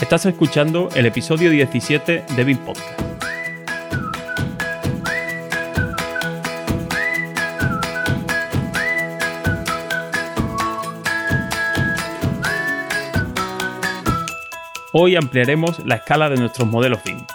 [0.00, 3.00] Estás escuchando el episodio 17 de BIM Podcast.
[14.92, 17.26] Hoy ampliaremos la escala de nuestros modelos BIM.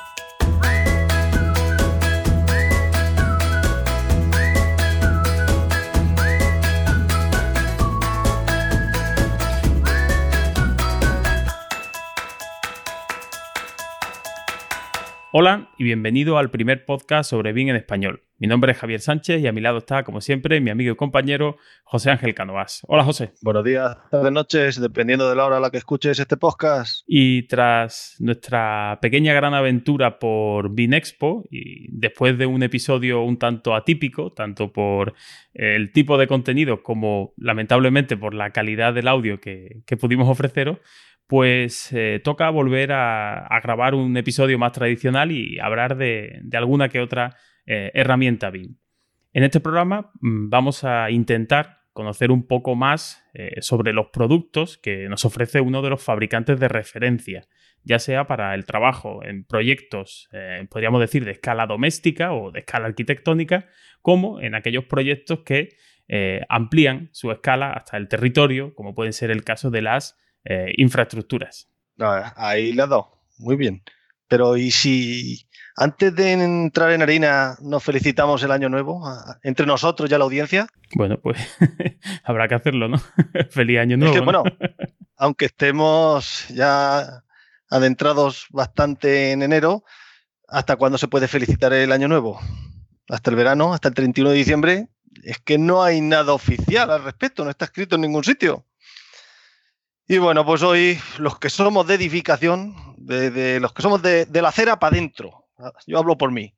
[15.35, 18.21] Hola y bienvenido al primer podcast sobre BIM en español.
[18.37, 20.95] Mi nombre es Javier Sánchez y a mi lado está, como siempre, mi amigo y
[20.95, 22.81] compañero José Ángel Canovas.
[22.87, 23.31] Hola José.
[23.41, 27.03] Buenos días, tardes, noches, dependiendo de la hora a la que escuches este podcast.
[27.07, 33.39] Y tras nuestra pequeña gran aventura por BIM Expo y después de un episodio un
[33.39, 35.15] tanto atípico, tanto por
[35.55, 40.77] el tipo de contenido como lamentablemente por la calidad del audio que, que pudimos ofreceros,
[41.27, 46.99] pues eh, toca volver a, grabar un episodio más tradicional y hablar de, alguna que
[46.99, 47.35] otra
[47.65, 48.75] eh, herramienta BIM.
[49.31, 54.77] En este programa mm, vamos a intentar conocer un poco más eh, sobre los productos
[54.77, 57.47] que nos ofrece uno de los fabricantes de referencia,
[57.83, 60.29] ya sea para el trabajo en proyectos,
[60.69, 63.67] podríamos decir, de escala doméstica o de escala arquitectónica,
[64.01, 65.75] como en aquellos proyectos que
[66.47, 71.67] amplían su escala hasta el territorio, como puede ser el caso de las eh, infraestructuras.
[72.35, 73.21] ahí ha dado.
[73.37, 73.83] Muy bien.
[74.27, 79.03] Pero ¿y si antes de entrar en harina nos felicitamos el año nuevo
[79.43, 80.67] entre nosotros y la audiencia?
[80.95, 81.37] Bueno, pues
[82.23, 82.97] habrá que hacerlo, ¿no?
[83.51, 84.23] Feliz año nuevo.
[84.23, 84.43] Bueno,
[85.17, 87.23] aunque estemos ya
[87.69, 89.83] adentrados bastante en enero,
[90.47, 92.39] ¿hasta cuándo se puede felicitar el año nuevo?
[93.09, 94.87] Hasta el verano, hasta el 31 de diciembre.
[95.23, 98.65] Es que no hay nada oficial al respecto, no está escrito en ningún sitio.
[100.07, 104.49] Y bueno, pues hoy los que somos de edificación, de, los que somos de, la
[104.49, 105.45] acera para adentro,
[105.87, 106.53] yo hablo por mí,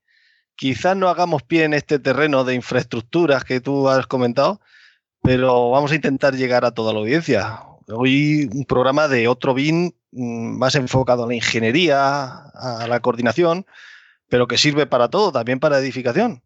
[0.55, 4.61] quizás no hagamos pie en este terreno de infraestructuras que tú has comentado,
[5.21, 7.61] pero vamos a intentar llegar a toda la audiencia.
[7.87, 13.67] Hoy un programa de otro BIN mm, más enfocado a la ingeniería, a la coordinación,
[14.27, 16.41] pero que sirve para todo, también para edificación.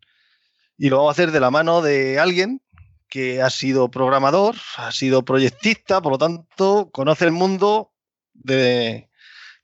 [0.78, 2.62] Y lo vamos a hacer de la mano de alguien
[3.10, 7.92] que ha sido programador, ha sido proyectista, por lo tanto, conoce el mundo
[8.34, 9.10] de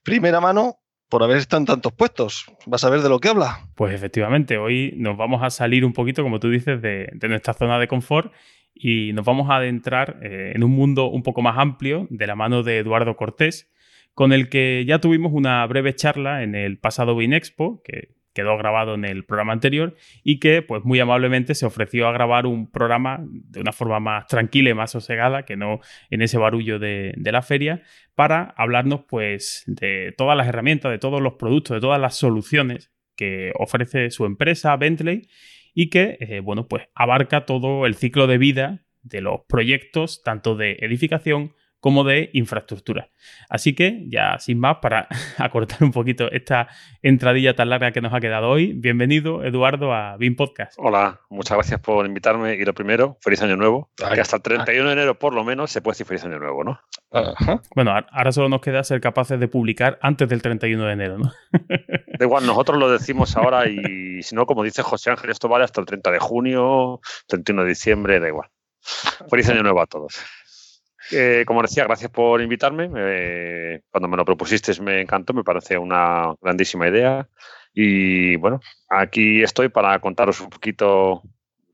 [0.02, 2.46] primera mano por haber estado en tantos puestos.
[2.66, 3.60] Vas a ver de lo que habla.
[3.74, 7.78] Pues efectivamente, hoy nos vamos a salir un poquito, como tú dices, de, nuestra zona
[7.78, 8.32] de confort
[8.74, 12.34] y nos vamos a adentrar eh, en un mundo un poco más amplio de la
[12.34, 13.70] mano de Eduardo Cortés,
[14.14, 18.94] con el que ya tuvimos una breve charla en el pasado Binexpo, que quedó grabado
[18.94, 23.24] en el programa anterior y que pues muy amablemente se ofreció a grabar un programa
[23.26, 25.80] de una forma más tranquila y más sosegada que no
[26.10, 27.82] en ese barullo de, la feria
[28.14, 32.92] para hablarnos pues de todas las herramientas, de todos los productos, de todas las soluciones
[33.16, 35.28] que ofrece su empresa Bentley
[35.72, 40.56] y que eh, bueno pues abarca todo el ciclo de vida de los proyectos tanto
[40.56, 41.54] de edificación
[41.86, 43.10] como de infraestructura.
[43.48, 45.06] Así que, ya sin más, para
[45.38, 46.66] acortar un poquito esta
[47.00, 50.72] entradilla tan larga que nos ha quedado hoy, bienvenido, Eduardo, a BIM Podcast.
[50.78, 52.56] Hola, muchas gracias por invitarme.
[52.56, 53.92] Y lo primero, feliz año nuevo.
[54.12, 56.64] que hasta el 31 de enero, por lo menos, se puede decir feliz año nuevo,
[56.64, 56.80] ¿no?
[57.76, 61.30] Bueno, ahora solo nos queda ser capaces de publicar antes del 31 de enero, ¿no?
[61.52, 65.62] da igual, nosotros lo decimos ahora y si no, como dice José Ángel, esto vale
[65.62, 68.48] hasta el 30 de junio, 31 de diciembre, da igual.
[69.30, 70.20] Feliz año nuevo a todos
[71.46, 72.88] como decía, gracias por invitarme.
[73.90, 77.28] cuando me lo propusiste me encantó, me parece una grandísima idea.
[77.72, 81.22] Y bueno, aquí estoy para contaros un poquito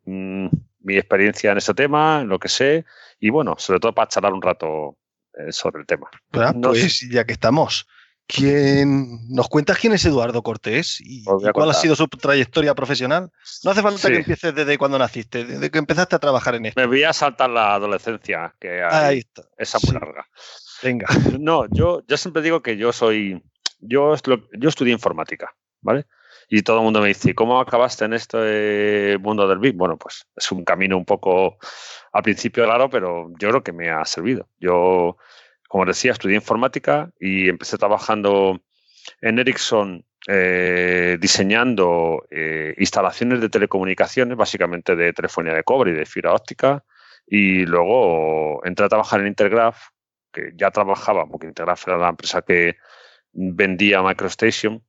[0.05, 0.49] mm,
[0.81, 2.85] mi experiencia en este tema, lo que sé,
[3.21, 4.99] y bueno, sobre todo para charlar un rato
[5.35, 6.11] eh, sobre el tema.
[6.61, 7.87] pues ya que estamos,
[8.27, 13.31] ¿Quién, ¿Nos cuentas quién es Eduardo Cortés y, cuál ha sido su trayectoria profesional?
[13.65, 16.81] No hace falta que empieces desde cuando naciste, desde que empezaste a trabajar en esto.
[16.81, 19.43] Me voy a saltar la adolescencia, que Ahí está.
[19.59, 20.27] esa muy larga.
[20.83, 21.07] Venga.
[21.41, 23.43] No, yo, yo siempre digo que yo soy.
[23.81, 24.15] Yo,
[24.53, 26.07] yo estudié informática, ¿vale?
[26.49, 29.77] Y todo el mundo me dice, ¿cómo acabaste en este mundo del BIM?
[29.77, 31.57] Bueno, pues es un camino un poco
[32.13, 34.49] al principio raro, pero yo creo que me ha servido.
[34.61, 35.17] Yo
[35.73, 38.61] como decía, estudié informática y empecé trabajando
[39.23, 46.05] en Ericsson eh, diseñando eh, instalaciones de telecomunicaciones, básicamente de telefonía de cobre y de
[46.05, 46.85] fibra óptica.
[47.27, 49.79] Y luego entré a trabajar en Intergraph,
[50.31, 52.77] que ya trabajaba, porque Intergraph era la empresa que
[53.33, 54.85] vendía MicroStation.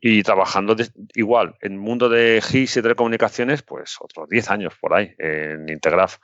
[0.00, 0.74] Y trabajando
[1.14, 5.68] igual en el mundo de GIS y telecomunicaciones, pues otros 10 años por ahí en
[5.68, 6.16] Intergraph.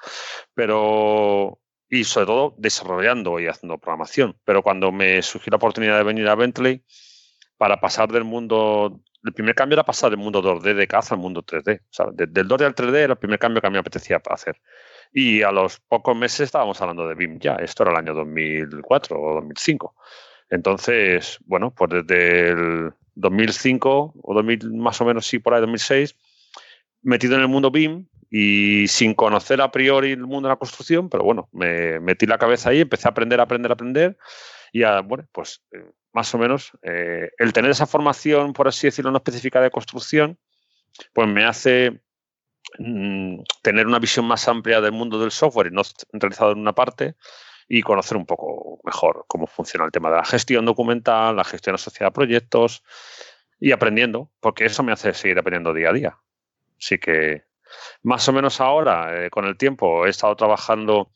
[0.54, 1.60] Pero
[1.90, 4.36] y sobre todo desarrollando y haciendo programación.
[4.44, 6.84] Pero cuando me surgió la oportunidad de venir a Bentley
[7.58, 11.20] para pasar del mundo, el primer cambio era pasar del mundo 2D de caza al
[11.20, 11.80] mundo 3D.
[11.80, 14.22] O sea, del 2D al 3D era el primer cambio que a mí me apetecía
[14.30, 14.56] hacer.
[15.12, 17.56] Y a los pocos meses estábamos hablando de BIM ya.
[17.56, 19.96] Esto era el año 2004 o 2005.
[20.48, 26.16] Entonces, bueno, pues desde el 2005 o 2000, más o menos, sí, por ahí 2006,
[27.02, 31.08] metido en el mundo BIM y sin conocer a priori el mundo de la construcción,
[31.08, 34.16] pero bueno, me metí la cabeza ahí, empecé a aprender, a aprender, a aprender
[34.72, 38.86] y a, bueno, pues eh, más o menos eh, el tener esa formación, por así
[38.86, 40.38] decirlo, no específica de construcción,
[41.12, 42.00] pues me hace
[42.78, 46.72] mm, tener una visión más amplia del mundo del software y no centralizado en una
[46.72, 47.16] parte
[47.68, 51.74] y conocer un poco mejor cómo funciona el tema de la gestión documental, la gestión
[51.74, 52.84] asociada a proyectos
[53.58, 56.18] y aprendiendo, porque eso me hace seguir aprendiendo día a día.
[56.78, 57.49] Así que
[58.02, 61.10] más o menos ahora, eh, con el tiempo, he estado trabajando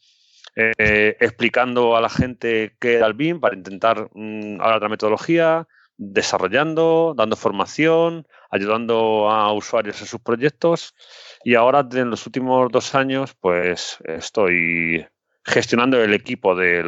[0.56, 4.88] eh, explicando a la gente qué era el BIM para intentar mm, hablar de la
[4.88, 5.66] metodología,
[5.96, 10.94] desarrollando, dando formación, ayudando a usuarios en sus proyectos.
[11.42, 15.06] Y ahora, en los últimos dos años, pues estoy
[15.44, 16.82] gestionando el equipo de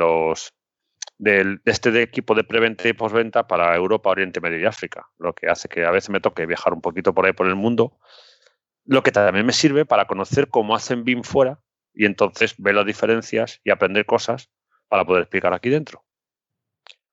[1.18, 5.48] de este equipo de preventa y postventa para Europa, Oriente Medio y África, lo que
[5.48, 7.98] hace que a veces me toque viajar un poquito por ahí por el mundo,
[8.86, 11.60] lo que también me sirve para conocer cómo hacen BIM fuera
[11.92, 14.50] y entonces ver las diferencias y aprender cosas
[14.88, 16.04] para poder explicar aquí dentro.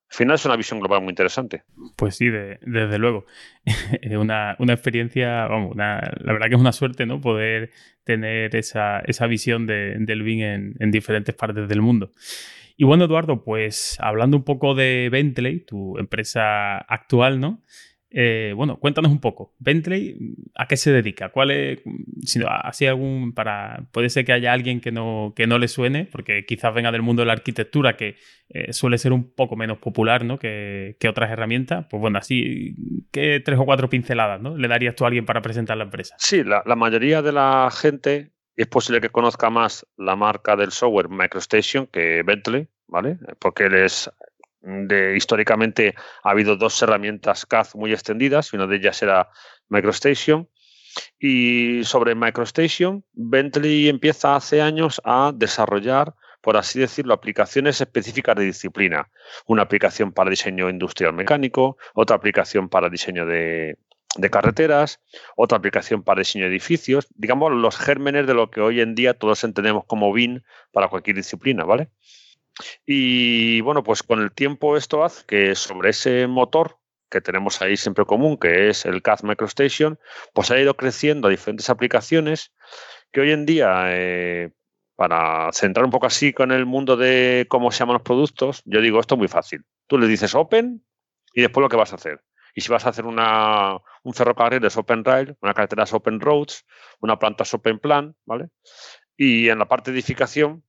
[0.10, 1.64] Al final es una visión global muy interesante.
[1.96, 3.26] Pues sí, desde luego.
[4.12, 7.20] una, una experiencia, vamos, la verdad que es una suerte, ¿no?
[7.20, 7.72] Poder
[8.04, 12.14] tener esa, visión del BIM en, en, diferentes partes del mundo.
[12.78, 17.64] Y bueno, Eduardo, pues hablando un poco de Bentley, tu empresa actual, ¿no?
[18.16, 19.56] Eh, bueno, cuéntanos un poco.
[19.58, 21.30] Bentley, ¿a qué se dedica?
[21.30, 21.80] ¿Cuál es,
[22.22, 26.06] si así algún, para, puede ser que haya alguien que no, que no le suene,
[26.06, 28.18] porque quizás venga del mundo de la arquitectura, que
[28.50, 30.38] eh, suele ser un poco menos popular, ¿no?
[30.38, 31.88] Que, otras herramientas.
[31.90, 32.76] Pues bueno, así,
[33.12, 34.56] ¿qué tres o cuatro pinceladas, ¿no?
[34.58, 36.16] Le darías tú a alguien para presentar la empresa?
[36.20, 40.72] Sí, la, la mayoría de la gente es posible que conozca más la marca del
[40.72, 43.18] software MicroStation que Bentley, ¿vale?
[43.40, 44.10] Porque él es
[45.16, 49.30] históricamente ha habido dos herramientas CAD muy extendidas, una de ellas era
[49.70, 50.50] MicroStation.
[51.20, 58.44] Y sobre MicroStation, Bentley empieza hace años a desarrollar, por así decirlo, aplicaciones específicas de
[58.44, 59.10] disciplina.
[59.48, 63.78] Una aplicación para diseño industrial mecánico, otra aplicación para diseño de,
[64.16, 65.02] de carreteras,
[65.36, 69.14] otra aplicación para diseño de edificios, digamos los gérmenes de lo que hoy en día
[69.16, 71.90] todos entendemos como BIM para cualquier disciplina, ¿vale?
[72.86, 76.80] Y bueno, pues con el tiempo esto hace que sobre ese motor
[77.10, 80.00] que tenemos ahí siempre común, que es el CAD MicroStation,
[80.34, 82.52] pues ha ido creciendo a diferentes aplicaciones
[83.12, 84.52] que hoy en día, eh,
[84.96, 88.82] para centrar un poco así con el mundo de cómo se llaman los productos, yo
[88.82, 89.64] digo esto muy fácil.
[89.88, 90.84] Tú le dices Open
[91.34, 92.24] y después lo que vas a hacer.
[92.56, 96.20] Y si vas a hacer una, un ferrocarril es Open Rail, una carretera es Open
[96.20, 96.66] Roads,
[97.00, 98.50] una planta es Open Plan, ¿vale?
[99.18, 100.64] Y en la parte de edificación,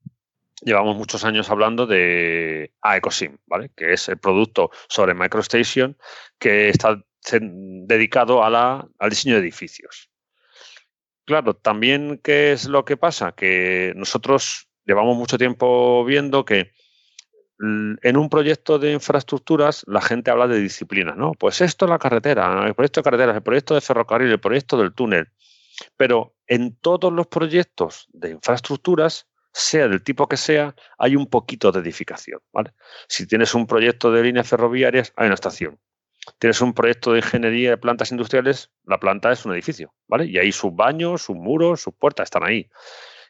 [0.63, 3.71] llevamos muchos años hablando de AecoSim, ¿vale?
[3.77, 5.97] que es el producto sobre MicroStation
[6.39, 7.03] que está
[7.41, 10.11] dedicado a la, al diseño de edificios.
[11.25, 13.33] Claro, también, ¿qué es lo que pasa?
[13.33, 16.73] Que nosotros llevamos mucho tiempo viendo que
[17.59, 21.33] en un proyecto de infraestructuras la gente habla de disciplinas, ¿no?
[21.33, 24.77] Pues esto es la carretera, el proyecto de carreteras, el proyecto de ferrocarril, el proyecto
[24.77, 25.29] del túnel.
[25.97, 31.71] Pero en todos los proyectos de infraestructuras sea del tipo que sea, hay un poquito
[31.71, 32.41] de edificación.
[33.09, 35.79] Si tienes un proyecto de líneas ferroviarias, hay una estación.
[36.39, 40.27] Tienes un proyecto de ingeniería de plantas industriales, la planta es un edificio, ¿vale?
[40.27, 42.69] Y ahí sus baños, sus muros, sus puertas están ahí.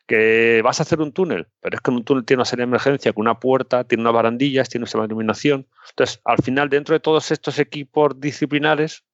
[0.07, 2.71] Que vas a hacer un túnel, pero es que un túnel tiene una serie de
[2.71, 5.69] emergencia, con una puerta, tiene unas barandillas, tiene un sistema de iluminación.
[5.91, 9.05] Entonces, al final, dentro de todos estos equipos disciplinares,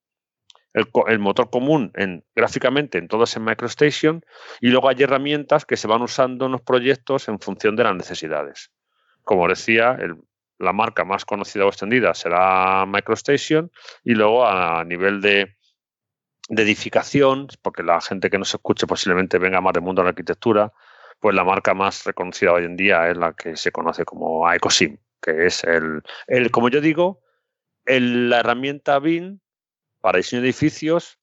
[0.73, 4.25] el, motor común en, gráficamente en todos en MicroStation
[4.61, 7.97] y luego hay herramientas que se van usando en los proyectos en función de las
[7.97, 8.71] necesidades.
[9.25, 9.99] Como decía,
[10.59, 13.71] la marca más conocida o extendida será MicroStation
[14.05, 15.57] y luego a nivel de,
[16.49, 20.73] edificación, porque la gente que nos escuche posiblemente venga más del mundo de la arquitectura,
[21.21, 24.99] pues la marca más reconocida hoy en día es la que se conoce como Ecosim,
[25.23, 27.23] que es el, el como yo digo,
[27.87, 29.39] la herramienta BIM
[30.01, 31.19] para diseño de edificios,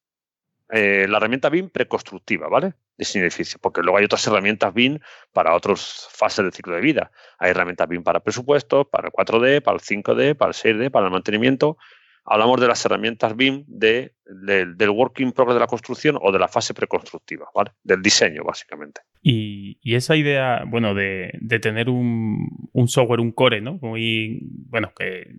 [0.70, 2.74] eh, la herramienta BIM preconstructiva, ¿vale?
[2.96, 4.98] Diseño de edificios, porque luego hay otras herramientas BIM
[5.32, 7.10] para otras fases del ciclo de vida.
[7.38, 11.06] Hay herramientas BIM para presupuestos, para el 4D, para el 5D, para el 6D, para
[11.06, 11.78] el mantenimiento.
[12.24, 16.48] Hablamos de las herramientas BIM de, del working progress de la construcción o de la
[16.48, 17.72] fase preconstructiva, ¿vale?
[17.82, 19.00] Del diseño, básicamente.
[19.22, 23.78] Y, esa idea, bueno, de, tener un, software, un core, ¿no?
[23.80, 25.34] Bueno, que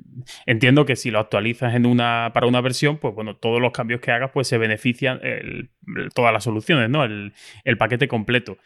[0.46, 4.02] entiendo que si lo actualizas en una, para una versión, pues bueno, todos los cambios
[4.02, 5.20] que hagas, pues se benefician
[6.14, 7.04] todas las soluciones, ¿no?
[7.04, 8.58] El paquete completo.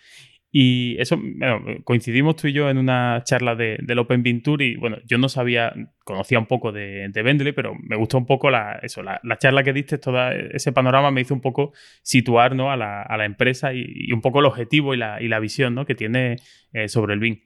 [0.55, 4.75] Y eso, bueno, coincidimos tú y yo en una charla de, del Open Tour y
[4.75, 8.51] bueno, yo no sabía, conocía un poco de, de Bentley, pero me gustó un poco
[8.51, 12.69] la, eso, la, charla que diste, todo ese panorama me hizo un poco situar ¿no?
[12.69, 15.87] a, la, a, la, empresa y, un poco el objetivo y la, y visión ¿no?
[15.87, 16.35] que tiene
[16.71, 17.39] eh, sobre el BIM.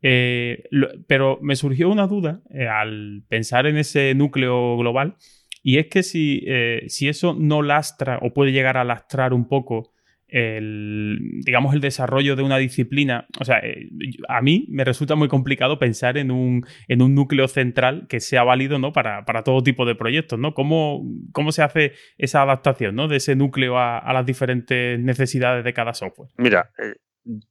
[0.00, 0.62] Eh,
[1.08, 5.16] pero me surgió una duda eh, al pensar en ese núcleo global
[5.64, 6.46] y es que si,
[6.86, 9.92] si eso no lastra o puede llegar a lastrar un poco
[10.32, 13.26] el, digamos, el desarrollo de una disciplina.
[13.38, 13.90] O sea, eh,
[14.28, 18.42] a mí me resulta muy complicado pensar en un, en un núcleo central que sea
[18.42, 18.92] válido ¿no?
[18.92, 20.38] para, todo tipo de proyectos.
[20.38, 20.54] ¿no?
[20.54, 23.08] ¿Cómo, ¿Cómo, se hace esa adaptación ¿no?
[23.08, 26.30] de ese núcleo a, las diferentes necesidades de cada software?
[26.38, 26.94] Mira, eh,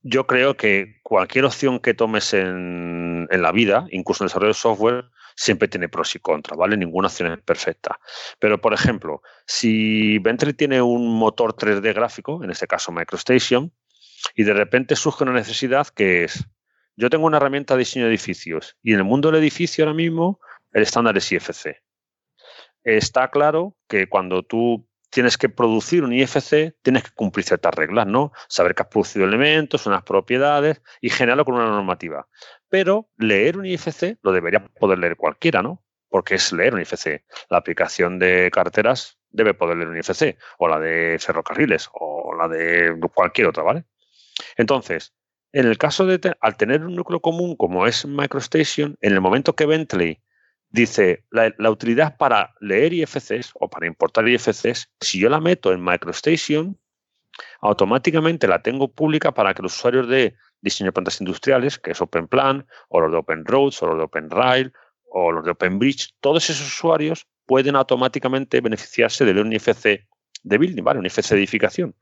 [0.01, 4.49] yo creo que cualquier opción que tomes en, en la vida, incluso en el desarrollo
[4.49, 5.03] de software,
[5.35, 6.77] siempre tiene pros y contras, ¿vale?
[6.77, 7.99] Ninguna opción es perfecta.
[8.39, 13.71] Pero, por ejemplo, si Bentley tiene un motor 3D gráfico, en este caso MicroStation,
[14.35, 16.45] y de repente surge una necesidad que es,
[16.95, 19.95] yo tengo una herramienta de diseño de edificios y en el mundo del edificio ahora
[19.95, 20.39] mismo
[20.73, 21.81] el estándar es IFC.
[22.83, 28.07] Está claro que cuando tú tienes que producir un IFC, tienes que cumplir ciertas reglas,
[28.07, 28.31] ¿no?
[28.47, 32.27] Saber que has producido elementos, unas propiedades y generarlo con una normativa.
[32.71, 35.83] Pero leer un IFC lo debería poder leer cualquiera, ¿no?
[36.07, 37.25] Porque es leer un IFC.
[37.49, 42.47] La aplicación de carteras debe poder leer un IFC, o la de ferrocarriles, o la
[42.47, 43.83] de cualquier otra, ¿vale?
[44.55, 45.13] Entonces,
[45.51, 49.53] en el caso de, al tener un núcleo común como es MicroStation, en el momento
[49.53, 50.21] que Bentley
[50.69, 55.83] dice la, utilidad para leer IFCs o para importar IFCs, si yo la meto en
[55.83, 56.79] MicroStation,
[57.61, 62.01] automáticamente la tengo pública para que los usuarios de diseño de plantas industriales, que es
[62.01, 64.73] OpenPlan, o los de OpenRoads, o los de OpenRail,
[65.09, 70.07] o los de OpenBridge, todos esos usuarios pueden automáticamente beneficiarse de un IFC
[70.43, 70.99] de building, ¿vale?
[70.99, 71.95] Un IFC de edificación.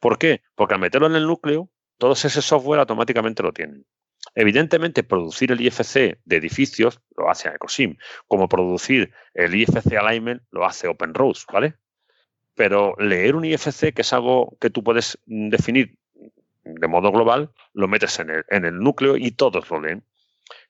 [0.00, 0.42] ¿Por qué?
[0.54, 3.86] Porque al meterlo en el núcleo, todos ese software automáticamente lo tienen.
[4.34, 10.64] Evidentemente, producir el IFC de edificios lo hace Ecosim, como producir el IFC Alignment lo
[10.64, 11.76] hace OpenRoads, ¿vale?
[12.54, 15.96] Pero leer un IFC, que es algo que tú puedes definir
[16.64, 20.04] de modo global, lo metes en el, en el núcleo y todos lo leen.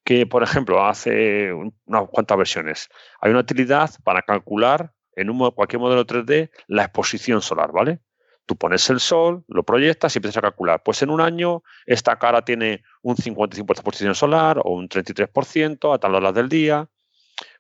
[0.04, 2.88] Que, por ejemplo, hace unas cuantas versiones.
[3.20, 8.00] Hay una utilidad para calcular en un, cualquier modelo 3D la exposición solar, ¿vale?
[8.46, 10.82] Tú pones el sol, lo proyectas y empiezas a calcular.
[10.84, 15.94] Pues en un año esta cara tiene un 55% de exposición solar o un 33%
[15.94, 16.88] a tal horas del día.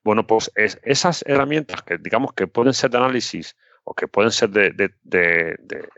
[0.02, 4.50] Bueno, pues esas herramientas que digamos que pueden ser de análisis o que pueden ser
[4.50, 4.70] de,
[5.02, 5.88] de,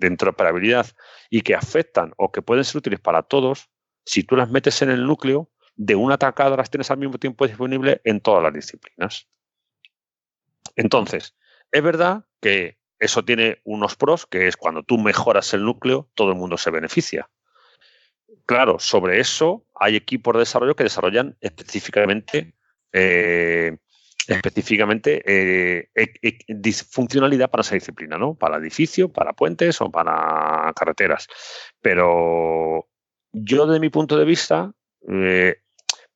[0.00, 0.86] interoperabilidad
[1.30, 3.70] y que afectan o que pueden ser útiles para todos,
[4.04, 7.46] si tú las metes en el núcleo, de una tacada las tienes al mismo tiempo
[7.46, 9.28] disponible en todas las disciplinas.
[10.74, 11.34] Entonces,
[11.70, 16.30] es verdad que eso tiene unos pros, que es cuando tú mejoras el núcleo, todo
[16.30, 17.28] el mundo se beneficia.
[18.46, 22.54] Claro, sobre eso hay equipos de desarrollo que desarrollan específicamente,
[22.92, 23.76] eh,
[24.28, 28.34] específicamente eh, e, e, funcionalidad para esa disciplina, ¿no?
[28.34, 31.28] Para edificio, para puentes o para carreteras.
[31.80, 32.88] Pero
[33.32, 34.72] yo, desde mi punto de vista,
[35.08, 35.56] eh,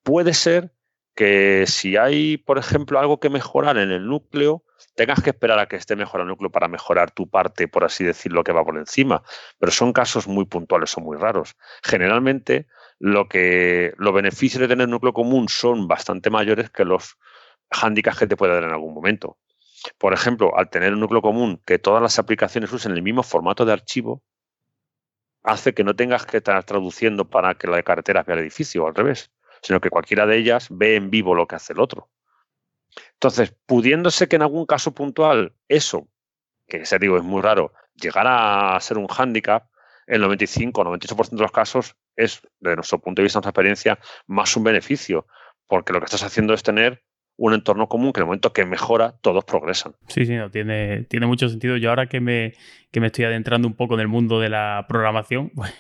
[0.03, 0.73] puede ser
[1.15, 4.65] que si hay, por ejemplo, algo que mejorar en el núcleo,
[4.95, 8.05] tengas que esperar a que esté mejor el núcleo para mejorar tu parte, por así
[8.05, 9.23] decirlo, que va por encima.
[9.59, 11.57] Pero son casos muy puntuales o muy raros.
[11.83, 12.67] Generalmente,
[12.99, 17.17] lo que los beneficios de tener núcleo común son bastante mayores que los
[17.71, 19.39] hándicaps que te puede dar en algún momento.
[19.99, 23.65] Por ejemplo, al tener un núcleo común que todas las aplicaciones usen el mismo formato
[23.65, 24.23] de archivo,
[25.43, 28.85] hace que no tengas que estar traduciendo para que la de carretera vea el edificio,
[28.85, 29.31] o al revés,
[29.63, 32.11] sino que cualquiera de ellas ve en vivo lo que hace el otro.
[33.15, 36.09] Entonces, pudiéndose que en algún caso puntual eso,
[36.67, 39.71] que se digo es muy raro, llegara a ser un hándicap,
[40.07, 43.99] el 95 o 98% de los casos es, desde nuestro punto de vista, nuestra experiencia,
[44.27, 45.27] más un beneficio,
[45.69, 47.05] porque lo que estás haciendo es tener
[47.41, 49.95] un entorno común que en el momento que mejora, todos progresan.
[50.09, 51.79] Sí, sí, no, tiene, tiene mucho sentido.
[51.79, 52.53] Yo ahora que me,
[52.91, 55.73] que me estoy adentrando un poco en el mundo de la programación, pues,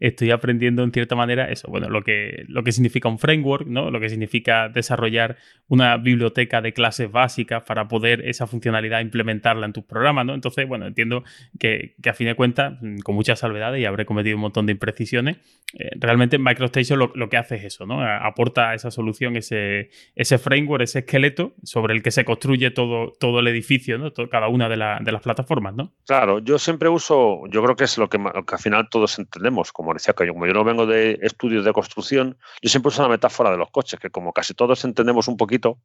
[0.00, 3.90] estoy aprendiendo en cierta manera eso, bueno, lo que, lo que significa un framework, ¿no?
[3.90, 5.36] Lo que significa desarrollar
[5.68, 10.34] una biblioteca de clases básicas para poder esa funcionalidad implementarla en tus programas, ¿no?
[10.34, 11.24] Entonces, bueno, entiendo
[11.58, 15.38] que, a fin de cuentas, con muchas salvedades y habré cometido un montón de imprecisiones,
[15.78, 18.02] eh, realmente MicroStation lo, lo, que hace es eso, ¿no?
[18.02, 23.40] Aporta esa solución, ese, ese framework, ese esqueleto sobre el que se construye todo, todo
[23.40, 24.12] el edificio, ¿no?
[24.30, 25.92] cada una de, las plataformas, ¿no?
[26.06, 29.92] Claro, Yo siempre uso, yo creo que es lo que, al final todos entendemos, como
[29.92, 33.50] decía, que como yo no vengo de estudios de construcción, yo siempre uso la metáfora
[33.50, 35.78] de los coches, que como casi todos entendemos un poquito,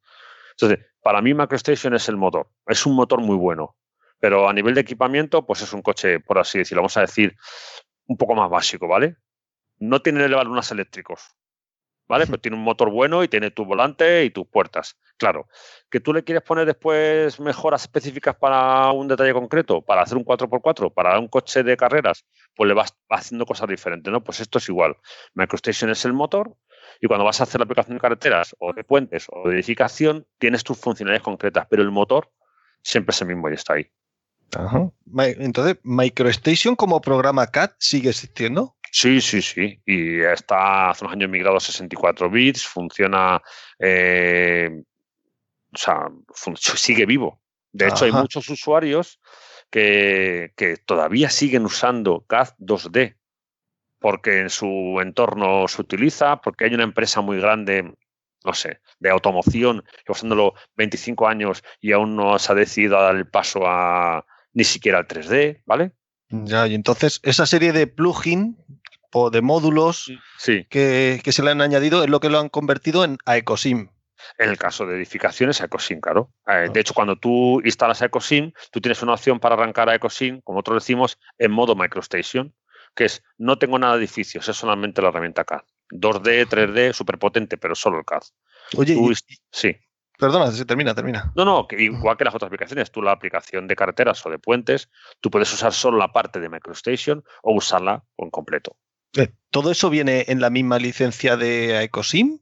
[0.51, 3.75] entonces, para mí MacroStation es el motor, es un motor muy bueno,
[4.19, 7.35] pero a nivel de equipamiento, pues es un coche, por así decirlo, vamos a decir,
[8.05, 9.17] un poco más básico, ¿vale?
[9.79, 11.35] No tiene elevadoras eléctricos,
[12.11, 12.25] ¿vale?
[12.25, 14.99] Pero tiene un motor bueno y tiene tu volante y tus puertas.
[15.15, 15.47] Claro,
[15.89, 20.25] que tú le quieres poner después mejoras específicas para un detalle concreto, para hacer un
[20.25, 24.21] 4x4, para un coche de carreras, pues le vas haciendo cosas diferentes, ¿no?
[24.21, 24.97] Pues esto es igual.
[25.35, 26.53] MicroStation es el motor
[26.99, 30.27] y cuando vas a hacer la aplicación de carreteras o de puentes o de edificación,
[30.37, 32.29] tienes tus funcionalidades concretas, pero el motor
[32.83, 33.89] siempre es el mismo y está ahí.
[35.39, 38.75] Entonces, MicroStation como programa CAD sigue existiendo.
[38.91, 39.81] Sí, sí, sí.
[39.85, 43.41] Y está hace unos años migrado a 64 bits, funciona,
[43.79, 44.83] eh,
[45.73, 46.07] o sea,
[46.55, 47.41] sigue vivo.
[47.71, 49.19] De hecho, hay muchos usuarios
[49.69, 53.15] que, que, todavía siguen usando CAD 2D
[54.01, 57.95] porque en su entorno se utiliza, porque hay una empresa muy grande,
[58.43, 63.03] no sé, de automoción, que usándolo 25 años y aún no se ha decidido a
[63.03, 65.91] dar el paso a ni siquiera al 3D, ¿vale?
[66.29, 68.55] Ya, y entonces esa serie de plugins
[69.11, 70.11] o de módulos
[70.69, 73.89] que, se le han añadido es lo que lo han convertido en Aecosim.
[74.37, 76.31] En el caso de edificaciones, Ecosim, claro.
[76.47, 80.41] Eh, de hecho, cuando tú instalas Ecosim, tú tienes una opción para arrancar a Ecosim,
[80.41, 82.53] como nosotros decimos, en modo MicroStation,
[82.95, 85.61] que es no tengo nada de edificios, es solamente la herramienta CAD.
[85.91, 88.21] 2D, 3D, súper potente, pero solo el CAD.
[88.77, 88.95] Oye,
[89.51, 89.75] sí.
[90.21, 91.33] Perdona, termina, termina.
[91.35, 94.87] No, no, igual que las otras aplicaciones, tú la aplicación de carreteras o de puentes,
[95.19, 98.77] tú puedes usar solo la parte de MicroStation o usarla en completo.
[99.17, 102.37] Eh, ¿Todo eso viene en la misma licencia de Ecosim?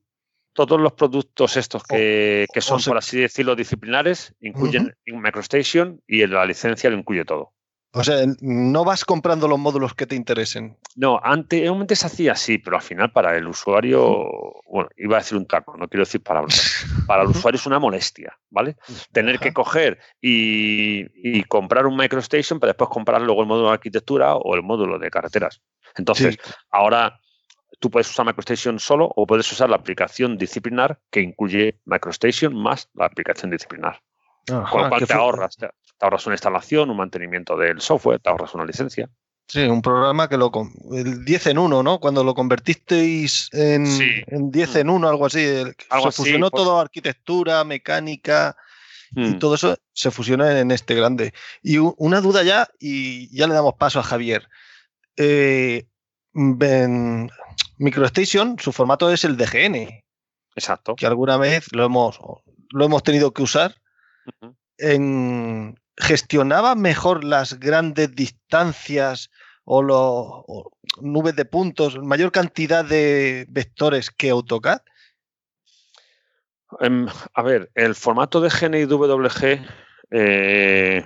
[0.51, 6.45] Todos los productos estos que, son, por así decirlo, disciplinares, incluyen MicroStation y en la
[6.45, 7.53] licencia lo incluye todo.
[7.91, 10.77] O sea, no vas comprando los módulos que te interesen.
[10.95, 14.27] No, anteriormente se hacía así, pero al final para el usuario,
[14.67, 16.85] bueno, iba a decir un taco, no quiero decir palabras.
[17.07, 18.75] Para el usuario es una molestia, ¿vale?
[19.11, 24.35] Tener que coger y, comprar un MicroStation para después comprar luego el módulo de arquitectura
[24.35, 25.61] o el módulo de carreteras.
[25.95, 26.37] Entonces,
[26.69, 27.19] ahora
[27.79, 32.89] tú puedes usar MicroStation solo o puedes usar la aplicación disciplinar que incluye MicroStation más
[32.93, 33.99] la aplicación disciplinar.
[34.45, 35.69] Con lo cual te ahorras, te
[36.05, 39.09] ahorras una instalación, un mantenimiento del software, te ahorras una licencia.
[39.47, 40.51] Sí, un programa que lo.
[40.91, 41.99] El 10 en 1, ¿no?
[41.99, 43.85] Cuando lo convertisteis en,
[44.27, 45.43] en 10 en 1, algo así.
[45.43, 48.55] se fusionó pues todo, arquitectura, mecánica
[49.15, 49.39] y hmm.
[49.39, 51.33] todo eso se fusiona en este grande.
[51.63, 54.47] Y una duda ya, y ya le damos paso a Javier.
[55.17, 55.87] Eh,
[57.77, 60.03] MicroStation, su formato es el DGN.
[60.55, 60.95] Exacto.
[60.95, 62.19] Que alguna vez lo hemos,
[62.69, 63.75] lo hemos tenido que usar.
[64.77, 69.29] En, gestionaba mejor las grandes distancias
[69.65, 70.45] o, los
[71.01, 74.81] nubes de puntos, mayor cantidad de vectores que AutoCAD?
[76.79, 79.67] Em, a ver, el formato de GNIWG,
[80.11, 81.05] eh,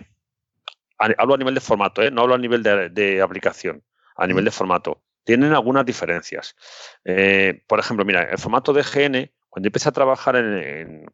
[0.97, 3.83] hablo a nivel de formato, eh, no hablo a nivel de, aplicación,
[4.15, 4.45] a nivel mm.
[4.45, 5.03] de formato.
[5.25, 6.55] Tienen algunas diferencias.
[7.03, 10.35] Eh, por ejemplo, mira, el formato de GN, cuando empecé a trabajar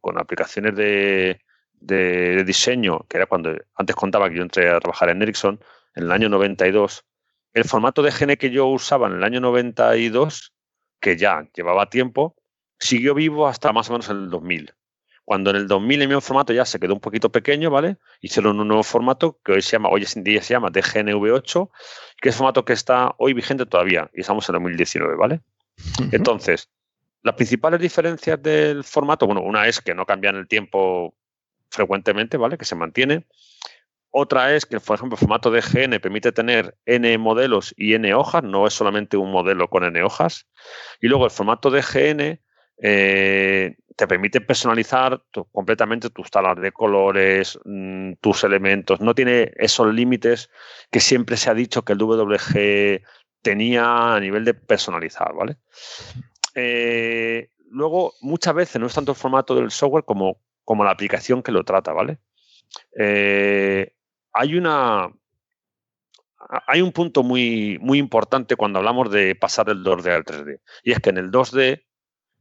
[0.01, 1.41] con aplicaciones de,
[1.79, 5.59] de, diseño, que era cuando antes contaba que yo entré a trabajar en Ericsson,
[5.95, 7.05] en el año 92,
[7.53, 10.53] el formato de GN que yo usaba en el año 92,
[10.99, 12.35] que ya llevaba tiempo,
[12.79, 14.73] siguió vivo hasta más o menos en el 2000.
[15.25, 17.97] Cuando en el 2000 el mismo formato ya se quedó un poquito pequeño, ¿vale?
[18.19, 21.69] Hicieron un nuevo formato que hoy se llama, hoy en día se llama DGNV8,
[22.19, 25.41] que es formato que está hoy vigente todavía, y estamos en 2019, ¿vale?
[26.11, 26.69] Entonces,
[27.21, 31.13] las principales diferencias del formato, bueno, una es que no cambian el tiempo
[31.69, 32.57] frecuentemente, ¿vale?
[32.57, 33.25] Que se mantiene.
[34.11, 38.11] Otra es que, por ejemplo, el formato de GN permite tener N modelos y N
[38.13, 40.47] hojas, no es solamente un modelo con N hojas.
[40.99, 42.41] Y luego el formato de GN
[42.81, 48.99] eh, te permite personalizar completamente tus talas de colores, mm, tus elementos.
[48.99, 50.49] No tiene esos límites
[50.89, 53.01] que siempre se ha dicho que el WG
[53.41, 55.57] tenía a nivel de personalizar, ¿vale?
[56.55, 61.41] Eh, luego, muchas veces no es tanto el formato del software como como la aplicación
[61.41, 62.19] que lo trata, ¿vale?
[62.95, 63.91] Eh,
[64.31, 65.11] hay una.
[66.67, 70.61] Hay un punto muy, muy importante cuando hablamos de pasar del 2D al 3D.
[70.83, 71.85] Y es que en el 2D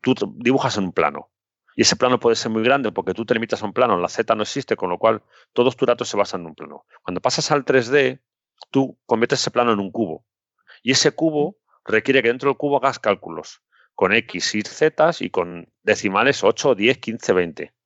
[0.03, 1.31] tú dibujas en un plano.
[1.75, 4.11] Y ese plano puede ser muy grande porque tú te limitas a un plano, la
[4.11, 5.23] Z no existe, con lo cual
[5.55, 6.85] todos tus datos se basan en un plano.
[7.03, 8.21] Cuando pasas al 3D,
[8.71, 10.27] tú conviertes ese plano en un cubo.
[10.83, 13.63] Y ese cubo requiere que dentro del cubo hagas cálculos
[13.95, 17.78] con X y Z y con decimales 8, 10, 15, 20.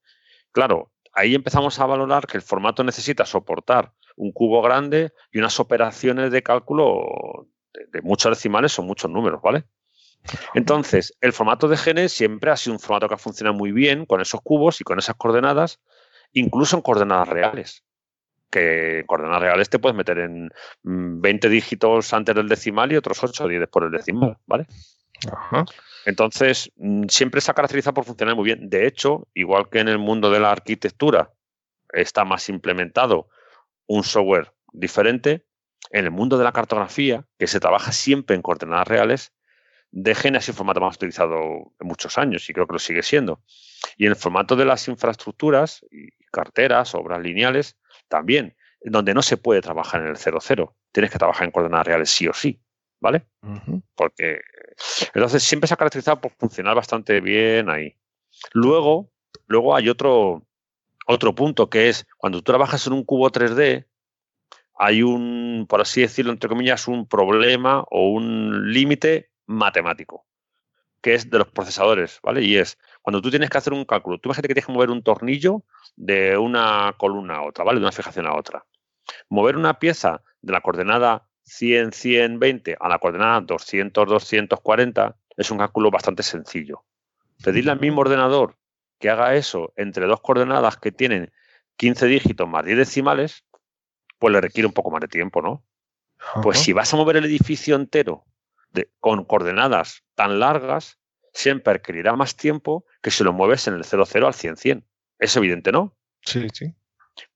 [0.53, 5.59] Claro, ahí empezamos a valorar que el formato necesita soportar un cubo grande y unas
[5.59, 7.49] operaciones de cálculo
[7.93, 9.65] de, muchos decimales o muchos números, ¿vale?
[10.55, 14.07] Entonces, el formato de genes siempre ha sido un formato que ha funcionado muy bien
[14.07, 15.81] con esos cubos y con esas coordenadas,
[16.33, 17.85] incluso en coordenadas reales.
[18.51, 20.51] Que en coordenadas reales te puedes meter en
[20.83, 24.67] 20 mm, dígitos antes del decimal y otros 8 o 10 después del decimal, ¿vale?
[26.05, 28.69] Entonces, mm, siempre se ha caracterizado por funcionar muy bien.
[28.69, 31.33] De hecho, igual que en el mundo de la arquitectura
[31.93, 33.29] está más implementado
[33.87, 35.47] un software diferente,
[35.91, 39.33] en el mundo de la cartografía, que se trabaja siempre en coordenadas reales,
[39.93, 43.43] sido el formato más utilizado en muchos años y creo que lo sigue siendo.
[43.97, 47.77] Y en el formato de las infraestructuras, y carteras, obras lineales,
[48.09, 50.75] también, donde no se puede trabajar en el 00.
[50.93, 52.61] Tienes que trabajar en coordenadas reales sí o sí,
[53.01, 53.27] ¿vale?
[53.95, 54.41] Porque
[55.15, 57.97] entonces siempre se ha caracterizado por funcionar bastante bien ahí.
[58.53, 59.11] Luego,
[59.47, 60.47] luego hay otro,
[61.07, 63.87] otro punto que es cuando tú trabajas en un cubo 3D,
[64.75, 70.27] hay un, por así decirlo, entre comillas, un problema o un límite matemático,
[71.01, 72.43] que es de los procesadores, ¿vale?
[72.43, 74.91] Y es cuando tú tienes que hacer un cálculo, tú imagínate que tienes que mover
[74.91, 75.63] un tornillo
[75.97, 77.79] de una columna a otra, ¿vale?
[77.79, 78.65] De una fijación a otra.
[79.29, 85.59] Mover una pieza de la coordenada 100, 120 a la coordenada 200, 240 es un
[85.59, 86.85] cálculo bastante sencillo.
[87.45, 88.57] Pedirle al mismo ordenador
[88.99, 91.31] que haga eso entre dos coordenadas que tienen
[91.77, 93.45] 15 dígitos más 10 decimales,
[94.19, 95.62] pues le requiere un poco más de tiempo, ¿no?
[96.43, 98.25] Pues si vas a mover el edificio entero
[99.01, 100.99] con coordenadas tan largas,
[101.33, 104.85] siempre requerirá más tiempo que si lo mueves en el 00 al 100-100.
[105.19, 105.97] Es evidente, ¿no?
[106.21, 106.73] Sí, sí.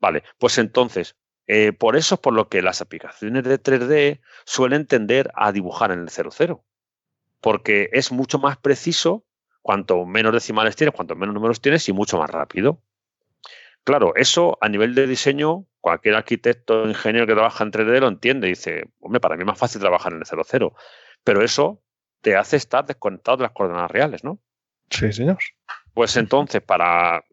[0.00, 4.86] Vale, pues entonces, eh, por eso es por lo que las aplicaciones de 3D suelen
[4.86, 6.64] tender a dibujar en el 00.
[7.40, 9.24] Porque es mucho más preciso
[9.62, 12.80] cuanto menos decimales tienes, cuanto menos números tienes y mucho más rápido.
[13.84, 18.08] Claro, eso a nivel de diseño, cualquier arquitecto o ingeniero que trabaja en 3D lo
[18.08, 18.48] entiende.
[18.48, 20.74] Dice, hombre, para mí es más fácil trabajar en el 00.
[21.22, 21.80] Pero eso
[22.20, 24.40] te hace estar desconectado de las coordenadas reales, ¿no?
[24.90, 25.38] Sí, señor.
[25.94, 27.24] Pues entonces, para,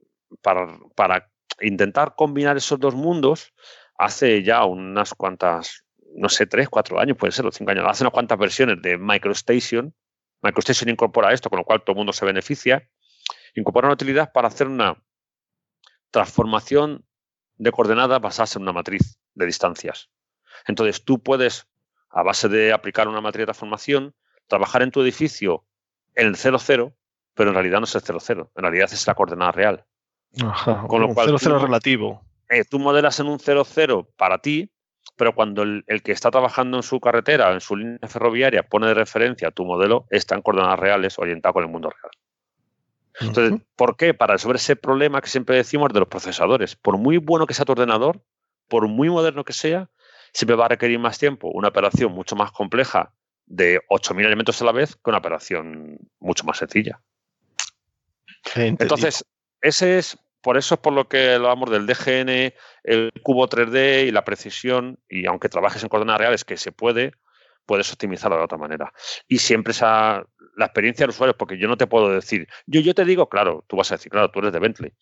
[0.41, 3.53] para, para intentar combinar esos dos mundos,
[3.97, 8.03] hace ya unas cuantas, no sé, tres, cuatro años, puede ser, los cinco años, hace
[8.03, 9.93] unas cuantas versiones de MicroStation.
[10.41, 12.89] MicroStation incorpora esto, con lo cual todo el mundo se beneficia.
[13.55, 15.01] Incorpora una utilidad para hacer una
[16.11, 17.05] transformación
[17.55, 20.09] de coordenadas basadas en una matriz de distancias.
[20.67, 21.67] Entonces tú puedes
[22.09, 24.13] a base de aplicar una matriz de transformación,
[24.47, 25.65] trabajar en tu edificio
[26.15, 26.95] en el 00,
[27.33, 29.85] pero en realidad no es el 00, en realidad es la coordenada real.
[30.87, 32.23] Con lo cual, 00 relativo.
[32.49, 34.69] Eh, tú modelas en un 00 para ti,
[35.15, 38.93] pero cuando el, que está trabajando en su carretera, en su línea ferroviaria, pone de
[38.93, 42.11] referencia a tu modelo, está en coordenadas reales orientado con el mundo real.
[43.19, 44.13] Entonces, ¿por qué?
[44.13, 46.75] Para resolver ese problema que siempre decimos de los procesadores.
[46.75, 48.23] Por muy bueno que sea tu ordenador,
[48.67, 49.89] por muy moderno que sea,
[50.33, 53.13] siempre va a requerir más tiempo una operación mucho más compleja
[53.45, 57.01] de 8.000 elementos a la vez que una operación mucho más sencilla.
[58.55, 59.25] Entonces,
[59.61, 62.53] ese es, por eso es por lo que hablamos del DGN,
[62.83, 67.13] el cubo 3D y la precisión, y aunque trabajes en coordenadas reales, que se puede,
[67.65, 68.91] puedes optimizarlo de otra manera.
[69.29, 70.21] Y siempre esa,
[70.57, 73.63] la experiencia del usuario, porque yo no te puedo decir, yo, yo te digo, claro,
[73.67, 74.93] tú vas a decir, claro, tú eres de Bentley,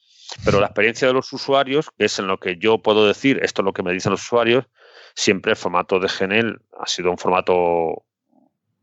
[0.46, 3.64] pero la experiencia de los usuarios, que es en lo que yo puedo decir, esto
[3.64, 4.66] es lo que me dicen los usuarios,
[5.16, 8.06] siempre el formato de GNL ha sido un formato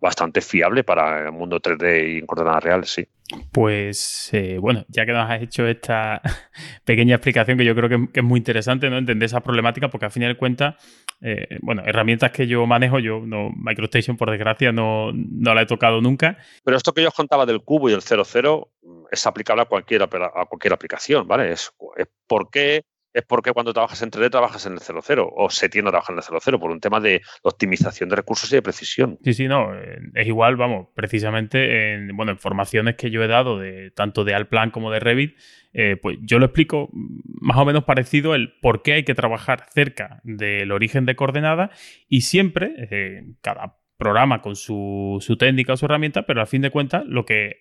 [0.01, 3.09] bastante fiable para el mundo 3D y en coordenadas reales, sí.
[3.53, 6.23] Pues eh, bueno, ya que nos has hecho esta
[6.85, 8.97] pequeña explicación que yo creo que, es muy interesante, ¿no?
[8.97, 10.77] Entender esa problemática, porque al final de cuentas,
[11.21, 15.67] eh, bueno, herramientas que yo manejo, yo no, MicroStation por desgracia no, no la he
[15.67, 16.39] tocado nunca.
[16.65, 18.71] Pero esto que yo os contaba del cubo y el 00
[19.11, 20.09] es aplicable a cualquier, a
[20.49, 21.53] cualquier aplicación, ¿vale?
[21.53, 25.51] Es, es por qué es porque cuando trabajas en 3D trabajas en el 00 o
[25.51, 28.57] se tiende a trabajar en el 00 por un tema de optimización de recursos y
[28.57, 29.19] de precisión.
[29.25, 33.29] Sí, sí, no, eh, es igual, vamos, precisamente en, bueno, en formaciones que yo he
[33.29, 35.37] dado de tanto de Alplan como de Revit,
[35.73, 39.67] eh, pues yo lo explico más o menos parecido el por qué hay que trabajar
[39.73, 41.71] cerca del origen de coordenada
[42.09, 46.63] y siempre, eh, cada programa con su, su, técnica o su herramienta, pero al fin
[46.63, 47.59] de cuentas lo que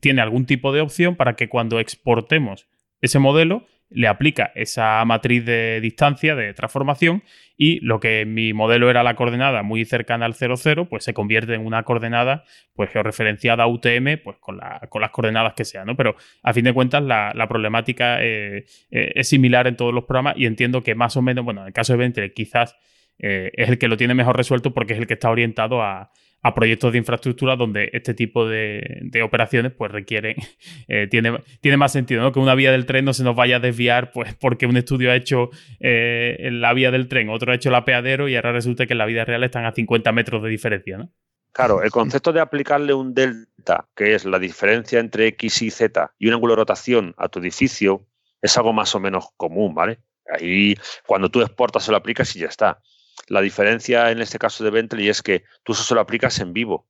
[0.00, 2.68] tiene algún tipo de opción para que cuando exportemos
[3.00, 7.22] ese modelo le aplica esa matriz de distancia de transformación
[7.56, 11.14] y lo que en mi modelo era la coordenada muy cercana al 00, pues se
[11.14, 12.44] convierte en una coordenada
[12.74, 15.96] pues georreferenciada UTM pues con, con las coordenadas que sean, ¿no?
[15.96, 20.34] Pero a fin de cuentas la, problemática eh, eh, es similar en todos los programas
[20.36, 22.76] y entiendo que más o menos, bueno, en el caso de Ventre quizás
[23.18, 26.10] eh, es el que lo tiene mejor resuelto porque es el que está orientado a,
[26.44, 30.36] a proyectos de infraestructura donde este tipo de, operaciones pues requieren,
[30.88, 32.32] eh, tiene, tiene más sentido, ¿no?
[32.32, 35.10] Que una vía del tren no se nos vaya a desviar pues porque un estudio
[35.10, 38.86] ha hecho eh, la vía del tren, otro ha hecho el apeadero y ahora resulta
[38.86, 41.10] que en la vida real están a 50 metros de diferencia, ¿no?
[41.50, 46.12] Claro, el concepto de aplicarle un delta, que es la diferencia entre X y Z,
[46.18, 48.04] y un ángulo de rotación a tu edificio,
[48.42, 50.00] es algo más o menos común, ¿vale?
[50.28, 50.74] Ahí,
[51.06, 52.80] cuando tú exportas, se lo aplicas y ya está.
[53.28, 56.52] La diferencia en este caso de Bentley es que tú eso se lo aplicas en
[56.52, 56.86] vivo.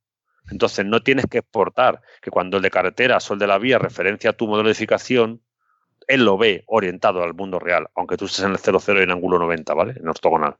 [0.51, 3.79] Entonces, no tienes que exportar que cuando el de carretera o el de la vía
[3.79, 5.41] referencia a tu edificación,
[6.07, 9.11] él lo ve orientado al mundo real, aunque tú estés en el 00 y en
[9.11, 9.93] ángulo 90, ¿vale?
[9.99, 10.55] En ortogonal.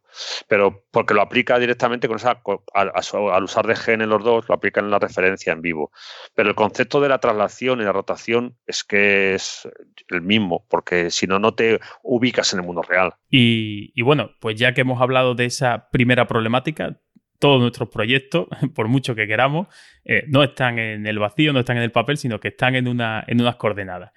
[0.48, 2.42] Pero porque lo aplica directamente con esa,
[2.74, 5.92] al, usar de gen en los dos, lo aplica en la referencia en vivo.
[6.34, 9.68] Pero el concepto de la traslación y la rotación es que es
[10.10, 13.14] el mismo, porque si no, no te ubicas en el mundo real.
[13.30, 17.00] Y, bueno, pues ya que hemos hablado de esa primera problemática,
[17.40, 19.68] todos nuestros proyectos, por mucho que queramos,
[20.06, 22.88] eh, no están en el vacío, no están en el papel, sino que están en,
[22.88, 24.12] una, en unas coordenadas.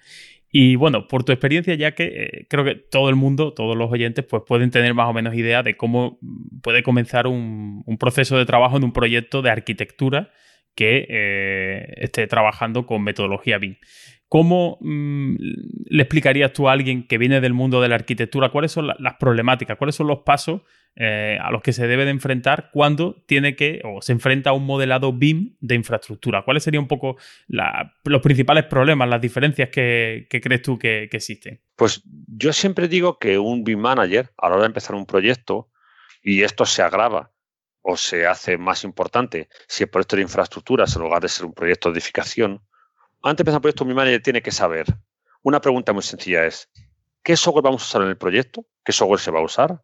[0.51, 3.91] Y bueno, por tu experiencia, ya que eh, creo que todo el mundo, todos los
[3.91, 6.19] oyentes, pues pueden tener más o menos idea de cómo
[6.63, 10.31] puede comenzar un, proceso de trabajo en un proyecto de arquitectura
[10.75, 13.77] que eh, esté trabajando con metodología BIM.
[14.29, 15.35] ¿Cómo mm,
[15.87, 19.15] le explicarías tú a alguien que viene del mundo de la arquitectura cuáles son las
[19.19, 20.61] problemáticas, cuáles son los pasos
[20.95, 24.53] eh, a los que se debe de enfrentar cuando tiene que o se enfrenta a
[24.53, 26.43] un modelado BIM de infraestructura?
[26.43, 31.59] ¿Cuáles serían un poco los principales problemas, las diferencias que, crees tú que, existen?
[31.75, 35.71] Pues yo siempre digo que un BIM manager, a la hora de empezar un proyecto,
[36.21, 37.31] y esto se agrava
[37.81, 41.53] o se hace más importante si el proyecto de infraestructuras en lugar de ser un
[41.53, 42.61] proyecto de edificación,
[43.21, 44.85] antes de empezar el proyecto, mi manager tiene que saber.
[45.41, 46.69] Una pregunta muy sencilla es,
[47.23, 48.65] ¿qué software vamos a usar en el proyecto?
[48.83, 49.81] ¿Qué software se va a usar?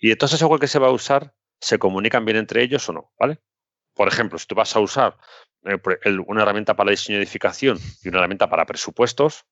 [0.00, 2.88] Y de todo ese software que se va a usar, ¿se comunican bien entre ellos
[2.88, 3.12] o no?
[3.18, 3.40] ¿Vale?
[3.94, 5.16] Por ejemplo, si tú vas a usar
[5.64, 5.78] eh,
[6.26, 9.44] una herramienta para diseño de edificación y una herramienta para presupuestos,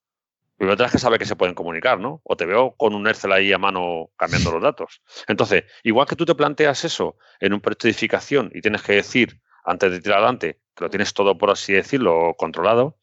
[0.56, 2.20] primero tienes que saber que se pueden comunicar, ¿no?
[2.24, 5.02] O te veo con un Excel ahí a mano cambiando los datos.
[5.26, 8.92] Entonces, igual que tú te planteas eso en un proyecto de edificación y tienes que
[8.92, 12.98] decir, antes de tirar adelante, que lo tienes todo, por así decirlo, controlado,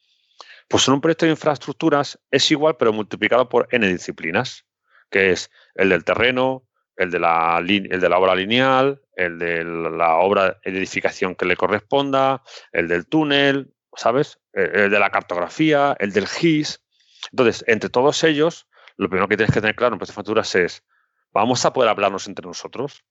[0.74, 4.66] pues en un proyecto de infraestructuras es igual, pero multiplicado por n disciplinas,
[5.12, 6.64] que es el del terreno,
[6.96, 11.46] el de la, el de la obra lineal, el de la obra de edificación que
[11.46, 14.40] le corresponda, el del túnel, ¿sabes?
[14.52, 16.82] El de la cartografía, el del GIS.
[17.30, 20.56] Entonces, entre todos ellos, lo primero que tienes que tener claro en proyecto de facturas
[20.56, 20.84] es,
[21.32, 23.06] vamos a poder hablarnos entre nosotros,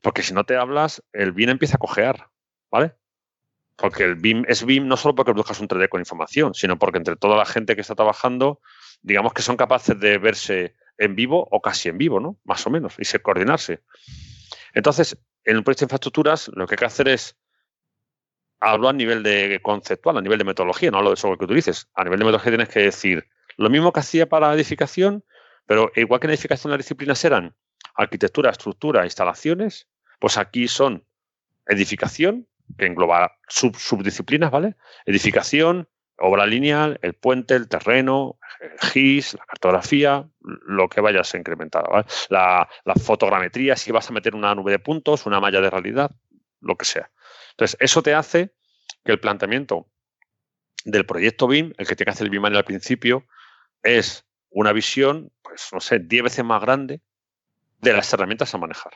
[0.00, 2.30] porque si no te hablas, el bien empieza a cojear,
[2.70, 2.94] ¿vale?
[3.76, 6.98] Porque el BIM es BIM no solo porque buscas un 3D con información, sino porque
[6.98, 8.60] entre toda la gente que está trabajando,
[9.02, 12.38] digamos que son capaces de verse en vivo o casi en vivo, ¿no?
[12.44, 13.82] Más o menos, y se coordinarse.
[14.74, 17.36] Entonces, en un proyecto de infraestructuras, lo que hay que hacer es
[18.60, 21.88] hablo a nivel de conceptual, a nivel de metodología, no hablo de software que utilices.
[21.94, 25.24] A nivel de metodología tienes que decir lo mismo que hacía para edificación,
[25.66, 27.54] pero igual que en edificación las disciplinas eran
[27.94, 31.06] arquitectura, estructura, instalaciones, pues aquí son
[31.66, 34.76] edificación, que engloba subdisciplinas, ¿vale?
[35.06, 41.38] Edificación, obra lineal, el puente, el terreno, el GIS, la cartografía, lo que vayas a
[41.38, 42.06] incrementar, ¿vale?
[42.28, 42.68] La,
[43.02, 46.10] fotogrametría, si vas a meter una nube de puntos, una malla de realidad,
[46.60, 47.10] lo que sea.
[47.50, 48.54] Entonces, eso te hace
[49.04, 49.88] que el planteamiento
[50.84, 53.26] del proyecto BIM, el que tiene que hacer el BIM al principio,
[53.82, 57.00] es una visión, pues no sé, 10 veces más grande
[57.80, 58.92] de las herramientas a manejar.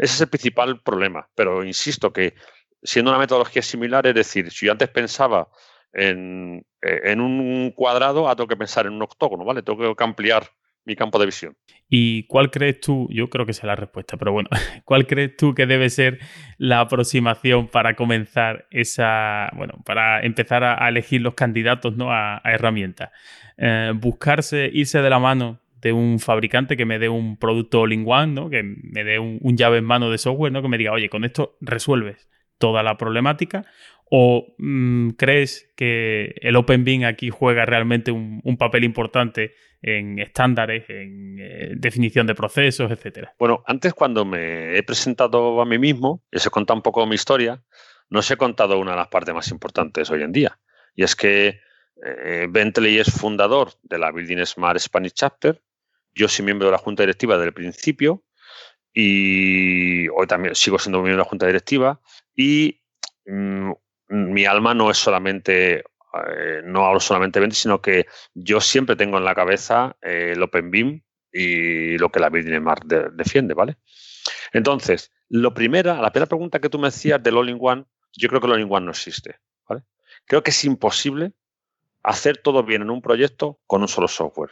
[0.00, 1.28] Ese es el principal problema.
[1.34, 2.34] Pero insisto que
[2.82, 5.48] siendo una metodología similar, es decir, si yo antes pensaba
[5.92, 9.62] en, eh, un cuadrado, ahora tengo que pensar en un octógono, ¿vale?
[9.62, 10.44] Tengo que ampliar
[10.84, 11.56] mi campo de visión.
[11.88, 13.06] ¿Y cuál crees tú?
[13.10, 14.48] Yo creo que es la respuesta, pero bueno,
[14.84, 16.18] ¿cuál crees tú que debe ser
[16.56, 22.10] la aproximación para comenzar esa, bueno, para empezar a, elegir los candidatos ¿no?
[22.10, 23.10] a, herramientas?
[23.58, 28.32] Eh, buscarse, irse de la mano de un fabricante que me dé un producto all-in-one,
[28.32, 28.50] ¿no?
[28.50, 30.62] que me dé un, llave en mano de software, ¿no?
[30.62, 33.64] que me diga, oye, con esto resuelves toda la problemática,
[34.12, 41.38] ¿O mm, crees que el OpenBIM aquí juega realmente un, papel importante en estándares, en
[41.38, 43.32] eh, definición de procesos, etcétera?
[43.38, 47.06] Bueno, antes cuando me he presentado a mí mismo, y os he contado un poco
[47.06, 47.62] mi historia,
[48.08, 50.58] no os he contado una de las partes más importantes hoy en día.
[50.96, 51.60] Y es que
[52.04, 55.62] eh, Bentley es fundador de la Building Smart Spanish Chapter,
[56.14, 58.24] yo soy miembro de la junta directiva desde el principio
[58.92, 62.00] y hoy también sigo siendo miembro de la junta directiva
[62.34, 62.82] y
[63.26, 63.72] mm,
[64.08, 69.18] mi alma no es solamente, eh, no hablo solamente de sino que yo siempre tengo
[69.18, 73.76] en la cabeza eh, el Open BIM y lo que la Smart defiende, ¿vale?
[74.52, 78.48] Entonces, lo primera, la primera pregunta que tú me decías del All-in-One, yo creo que
[78.48, 79.38] el All-in-One no existe.
[79.68, 79.84] ¿vale?
[80.26, 81.32] Creo que es imposible
[82.02, 84.50] hacer todo bien en un proyecto con un solo software.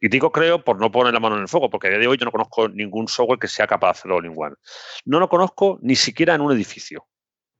[0.00, 2.08] Y digo creo por no poner la mano en el fuego, porque a día de
[2.08, 4.56] hoy yo no conozco ningún software que sea capaz de hacerlo all-in-one.
[5.04, 7.06] No lo conozco ni siquiera en un edificio.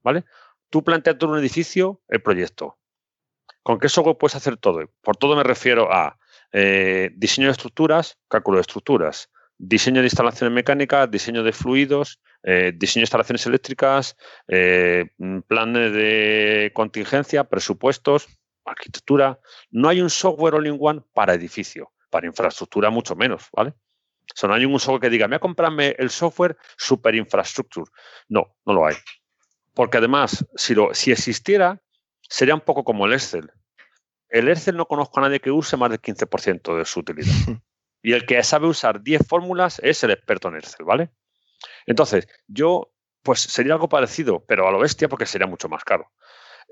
[0.02, 0.24] ¿Vale?
[0.68, 2.78] Tú planteas en un edificio el proyecto.
[3.62, 4.80] ¿Con qué software puedes hacer todo?
[5.02, 6.18] Por todo me refiero a
[6.52, 12.72] eh, diseño de estructuras, cálculo de estructuras, diseño de instalaciones mecánicas, diseño de fluidos, eh,
[12.74, 14.16] diseño de instalaciones eléctricas,
[14.48, 15.10] eh,
[15.46, 18.26] planes de contingencia, presupuestos,
[18.64, 19.38] arquitectura.
[19.70, 23.70] No hay un software all-in-one para edificio, para infraestructura mucho menos, ¿vale?
[23.70, 27.14] O sea, no hay un software que diga, me voy a comprarme el software super
[27.14, 27.90] infrastructure.
[28.28, 28.96] No, no lo hay.
[29.74, 31.82] Porque además, si, lo, si existiera,
[32.20, 33.50] sería un poco como el Excel.
[34.28, 37.32] El Excel no conozco a nadie que use más del 15% de su utilidad.
[38.04, 41.10] Y el que sabe usar 10 fórmulas es el experto en Excel, ¿vale?
[41.86, 46.10] Entonces, yo, pues sería algo parecido, pero a lo bestia porque sería mucho más caro.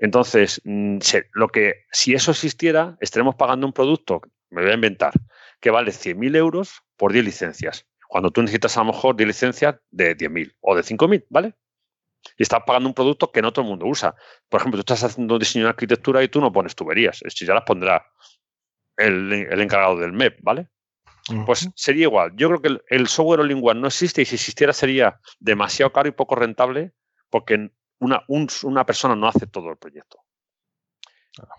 [0.01, 0.97] Entonces, mm,
[1.33, 5.13] lo que, si eso existiera, estaremos pagando un producto, me voy a inventar,
[5.61, 7.87] que vale 100.000 euros por 10 licencias.
[8.09, 11.53] Cuando tú necesitas a lo mejor 10 licencias de 10.000 o de 5.000, ¿vale?
[12.35, 14.15] Y estás pagando un producto que no todo el mundo usa.
[14.49, 17.21] Por ejemplo, tú estás haciendo un diseño de arquitectura y tú no pones tuberías.
[17.21, 18.05] Esto ya las pondrá
[18.97, 20.67] el, el encargado del MEP, ¿vale?
[21.45, 22.31] Pues sería igual.
[22.35, 26.11] Yo creo que el, software all-in-one no existe y si existiera sería demasiado caro y
[26.11, 26.93] poco rentable
[27.29, 28.25] porque una,
[28.63, 30.19] una persona no hace todo el proyecto.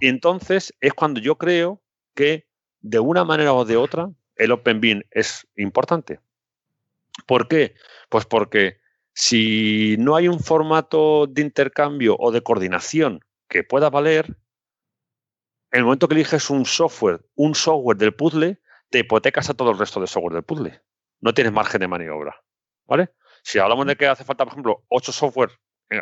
[0.00, 1.80] Y entonces es cuando yo creo
[2.14, 2.46] que
[2.80, 6.20] de una manera o de otra el Open Bin es importante.
[7.26, 7.74] ¿Por qué?
[8.08, 8.80] Pues porque
[9.14, 14.26] si no hay un formato de intercambio o de coordinación que pueda valer,
[15.70, 19.70] en el momento que eliges un software, un software del puzzle, te hipotecas a todo
[19.70, 20.82] el resto del software del puzzle.
[21.20, 22.42] No tienes margen de maniobra.
[22.86, 23.14] ¿Vale?
[23.42, 25.52] Si hablamos de que hace falta, por ejemplo, ocho software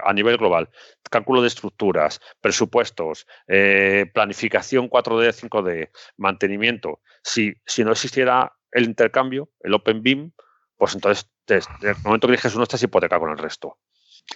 [0.02, 0.68] a nivel global,
[1.10, 9.50] cálculo de estructuras, presupuestos, eh, planificación 4D, 5D, mantenimiento, si, si no existiera el intercambio,
[9.60, 10.32] el Open BIM,
[10.76, 13.78] pues entonces, en el momento que eliges uno, estás hipotecado con el resto.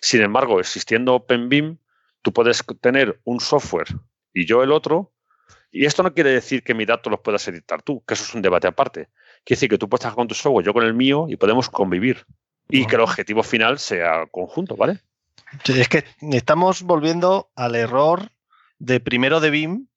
[0.00, 1.78] Sin embargo, existiendo Open BIM,
[2.22, 3.88] tú puedes tener un software
[4.32, 5.12] y yo el otro,
[5.70, 8.34] y esto no quiere decir que mi dato los puedas editar tú, que eso es
[8.34, 9.08] un debate aparte.
[9.44, 11.68] Quiere decir que tú puedes trabajar con tu software, yo con el mío, y podemos
[11.68, 12.24] convivir.
[12.68, 15.00] Y que el objetivo final sea conjunto, ¿vale?
[15.66, 18.30] Es que estamos volviendo al error
[18.78, 19.88] de primero de BIM,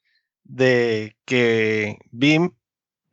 [0.44, 2.54] de que BIM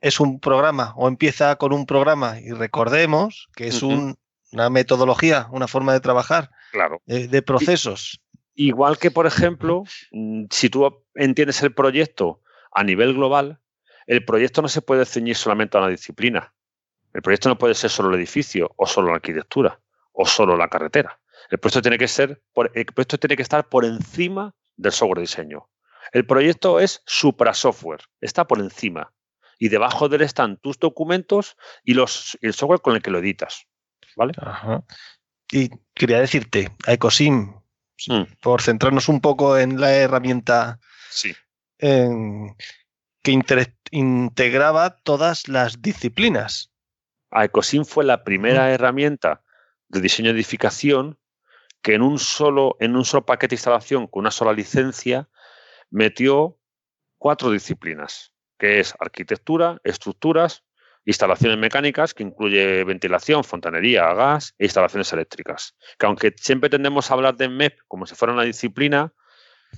[0.01, 5.67] es un programa o empieza con un programa y recordemos que es una metodología, una
[5.67, 7.01] forma de trabajar, claro.
[7.05, 8.21] de, de procesos.
[8.53, 13.59] Igual que, por ejemplo, mm, si tú entiendes el proyecto a nivel global,
[14.07, 16.53] el proyecto no se puede ceñir solamente a una disciplina.
[17.13, 19.79] El proyecto no puede ser solo el edificio, o solo la arquitectura,
[20.11, 21.19] o solo la carretera.
[21.49, 22.41] El proyecto tiene que ser,
[22.73, 25.69] el proyecto tiene que estar por encima del software de diseño.
[26.11, 29.11] El proyecto es supra software, está por encima.
[29.57, 33.19] Y debajo de él están tus documentos y los, el software con el que lo
[33.19, 33.67] editas.
[34.15, 34.33] ¿Vale?
[35.51, 37.53] Y quería decirte, a Ecosim,
[38.07, 38.23] mm.
[38.41, 40.79] por centrarnos un poco en la herramienta
[41.09, 41.33] sí
[43.25, 43.41] que
[43.91, 46.71] integraba todas las disciplinas.
[47.31, 49.41] Ecosim fue la primera herramienta
[49.89, 51.17] de diseño de edificación
[51.85, 55.29] que en un solo, en un solo paquete de instalación con una sola licencia
[55.91, 56.57] metió
[57.19, 60.63] cuatro disciplinas, que es arquitectura, estructuras,
[61.05, 65.75] instalaciones mecánicas, que incluye ventilación, fontanería, gas e instalaciones eléctricas.
[65.99, 69.13] Que aunque siempre tendemos a hablar de MEP como si fuera una disciplina,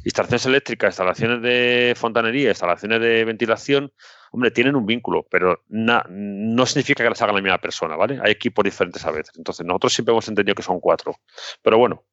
[0.03, 3.91] instalaciones eléctricas, instalaciones de fontanería, instalaciones de ventilación,
[4.31, 8.19] hombre, tienen un vínculo, pero no significa que las haga la misma persona, ¿vale?
[8.23, 9.37] Hay equipos diferentes a veces.
[9.37, 11.15] Entonces, nosotros siempre hemos entendido que son cuatro.
[11.61, 12.03] Pero bueno,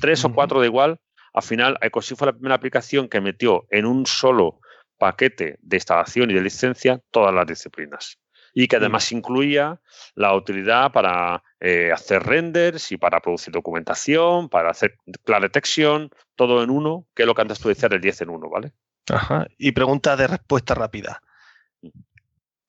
[0.00, 0.98] tres o cuatro de igual.
[1.34, 4.60] Al final, Ecosys fue la primera aplicación que metió en un solo
[4.98, 8.18] paquete de instalación y de licencia todas las disciplinas
[8.58, 9.82] y que además incluía
[10.14, 16.62] la utilidad para eh, hacer renders y para producir documentación, para hacer clara detection, todo
[16.62, 18.72] en uno, que es lo que antes tú decías el 10 en uno, ¿vale?
[19.12, 19.46] Ajá.
[19.58, 21.20] Y pregunta de respuesta rápida.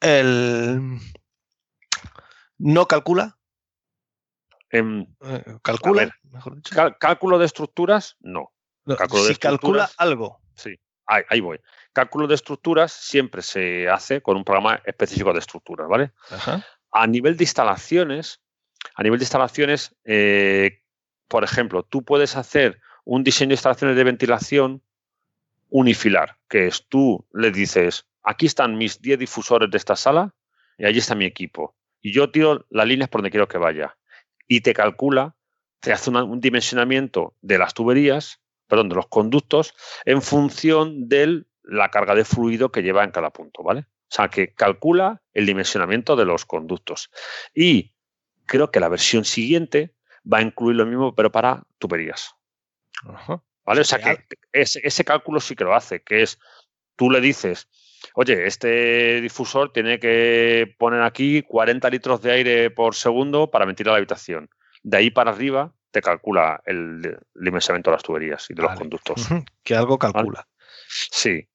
[0.02, 1.00] ¿El
[2.58, 3.38] no calcula?
[4.70, 6.14] Em, eh, ¿Calcula?
[7.00, 8.52] cálculo de estructuras, no.
[9.26, 10.42] si calcula algo.
[10.54, 10.78] Sí,
[11.08, 11.60] ahí voy
[11.98, 16.12] cálculo de estructuras siempre se hace con un programa específico de estructuras, ¿vale?
[16.92, 18.40] A nivel de instalaciones,
[18.94, 20.84] a nivel de instalaciones, eh,
[21.28, 24.84] por ejemplo, tú puedes hacer un diseño de instalaciones de ventilación
[25.70, 30.36] unifilar, que es tú le dices, aquí están mis 10 difusores de esta sala
[30.78, 31.76] y allí está mi equipo.
[32.00, 33.98] Y yo tiro las líneas por donde quiero que vaya.
[34.48, 35.36] y te calcula,
[35.80, 39.74] te hace un dimensionamiento de las tuberías, perdón, de los conductos,
[40.06, 43.82] en función de la carga de fluido que lleva en cada punto, ¿vale?
[43.82, 47.12] O sea, que calcula el dimensionamiento de los conductos.
[47.54, 47.94] Y
[48.46, 49.94] creo que la versión siguiente
[50.32, 52.36] va a incluir lo mismo, pero para tuberías.
[53.66, 53.82] ¿Vale?
[53.82, 56.40] O sea, que ese, cálculo sí que lo hace, que es,
[56.96, 57.68] tú le dices,
[58.14, 63.92] oye, este difusor tiene que poner aquí 40 litros de aire por segundo para ventilar
[63.92, 64.50] la habitación.
[64.84, 69.28] De ahí para arriba te calcula el, dimensionamiento de las tuberías y de los conductos.
[69.64, 70.48] Que algo calcula.
[70.88, 71.48] Sí.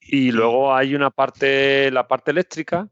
[0.00, 2.88] Y luego hay una parte, la parte eléctrica,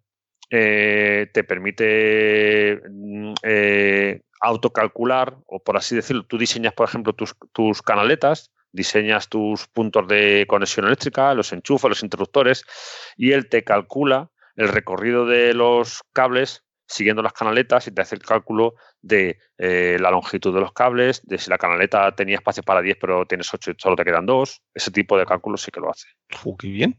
[0.51, 7.34] eh, te permite mm, eh, autocalcular, o por así decirlo, tú diseñas, por ejemplo, tus,
[7.53, 12.64] tus canaletas, diseñas tus puntos de conexión eléctrica, los enchufes, los interruptores,
[13.16, 18.14] y él te calcula el recorrido de los cables siguiendo las canaletas y te hace
[18.14, 22.62] el cálculo de eh, la longitud de los cables, de si la canaleta tenía espacio
[22.62, 24.62] para 10 pero tienes 8 y solo te quedan 2.
[24.74, 26.09] Ese tipo de cálculos sí que lo hace.
[26.59, 26.99] qué bien.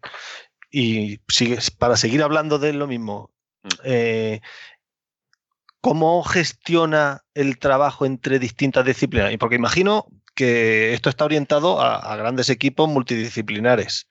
[0.71, 1.19] Y
[1.77, 3.29] para seguir hablando de lo mismo,
[3.61, 3.67] mm.
[3.83, 4.41] eh,
[5.79, 9.31] ¿cómo gestiona el trabajo entre distintas disciplinas?
[9.37, 14.09] Porque imagino que esto está orientado a, grandes equipos multidisciplinares.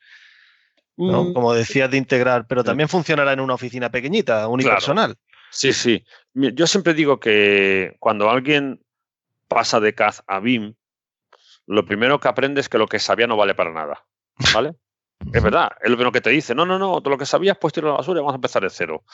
[0.97, 1.33] Mm.
[1.33, 5.17] Como decías, de integrar, pero también funcionará en una oficina pequeñita, unipersonal.
[5.53, 6.05] Sí, sí.
[6.33, 8.83] Yo siempre digo que cuando alguien
[9.49, 10.75] pasa de CAD a BIM,
[11.67, 14.05] lo primero que aprende es que lo que sabía no vale para nada.
[14.55, 14.75] ¿Vale?
[15.33, 16.55] es verdad, es lo primero que te dice.
[16.55, 18.37] No, no, no, todo lo que sabías, pues tirarlo a la basura y vamos a
[18.37, 19.05] empezar de cero.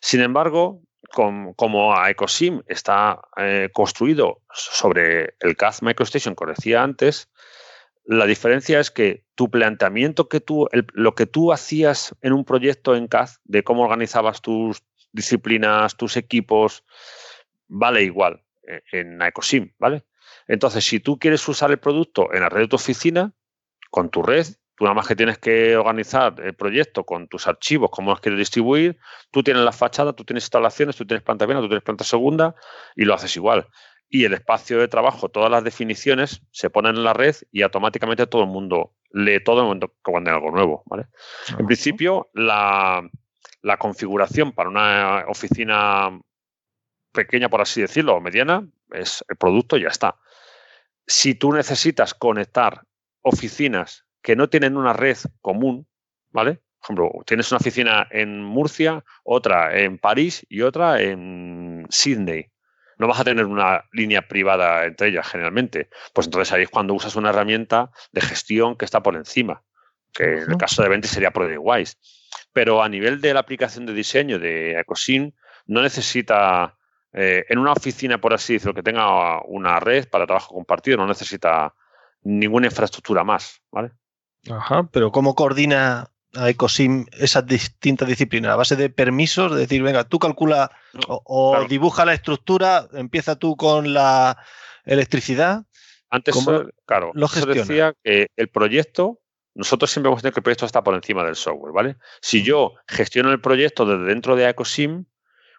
[0.00, 0.80] Sin embargo,
[1.10, 7.30] como Ecosim está eh, construido sobre el CAD MicroStation que decía antes,
[8.06, 12.96] la diferencia es que tu planteamiento que tú, lo que tú hacías en un proyecto
[12.96, 14.82] en CAD, de cómo organizabas tus
[15.14, 16.84] disciplinas, tus equipos,
[17.68, 20.04] vale igual eh, en Ecosim, ¿vale?
[20.46, 23.32] Entonces, si tú quieres usar el producto en la red de tu oficina,
[23.90, 24.46] con tu red,
[24.76, 28.38] tú nada más que tienes que organizar el proyecto con tus archivos, cómo los quieres
[28.38, 28.98] distribuir,
[29.30, 32.54] tú tienes la fachada, tú tienes instalaciones, tú tienes planta primera, tú tienes planta segunda
[32.96, 33.68] y lo haces igual.
[34.10, 38.26] Y el espacio de trabajo, todas las definiciones se ponen en la red y automáticamente
[38.26, 41.06] todo el mundo lee todo el momento que cuando hay algo nuevo, ¿vale?
[41.58, 43.08] En principio, la,
[43.64, 46.20] la configuración para una oficina
[47.12, 50.16] pequeña, por así decirlo, o mediana, es el producto y ya está.
[51.06, 52.82] Si tú necesitas conectar
[53.22, 55.86] oficinas que no tienen una red común,
[56.30, 56.60] ¿vale?
[56.78, 62.50] Por ejemplo, tienes una oficina en Murcia, otra en París y otra en Sydney.
[62.98, 65.88] No vas a tener una línea privada entre ellas generalmente.
[66.12, 69.62] Pues entonces ahí es cuando usas una herramienta de gestión que está por encima,
[70.12, 71.96] que en el caso de Venti sería ProjectWise
[72.54, 75.32] pero a nivel de la aplicación de diseño de EcoSym,
[75.66, 76.78] no necesita,
[77.12, 81.06] eh, en una oficina, por así decirlo, que tenga una red para trabajo compartido, no
[81.06, 81.74] necesita
[82.22, 83.90] ninguna infraestructura más, ¿vale?
[84.48, 88.52] Ajá, pero ¿cómo coordina a Ecosim esas distintas disciplinas?
[88.52, 89.50] ¿A base de permisos?
[89.52, 90.70] Es decir, venga, tú calcula
[91.06, 94.38] o, dibuja la estructura, empieza tú con la
[94.84, 95.64] electricidad.
[96.08, 96.36] Antes,
[96.86, 99.18] claro, lo decía que el proyecto
[99.54, 101.96] nosotros siempre hemos tenido que el proyecto está por encima del software, ¿vale?
[102.20, 105.04] Si yo gestiono el proyecto desde dentro de Ecosim,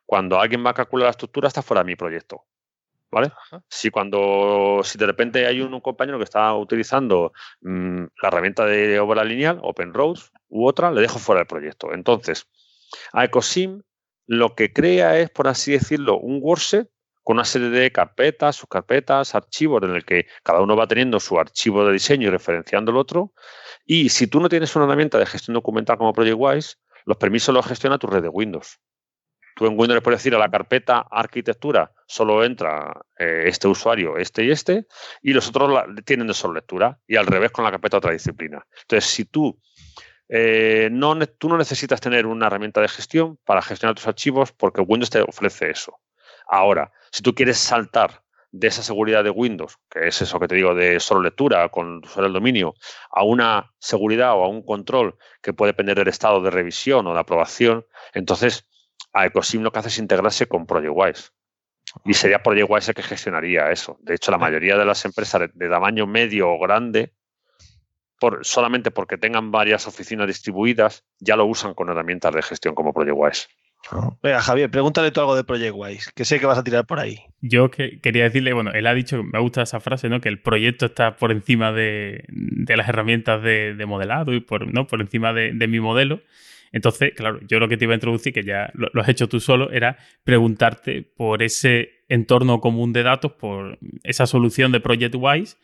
[0.05, 2.43] cuando alguien va a calcular la estructura, está fuera de mi proyecto.
[3.11, 3.31] ¿Vale?
[3.69, 7.31] Si cuando, si de repente hay un, compañero que está utilizando
[7.61, 11.93] mm, la herramienta de obra lineal, OpenRoads, u otra, le dejo fuera del proyecto.
[11.93, 12.49] Entonces,
[13.13, 13.83] a Ecosim
[14.27, 16.89] lo que crea es, por así decirlo, un workset
[17.25, 21.39] con una serie de carpetas, subcarpetas, archivos en el que cada uno va teniendo su
[21.39, 23.33] archivo de diseño y referenciando el otro,
[23.83, 27.65] y si tú no tienes una herramienta de gestión documental como ProjectWise, los permisos los
[27.65, 28.79] gestiona tu red de Windows.
[29.55, 34.43] Tú en Windows puedes decir a la carpeta arquitectura, solo entra eh, este usuario, este
[34.43, 34.85] y este,
[35.23, 38.63] y los otros tienen de solo lectura, y al revés con la carpeta otra disciplina.
[38.81, 39.59] Entonces, si tú,
[40.29, 44.81] eh, no, tú no necesitas tener una herramienta de gestión para gestionar tus archivos, porque
[44.81, 45.97] Windows te ofrece eso.
[46.47, 50.55] Ahora, si tú quieres saltar de esa seguridad de Windows, que es eso que te
[50.55, 52.75] digo de solo lectura con usuario del dominio,
[53.11, 57.13] a una seguridad o a un control que puede depender del estado de revisión o
[57.13, 58.65] de aprobación, entonces
[59.11, 61.31] a Ecosim lo que hace es integrarse con ProjectWise.
[62.03, 63.97] Y sería ProjectWise el que gestionaría eso.
[64.01, 67.13] De hecho, la mayoría de las empresas de, tamaño medio o grande,
[68.19, 72.93] por, solamente porque tengan varias oficinas distribuidas, ya lo usan con herramientas de gestión como
[72.93, 73.49] ProjectWise.
[74.23, 76.99] Venga, Javier, pregúntale tú algo de Project Wise, que sé que vas a tirar por
[76.99, 77.19] ahí.
[77.41, 80.21] Yo quería decirle, bueno, él ha dicho, me gusta esa frase, ¿no?
[80.21, 84.87] Que el proyecto está por encima de, las herramientas de, modelado y por, ¿no?
[84.87, 86.21] por encima de, mi modelo.
[86.71, 89.39] Entonces, claro, yo lo que te iba a introducir, que ya lo, has hecho tú
[89.39, 95.57] solo, era preguntarte por ese entorno común de datos por esa solución de ProjectWise.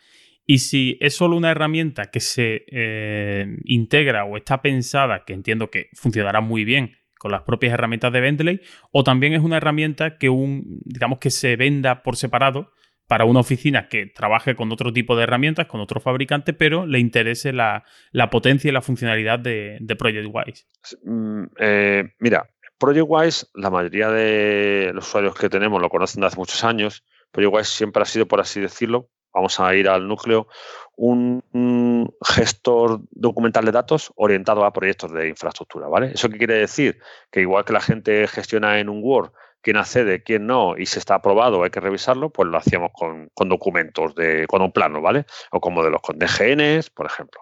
[0.45, 5.69] Y si es solo una herramienta que se eh, integra o está pensada, que entiendo
[5.69, 10.17] que funcionará muy bien con las propias herramientas de Bentley, o también es una herramienta
[10.17, 12.71] que un, digamos que se venda por separado
[13.05, 16.97] para una oficina que trabaje con otro tipo de herramientas, con otro fabricante, pero le
[16.97, 17.83] interese la,
[18.31, 20.65] potencia y la funcionalidad de, de ProjectWise.
[21.03, 22.49] Mm, eh, mira,
[22.79, 27.05] ProjectWise, la mayoría de los usuarios que tenemos lo conocen de hace muchos años.
[27.31, 30.47] ProjectWise siempre ha sido, por así decirlo, vamos a ir al núcleo,
[30.95, 36.11] un gestor documental de datos orientado a proyectos de infraestructura, ¿vale?
[36.13, 36.99] ¿Eso qué quiere decir?
[37.31, 40.99] Que igual que la gente gestiona en un Word quién accede, quién no, y si
[40.99, 45.25] está aprobado hay que revisarlo, pues lo hacíamos con, documentos, de, con un plano, ¿vale?
[45.51, 47.41] O con modelos con DGNs, por ejemplo.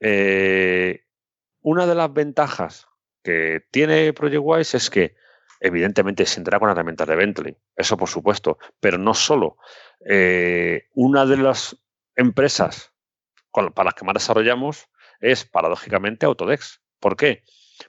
[0.00, 1.04] Eh,
[1.60, 2.88] una de las ventajas
[3.22, 5.14] que tiene ProjectWise es que
[5.62, 9.56] evidentemente se entra con herramientas de Bentley, eso por supuesto, pero no solo.
[10.04, 11.76] Eh, una de las
[12.16, 12.92] empresas
[13.52, 14.88] para las que más desarrollamos
[15.20, 16.80] es paradójicamente Autodesk.
[16.98, 17.42] ¿Por qué?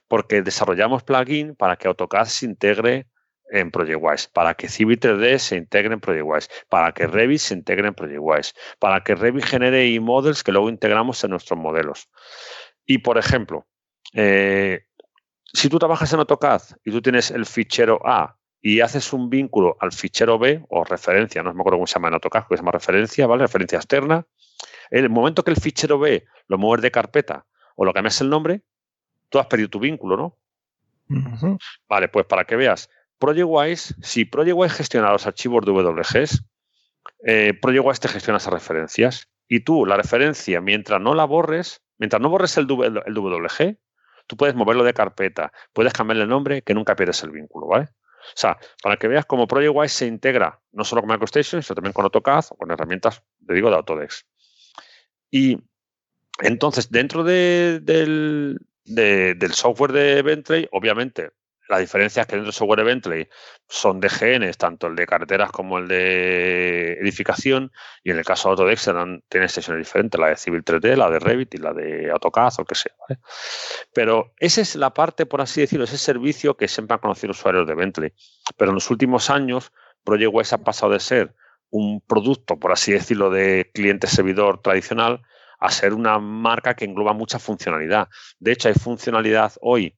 [0.08, 3.08] Porque desarrollamos plugin para que AutoCAD se integre
[3.50, 7.88] en ProjectWise, para que Civil 3D se integre en ProjectWise, para que Revit se integre
[7.88, 12.08] en ProjectWise, para que Revit genere e-models que luego integramos en nuestros modelos.
[12.86, 13.66] Y, por ejemplo,
[14.14, 14.86] eh,
[15.54, 19.76] si tú trabajas en AutoCAD y tú tienes el fichero A y haces un vínculo
[19.80, 22.62] al fichero B o referencia, no me acuerdo cómo se llama en AutoCAD, que se
[22.62, 23.44] llama referencia, ¿vale?
[23.44, 24.26] Referencia externa.
[24.90, 27.46] En el momento que el fichero B lo mueves de carpeta
[27.76, 28.62] o lo cambias el nombre,
[29.28, 30.38] tú has perdido tu vínculo, ¿no?
[31.88, 36.44] Vale, pues para que veas, ProjectWise, si ProjectWise gestiona los archivos de WGs,
[37.26, 39.28] eh, ProjectWise te gestiona esas referencias.
[39.46, 42.66] Y tú, la referencia, mientras no la borres, mientras no borres el,
[43.06, 43.78] el WG,
[44.26, 47.88] tú puedes moverlo de carpeta, puedes cambiarle el nombre, que nunca pierdes el vínculo, ¿vale?
[48.24, 51.92] O sea, para que veas cómo ProjectWise se integra no solo con MicroStation, sino también
[51.92, 54.26] con AutoCAD o con herramientas, te digo, de Autodesk.
[55.30, 55.58] Y
[56.40, 61.30] entonces, dentro del, del software de Bentley, obviamente,
[61.68, 63.28] la diferencia es que dentro del software de Bentley
[63.68, 68.48] son de genes, tanto el de carreteras como el de edificación, y en el caso
[68.48, 68.90] de Autodesk
[69.28, 72.64] tienen sesiones diferentes, la de Civil 3D, la de Revit y la de AutoCAD o
[72.64, 72.92] que sea.
[73.94, 77.66] Pero esa es la parte, por así decirlo, ese servicio que siempre han conocido usuarios
[77.66, 78.12] de Bentley.
[78.56, 79.72] Pero en los últimos años,
[80.04, 81.34] ProjectWise ha pasado de ser
[81.70, 85.22] un producto, por así decirlo, de cliente-servidor tradicional
[85.58, 88.08] a ser una marca que engloba mucha funcionalidad.
[88.38, 89.96] De hecho, hay funcionalidad hoy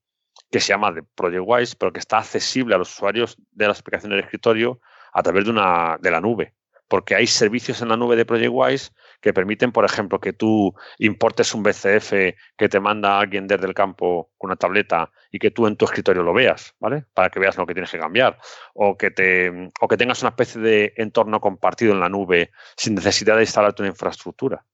[0.57, 4.17] que se llama de ProjectWise, pero que está accesible a los usuarios de las aplicaciones
[4.17, 4.81] de escritorio
[5.13, 6.55] a través de, una, de la nube.
[6.89, 11.53] Porque hay servicios en la nube de ProjectWise que permiten, por ejemplo, que tú importes
[11.53, 12.11] un BCF
[12.57, 15.85] que te manda alguien desde el campo con una tableta y que tú en tu
[15.85, 17.05] escritorio lo veas, ¿vale?
[17.13, 18.39] Para que veas lo que tienes que cambiar.
[18.73, 22.95] O que, te, o que tengas una especie de entorno compartido en la nube sin
[22.95, 24.65] necesidad de instalarte una infraestructura.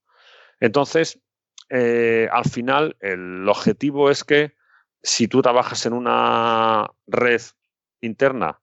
[0.60, 1.20] Entonces,
[1.70, 4.61] eh, al final, el objetivo es que
[5.02, 7.40] si tú trabajas en una red
[8.00, 8.60] interna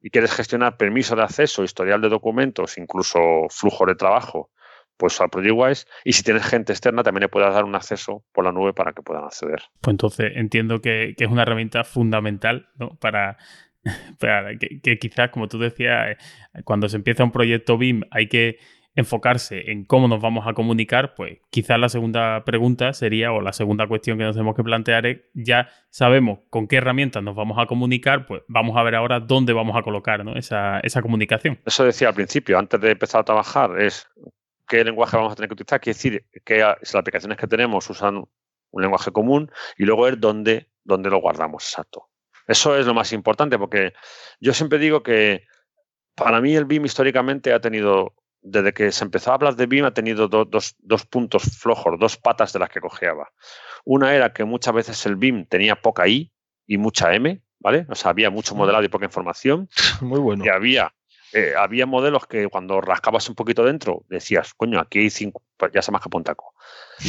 [0.00, 3.18] y quieres gestionar permiso de acceso, historial de documentos, incluso
[3.50, 4.50] flujo de trabajo,
[4.96, 5.86] pues al ProjectWise.
[6.04, 8.92] Y si tienes gente externa, también le puedes dar un acceso por la nube para
[8.92, 9.62] que puedan acceder.
[9.80, 12.96] Pues entonces entiendo que, es una herramienta fundamental ¿no?
[12.96, 13.38] para,
[14.18, 18.28] para que, que, quizás, como tú decías, eh, cuando se empieza un proyecto BIM hay
[18.28, 18.58] que
[18.94, 23.52] enfocarse en cómo nos vamos a comunicar, pues quizás la segunda pregunta sería, o la
[23.52, 27.58] segunda cuestión que nos tenemos que plantear es, ya sabemos con qué herramientas nos vamos
[27.58, 31.58] a comunicar, pues vamos a ver ahora dónde vamos a colocar esa, comunicación.
[31.64, 34.08] Eso decía al principio, antes de empezar a trabajar, es
[34.68, 38.24] qué lenguaje vamos a tener que utilizar, quiere decir que las aplicaciones que tenemos usan
[38.72, 42.08] un lenguaje común y luego es dónde, dónde lo guardamos, exacto.
[42.46, 43.92] Eso es lo más importante porque
[44.40, 45.44] yo siempre digo que
[46.16, 49.84] para mí el BIM históricamente ha tenido desde que se empezó a hablar de BIM
[49.84, 50.76] ha tenido dos,
[51.10, 53.30] puntos flojos, dos patas de las que cojeaba.
[53.84, 56.32] Una era que muchas veces el BIM tenía poca I
[56.66, 57.86] y mucha M, ¿vale?
[57.88, 59.68] O sea, había mucho modelado y poca información.
[60.00, 60.44] Muy bueno.
[60.44, 60.94] Y había,
[61.32, 65.72] eh, había modelos que cuando rascabas un poquito dentro decías, coño, aquí hay cinco, pues
[65.72, 66.54] ya se más que.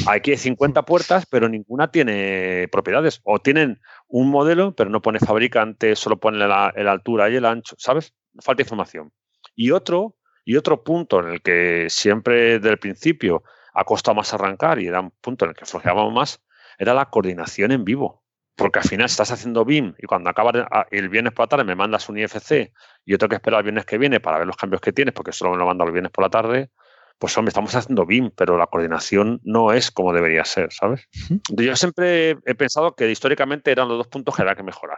[0.07, 3.21] Aquí hay 50 puertas, pero ninguna tiene propiedades.
[3.23, 7.45] O tienen un modelo, pero no pone fabricante, solo pone la, la altura y el
[7.45, 8.13] ancho, ¿sabes?
[8.39, 9.11] Falta información.
[9.55, 14.33] Y otro y otro punto en el que siempre desde el principio ha costado más
[14.33, 16.41] arrancar y era un punto en el que flojeábamos más,
[16.77, 18.21] era la coordinación en vivo.
[18.55, 21.75] Porque al final estás haciendo BIM y cuando acabas el viernes por la tarde me
[21.75, 22.73] mandas un IFC
[23.05, 25.13] y yo tengo que esperar el viernes que viene para ver los cambios que tienes,
[25.13, 26.69] porque solo me lo mando el viernes por la tarde,
[27.17, 31.07] pues hombre, estamos haciendo BIM, pero la coordinación no es como debería ser, ¿sabes?
[31.49, 34.97] Yo siempre he pensado que históricamente eran los dos puntos que había que mejorar.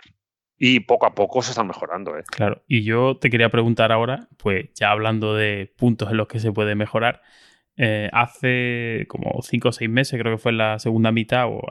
[0.65, 2.17] Y poco a poco se están mejorando.
[2.17, 2.23] ¿eh?
[2.25, 6.39] Claro, y yo te quería preguntar ahora, pues ya hablando de puntos en los que
[6.39, 7.21] se puede mejorar,
[7.75, 11.61] eh, hace como 5 o 6 meses, creo que fue en la segunda mitad o,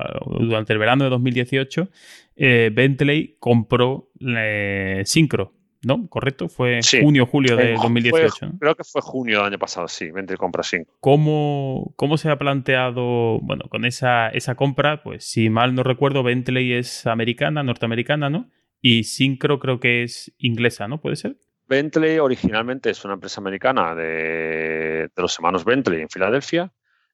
[0.41, 1.89] durante el verano de 2018,
[2.37, 5.55] eh, Bentley compró eh, Syncro,
[5.87, 6.07] ¿no?
[6.11, 6.51] ¿Correcto?
[6.51, 8.59] Fue junio, julio de 2018.
[8.61, 10.93] Creo que fue junio del año pasado, sí, Bentley compra Syncro.
[11.01, 15.03] ¿Cómo, ¿Cómo, se ha planteado, bueno, con esa, esa compra?
[15.03, 18.51] Pues si mal no recuerdo, Bentley es americana, norteamericana, ¿no?
[18.83, 21.01] Y Syncro creo que es inglesa, ¿no?
[21.01, 21.39] ¿Puede ser?
[21.69, 26.73] Bentley originalmente es una empresa americana de, los hermanos Bentley en Filadelfia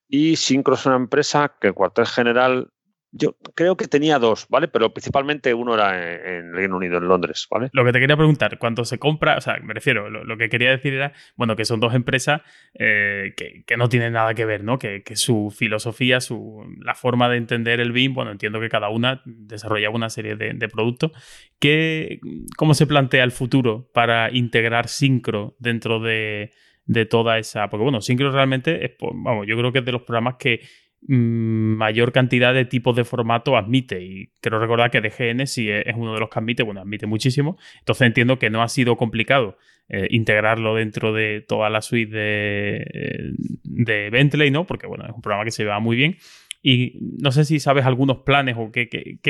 [0.09, 2.73] y Syncro es una empresa que el cuartel general
[3.11, 4.69] yo creo que tenía dos, ¿vale?
[4.69, 7.71] Pero principalmente uno era en, Reino Unido, en Londres, ¿vale?
[7.73, 10.71] Lo que te quería preguntar, cuando se compra, o sea, me refiero, lo, que quería
[10.71, 12.43] decir era, bueno, que son dos empresas
[12.75, 14.79] eh, que, no tienen nada que ver, ¿no?
[14.79, 19.23] Que, su filosofía, su, la forma de entender el BIM, bueno, entiendo que cada una
[19.25, 21.13] desarrollaba una serie de, productos.
[21.59, 22.21] ¿Qué,
[22.57, 26.53] ¿Cómo se plantea el futuro para integrar Syncro dentro de,
[26.85, 27.69] de toda esa...?
[27.69, 30.61] Porque, bueno, Syncro realmente es, vamos, yo creo que es de los programas que
[31.07, 34.03] mayor cantidad de tipos de formato admite.
[34.03, 37.57] Y quiero recordar que DGN sí es uno de los que admite, bueno, admite muchísimo.
[37.79, 39.57] Entonces entiendo que no ha sido complicado
[39.89, 43.33] eh, integrarlo dentro de toda la suite de,
[43.63, 44.67] de Bentley, ¿no?
[44.67, 46.17] Porque, bueno, es un programa que se va muy bien.
[46.63, 48.89] Y no sé si sabes algunos planes o qué,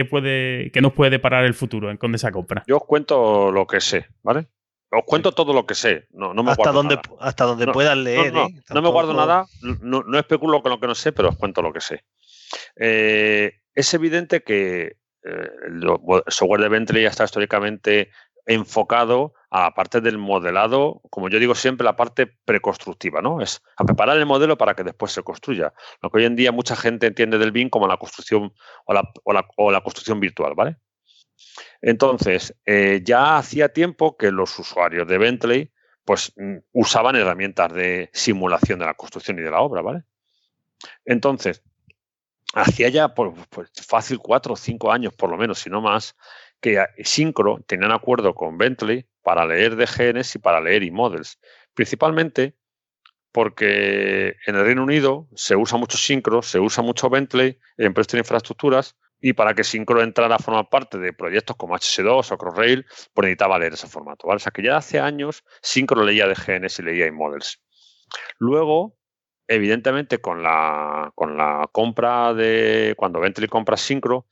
[0.08, 2.64] puede, qué nos puede deparar el futuro con esa compra.
[2.66, 4.46] Yo os cuento lo que sé, ¿vale?
[4.90, 6.06] Os cuento todo lo que sé.
[6.10, 8.32] No, no me hasta, donde, hasta donde puedan leer.
[8.32, 8.62] No, ¿eh?
[8.70, 9.46] no me guardo nada.
[9.60, 12.04] No, especulo con lo que no sé, pero os cuento lo que sé.
[12.76, 15.84] Eh, es evidente que eh, el
[16.28, 18.10] software de Bentley ya está históricamente
[18.46, 23.42] enfocado a la parte del modelado, como yo digo siempre, la parte preconstructiva, ¿no?
[23.42, 25.74] Es a preparar el modelo para que después se construya.
[26.00, 28.54] Lo que hoy en día mucha gente entiende del BIM como la construcción
[28.86, 29.06] o la,
[29.56, 30.78] o la construcción virtual, ¿vale?
[31.80, 35.72] Entonces, eh, ya hacía tiempo que los usuarios de Bentley
[36.04, 40.04] pues mm, usaban herramientas de simulación de la construcción y de la obra, ¿vale?
[41.04, 41.62] Entonces,
[42.54, 46.16] hacía ya pues, pues, fácil cuatro o cinco años, por lo menos, si no más,
[46.60, 51.38] que Syncro tenían acuerdo con Bentley para leer DGNs y para leer e-models.
[51.74, 52.54] Principalmente
[53.32, 58.18] porque en el Reino Unido se usa mucho Syncro, se usa mucho Bentley, en de
[58.18, 62.86] infraestructuras, y para que Syncro entrara a formar parte de proyectos como HS2 o Crossrail,
[63.12, 64.26] pues necesitaba leer ese formato.
[64.26, 64.36] ¿vale?
[64.36, 67.60] O sea que ya hace años Syncro leía DGNs y leía iModels.
[68.38, 68.96] Luego,
[69.46, 72.94] evidentemente, con la, con la compra de.
[72.96, 74.26] Cuando Bentley compra Syncro,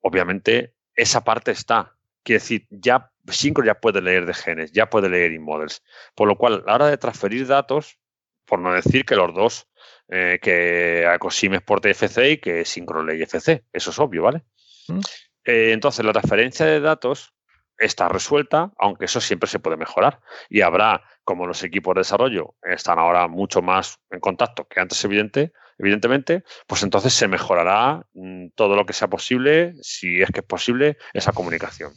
[0.00, 1.96] obviamente esa parte está.
[2.22, 5.82] Quiere decir, ya Syncro ya puede leer DGNs, ya puede leer iModels.
[6.14, 7.98] Por lo cual, a la hora de transferir datos,
[8.44, 9.67] por no decir que los dos
[10.08, 13.64] eh, que Acosim exporte FC y que Syncrolay FC.
[13.72, 14.42] Eso es obvio, ¿vale?
[14.88, 15.00] Mm.
[15.44, 17.34] Eh, entonces, la transferencia de datos
[17.78, 20.20] está resuelta, aunque eso siempre se puede mejorar.
[20.48, 25.02] Y habrá, como los equipos de desarrollo están ahora mucho más en contacto que antes,
[25.04, 30.40] evidente, evidentemente, pues entonces se mejorará mm, todo lo que sea posible, si es que
[30.40, 31.92] es posible, esa comunicación.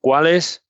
[0.00, 0.64] ¿Cuál es?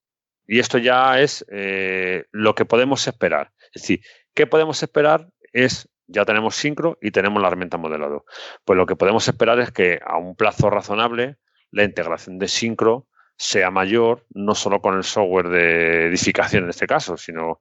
[0.46, 3.52] Y esto ya es eh, lo que podemos esperar.
[3.72, 4.00] Es decir,
[4.34, 5.28] ¿qué podemos esperar?
[5.52, 8.24] Es ya tenemos Syncro y tenemos la herramienta modelado.
[8.64, 11.36] Pues lo que podemos esperar es que a un plazo razonable
[11.70, 13.06] la integración de Syncro
[13.36, 17.60] sea mayor, no solo con el software de edificación en este caso, sino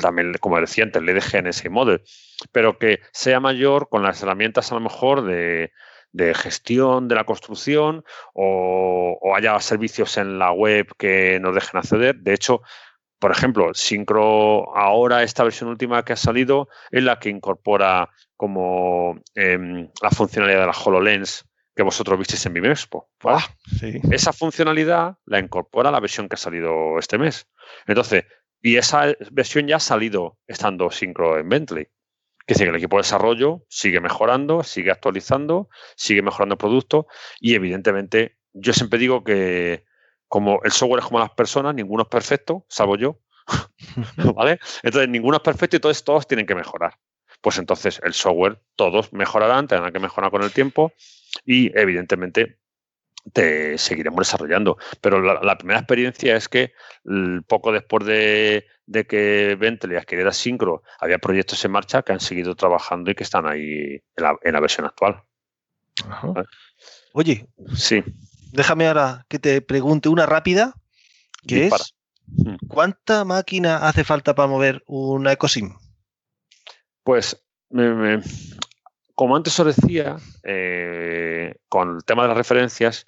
[0.00, 2.02] también, como decía antes, el EDG Model,
[2.52, 5.70] pero que sea mayor con las herramientas a lo mejor de,
[6.34, 8.04] gestión de la construcción
[8.34, 12.16] o, o, haya servicios en la web que nos dejen acceder.
[12.16, 12.62] De hecho,
[13.18, 19.20] por ejemplo, Syncro ahora, esta versión última que ha salido, es la que incorpora como
[19.34, 23.10] em, la funcionalidad de la HoloLens que vosotros visteis en mi Expo.
[23.24, 23.44] Ah,
[24.10, 27.48] esa funcionalidad la incorpora la versión que ha salido este mes.
[27.86, 28.24] Entonces,
[28.62, 31.86] y esa versión ya ha salido estando Syncro en Bentley.
[32.46, 37.06] Que dice que el equipo de desarrollo sigue mejorando, sigue actualizando, sigue mejorando el producto
[37.40, 39.84] y evidentemente yo siempre digo que
[40.34, 43.20] como el software es como las personas, ninguno es perfecto, salvo yo.
[44.34, 44.58] ¿Vale?
[44.82, 46.98] Entonces, ninguno es perfecto y todos, todos tienen que mejorar.
[47.40, 50.92] Pues entonces el software, todos mejorarán, tendrán que mejorar con el tiempo
[51.46, 52.58] y evidentemente
[53.32, 54.76] te seguiremos desarrollando.
[55.00, 56.72] Pero la, primera experiencia es que
[57.46, 58.66] poco después de,
[59.08, 63.46] que Bentley adquiriera Syncro, había proyectos en marcha que han seguido trabajando y que están
[63.46, 65.22] ahí en la, versión actual.
[67.12, 68.02] Oye, sí
[68.54, 70.74] déjame ahora que te pregunte una rápida,
[71.46, 71.94] que es,
[72.26, 72.56] mm.
[72.68, 75.74] ¿cuánta máquina hace falta para mover una EcoSIM?
[77.02, 77.44] Pues,
[79.14, 83.06] como antes os decía, eh, con el tema de las referencias,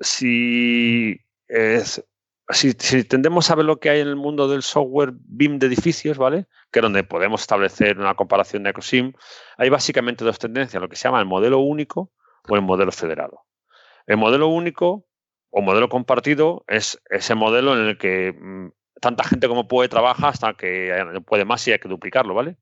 [0.00, 1.20] si
[2.50, 2.74] si,
[3.04, 6.46] tendemos a ver lo que hay en el mundo del software BIM de edificios, ¿vale?
[6.70, 9.12] Que es donde podemos establecer una comparación de EcoSim,
[9.56, 12.12] hay básicamente dos tendencias, lo que se llama el modelo único
[12.48, 13.42] o el modelo federado.
[14.06, 15.06] El modelo único
[15.50, 18.68] o modelo compartido es ese modelo en el que mm,
[19.00, 20.92] tanta gente como puede trabaja hasta que
[21.26, 22.56] puede más y hay que duplicarlo, ¿vale?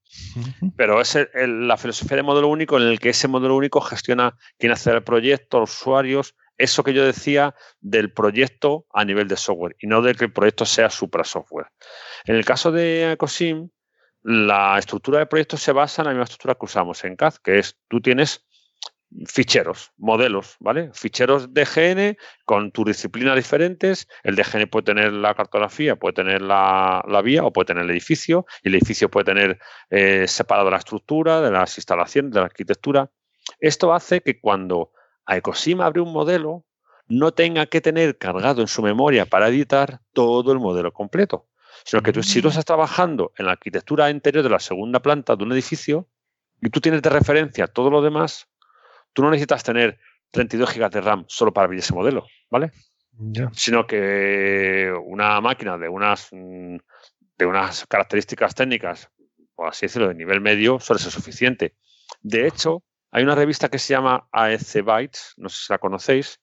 [0.76, 4.72] Pero es la filosofía de modelo único en el que ese modelo único gestiona quién
[4.72, 9.76] hace el proyecto, los usuarios, eso que yo decía del proyecto a nivel de software
[9.78, 11.66] y no de que el proyecto sea supra software.
[12.24, 13.70] En el caso de EcoSim,
[14.22, 17.59] la estructura de proyecto se basa en la misma estructura que usamos en CAD, que
[17.59, 18.43] es tú tienes
[19.26, 20.90] ficheros, modelos, ¿vale?
[20.92, 24.08] Ficheros DGN con tus disciplinas diferentes.
[24.22, 28.46] El DGN puede tener la cartografía, puede tener la, vía o puede tener el edificio.
[28.62, 29.58] Y el edificio puede tener
[29.90, 33.10] eh, separado la estructura, de las instalaciones, de la arquitectura.
[33.60, 34.92] Esto hace que cuando
[35.26, 36.64] a Ecosim abre un modelo,
[37.06, 41.48] no tenga que tener cargado en su memoria para editar todo el modelo completo.
[41.84, 42.50] Sino que tú, si tú mm.
[42.50, 46.08] estás trabajando en la arquitectura interior de la segunda planta de un edificio
[46.62, 48.48] y tú tienes de referencia todo lo demás,
[49.14, 49.98] tú no necesitas tener
[50.30, 52.72] 32 GB de RAM solo para abrir ese modelo, ¿vale?
[53.52, 59.08] Sino que una máquina de unas, de unas características técnicas,
[59.54, 61.76] o así decirlo, de nivel medio, suele ser suficiente.
[62.20, 66.40] De hecho, hay una revista que se llama AEC Bytes, no sé si la conocéis,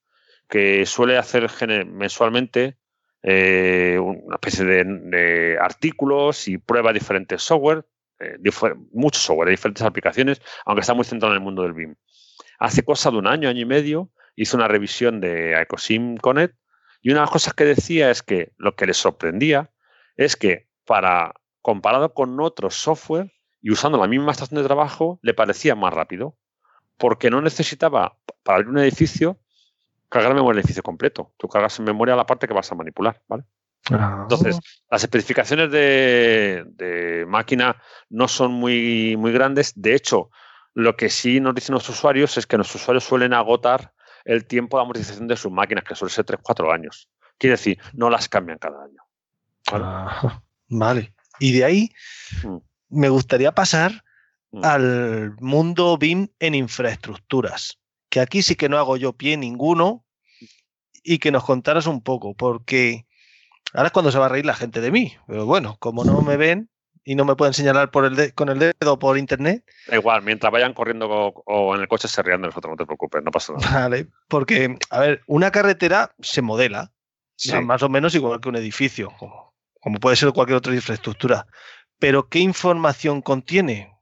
[0.47, 1.49] que suele hacer
[1.85, 2.77] mensualmente
[3.23, 7.85] eh, una especie de, artículos y prueba diferentes software,
[8.19, 8.37] eh,
[8.93, 11.95] muchos software, diferentes aplicaciones, aunque está muy centrado en el mundo del BIM.
[12.61, 16.55] Hace cosa de un año, año y medio, hizo una revisión de Ecosim Connect
[17.01, 19.71] y una de las cosas que decía es que lo que le sorprendía
[20.15, 21.33] es que para
[21.63, 23.33] comparado con otros software
[23.63, 26.37] y usando la misma estación de trabajo, le parecía más rápido,
[26.99, 29.39] porque no necesitaba, para abrir un edificio,
[30.07, 31.33] cargar memoria del edificio completo.
[31.37, 33.43] Tú cargas en memoria la parte que vas a manipular, ¿vale?
[33.89, 34.19] Ah.
[34.21, 37.81] Entonces, las especificaciones de, de, máquina
[38.11, 39.73] no son muy, muy grandes.
[39.75, 40.29] De hecho,
[40.73, 43.93] lo que sí nos dicen los usuarios es que los usuarios suelen agotar
[44.25, 47.09] el tiempo de amortización de sus máquinas, que suele ser 3-4 años.
[47.37, 49.01] Quiere decir, no las cambian cada año.
[50.67, 51.13] Vale.
[51.39, 51.89] Y de ahí
[52.43, 52.57] mm.
[52.89, 54.03] me gustaría pasar
[54.51, 54.63] mm.
[54.63, 60.05] al mundo BIM en infraestructuras, que aquí sí que no hago yo pie ninguno
[61.03, 63.07] y que nos contaras un poco, porque
[63.73, 66.21] ahora es cuando se va a reír la gente de mí, pero bueno, como no
[66.21, 66.69] me ven,
[67.03, 69.63] y no me pueden señalar por el con el dedo por internet.
[69.87, 72.85] Da igual, mientras vayan corriendo o, en el coche se rían de nosotros, no te
[72.85, 73.81] preocupes, no pasa nada.
[73.81, 76.91] Vale, porque, a ver, una carretera se modela,
[77.63, 81.47] más o menos igual que un edificio, como, como puede ser cualquier otra infraestructura.
[81.99, 83.95] Pero, ¿qué información contiene?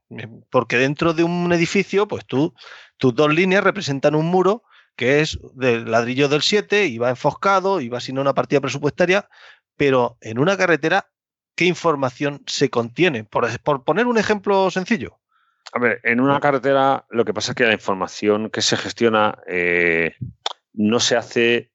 [0.50, 2.54] Porque dentro de un edificio, pues tú,
[2.96, 4.64] tus dos líneas representan un muro
[4.96, 9.28] que es del ladrillo del 7 y va enfoscado y va sin una partida presupuestaria,
[9.76, 11.10] pero en una carretera
[11.54, 13.24] qué información se contiene.
[13.24, 15.18] Por, poner un ejemplo sencillo.
[15.72, 19.38] A ver, en una carretera lo que pasa es que la información que se gestiona
[19.46, 20.14] eh,
[20.72, 21.70] no se hace,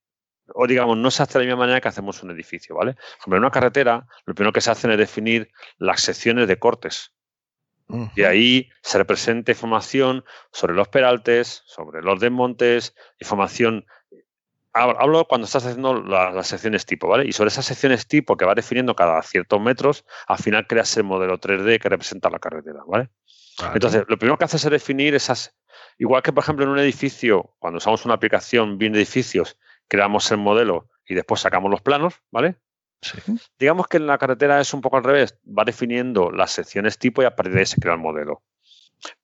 [0.53, 2.95] o digamos, no se hace de la misma manera que hacemos un edificio, ¿vale?
[3.23, 7.11] Por en una carretera lo primero que se hace es definir las secciones de cortes.
[8.15, 13.85] Y ahí se representa información sobre los peraltes, sobre los desmontes, información
[14.75, 17.25] hablo cuando estás haciendo las, secciones tipo, ¿vale?
[17.25, 21.05] Y sobre esas secciones tipo que va definiendo cada ciertos metros, al final creas el
[21.05, 23.09] modelo 3D que representa la carretera, ¿vale?
[23.73, 25.55] Entonces, lo primero que haces es definir esas,
[25.97, 29.57] igual que por ejemplo en un edificio, cuando usamos una aplicación bien de edificios,
[29.87, 32.57] creamos el modelo y después sacamos los planos, ¿vale?
[33.01, 33.17] Sí.
[33.57, 37.21] Digamos que en la carretera es un poco al revés, va definiendo las secciones tipo
[37.21, 38.43] y a partir de ahí se crea el modelo.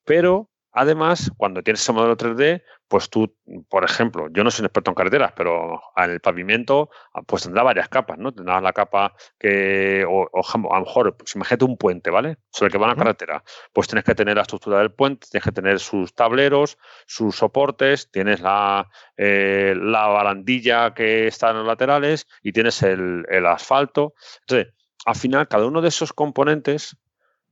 [0.04, 3.34] Pero Además, cuando tienes ese modelo 3D, pues tú,
[3.68, 7.42] por ejemplo, yo no soy un experto en carreteras, pero en el pavimento, ah, pues
[7.42, 8.32] tendrá varias capas, ¿no?
[8.32, 12.38] Tendrá la capa que, o, a lo mejor, pues imagínate un puente, ¿vale?
[12.50, 13.44] Sobre el que va una carretera.
[13.72, 18.10] Pues tienes que tener la estructura del puente, tienes que tener sus tableros, sus soportes,
[18.10, 24.14] tienes la, eh, la barandilla que está en los laterales y tienes el, asfalto.
[24.40, 26.96] Entonces, al final, cada uno de esos componentes,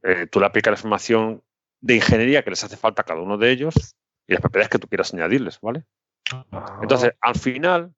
[0.02, 1.42] eh, tú le aplicas la información
[1.80, 3.74] de ingeniería que les hace falta a cada uno de ellos
[4.26, 5.84] y las propiedades que tú quieras añadirles, ¿vale?
[6.32, 6.78] Ah.
[6.82, 7.94] Entonces, al final,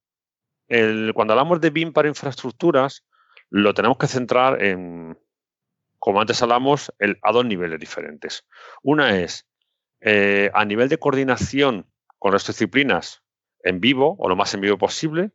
[1.15, 3.05] cuando hablamos de BIM para infraestructuras,
[3.51, 5.19] lo tenemos que centrar en,
[5.99, 8.47] como antes hablamos, el, a dos niveles diferentes.
[8.83, 9.47] Una es
[10.01, 11.87] eh, a nivel de coordinación
[12.19, 13.23] con las disciplinas
[13.63, 15.31] en vivo o lo más en vivo posible.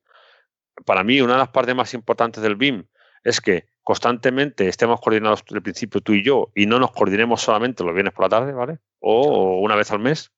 [0.85, 2.87] Para mí, una de las partes más importantes del BIM
[3.23, 7.41] es que constantemente estemos coordinados desde el principio tú y yo y no nos coordinemos
[7.41, 8.79] solamente los viernes por la tarde, ¿vale?
[8.99, 10.33] O una vez al mes.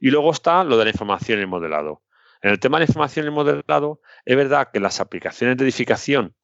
[0.00, 2.02] Y luego está lo de la información y el modelado.
[2.42, 5.62] En el tema de la información y el modelado, es verdad que las aplicaciones de
[5.62, 6.34] edificación,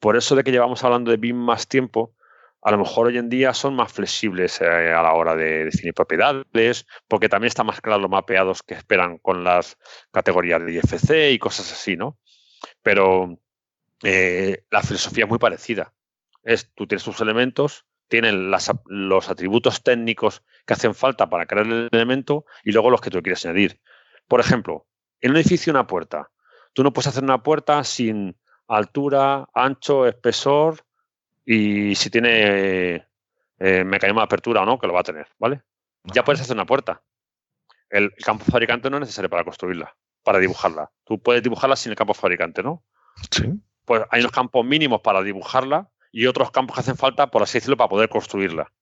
[0.00, 2.14] por eso de que llevamos hablando de BIM más tiempo,
[2.62, 4.64] a lo mejor hoy en día son más flexibles eh,
[4.94, 9.18] a la hora de definir propiedades, porque también está más claro los mapeados que esperan
[9.18, 9.76] con las
[10.10, 12.16] categorías de IFC y cosas así, ¿no?
[12.82, 13.41] Pero
[14.02, 15.92] eh, la filosofía es muy parecida.
[16.42, 21.88] Es, tú tienes tus elementos, tienen los atributos técnicos que hacen falta para crear el
[21.92, 23.80] elemento y luego los que tú quieres añadir.
[24.28, 24.86] Por ejemplo,
[25.20, 26.30] en un edificio una puerta.
[26.74, 28.36] Tú no puedes hacer una puerta sin
[28.68, 30.84] altura, ancho, espesor
[31.44, 33.06] y si tiene
[33.58, 35.62] eh, mecanismo de apertura o no, que lo va a tener, ¿vale?
[36.04, 37.02] Ya puedes hacer una puerta.
[37.88, 40.90] El, campo fabricante no es necesario para construirla, para dibujarla.
[41.04, 42.84] Tú puedes dibujarla sin el campo fabricante, ¿no?
[43.30, 43.52] Sí.
[43.92, 47.58] Pues hay unos campos mínimos para dibujarla y otros campos que hacen falta, por así
[47.58, 48.72] decirlo, para poder construirla.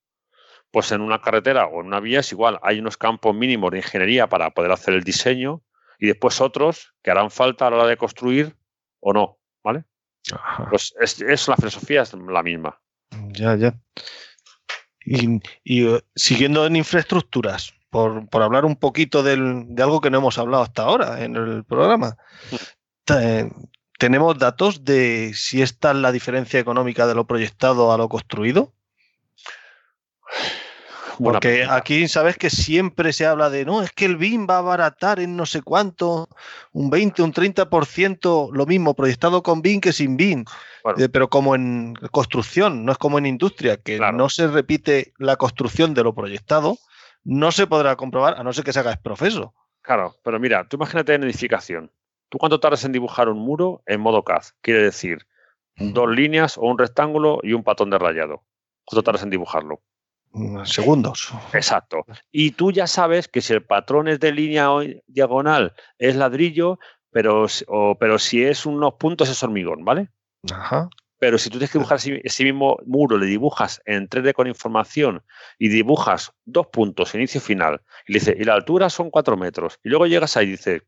[0.70, 3.78] Pues en una carretera o en una vía es igual, hay unos campos mínimos de
[3.78, 5.64] ingeniería para poder hacer el diseño
[5.98, 8.54] y después otros que harán falta a la hora de construir
[9.00, 9.82] o no, ¿vale?
[10.68, 12.80] Pues es, la filosofía es la misma.
[13.32, 13.74] Ya, ya.
[15.04, 15.40] Y,
[15.88, 19.32] eh, siguiendo en infraestructuras, por, hablar un poquito de
[19.82, 22.16] algo que no hemos hablado hasta ahora en el programa.
[24.00, 28.72] Tenemos datos de si esta es la diferencia económica de lo proyectado a lo construido.
[31.22, 34.60] Porque aquí sabes que siempre se habla de, no, es que el BIM va a
[34.60, 36.30] abaratar en no sé cuánto,
[36.72, 40.46] un 20, un 30%, lo mismo proyectado con BIM que sin BIM.
[40.96, 45.36] Eh, pero como en construcción, no es como en industria, que no se repite la
[45.36, 46.78] construcción de lo proyectado,
[47.22, 49.52] no se podrá comprobar a no ser que se haga profeso.
[49.82, 51.90] Claro, pero mira, tú imagínate en edificación.
[52.30, 54.42] ¿Tú cuánto tardas en dibujar un muro en modo CAD?
[54.62, 55.26] Quiere decir,
[55.76, 58.44] dos líneas o un rectángulo y un patrón de rayado.
[58.84, 59.82] ¿Cuánto tardas en dibujarlo?
[60.32, 61.32] Mm, segundos.
[61.52, 62.04] Exacto.
[62.30, 66.78] Y tú ya sabes que si el patrón es de línea o diagonal es ladrillo,
[67.10, 67.46] pero,
[67.98, 70.08] pero si es unos puntos es hormigón, ¿vale?
[70.52, 70.88] Ajá.
[71.18, 75.22] Pero si tú tienes que dibujar ese, mismo muro, le dibujas en 3D con información
[75.58, 79.36] y dibujas dos puntos, inicio y final, y le dice, y la altura son cuatro
[79.36, 80.82] metros, y luego llegas ahí y dices,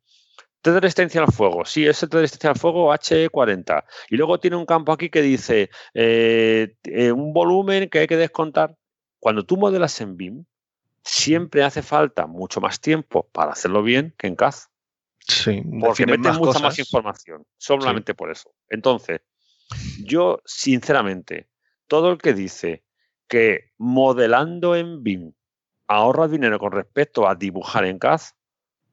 [0.70, 1.64] de resistencia al fuego.
[1.64, 3.84] Sí, es el de resistencia al fuego H40.
[4.10, 8.16] Y luego tiene un campo aquí que dice eh, eh, un volumen que hay que
[8.16, 8.76] descontar.
[9.18, 10.44] Cuando tú modelas en BIM,
[11.02, 14.54] siempre hace falta mucho más tiempo para hacerlo bien que en CAD.
[15.18, 18.52] Sí, porque mete mucha más información, solamente por eso.
[18.68, 19.20] Entonces,
[20.04, 21.48] yo, sinceramente,
[21.86, 22.84] todo el que dice
[23.28, 25.32] que modelando en BIM
[25.86, 28.20] ahorra dinero con respecto a dibujar en CAD,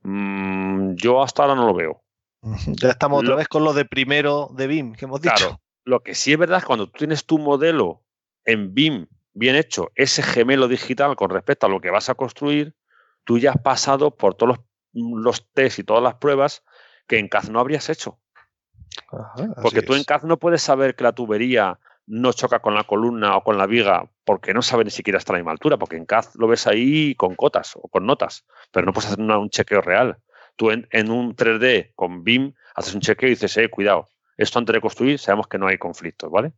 [0.03, 2.03] Mm, yo hasta ahora no lo veo.
[2.41, 5.35] Ya estamos otra vez con lo de primero de BIM que hemos dicho.
[5.35, 8.03] Claro, lo que sí es verdad es que cuando tú tienes tu modelo
[8.45, 12.75] en BIM bien hecho, ese gemelo digital con respecto a lo que vas a construir,
[13.25, 14.57] tú ya has pasado por todos
[14.93, 16.63] los, los test y todas las pruebas
[17.07, 18.19] que en CAD no habrías hecho.
[19.61, 21.79] Porque tú en CAD no puedes saber que la tubería
[22.09, 25.33] no choca con la columna o con la viga porque no sabe ni siquiera hasta
[25.33, 28.85] la misma altura, porque en CAD lo ves ahí con cotas o con notas, pero
[28.85, 30.17] no puedes hacer un chequeo real.
[30.55, 34.73] Tú en, un 3D con BIM haces un chequeo y dices, eh, cuidado, esto antes
[34.73, 36.51] de construir sabemos que no hay conflictos, ¿vale?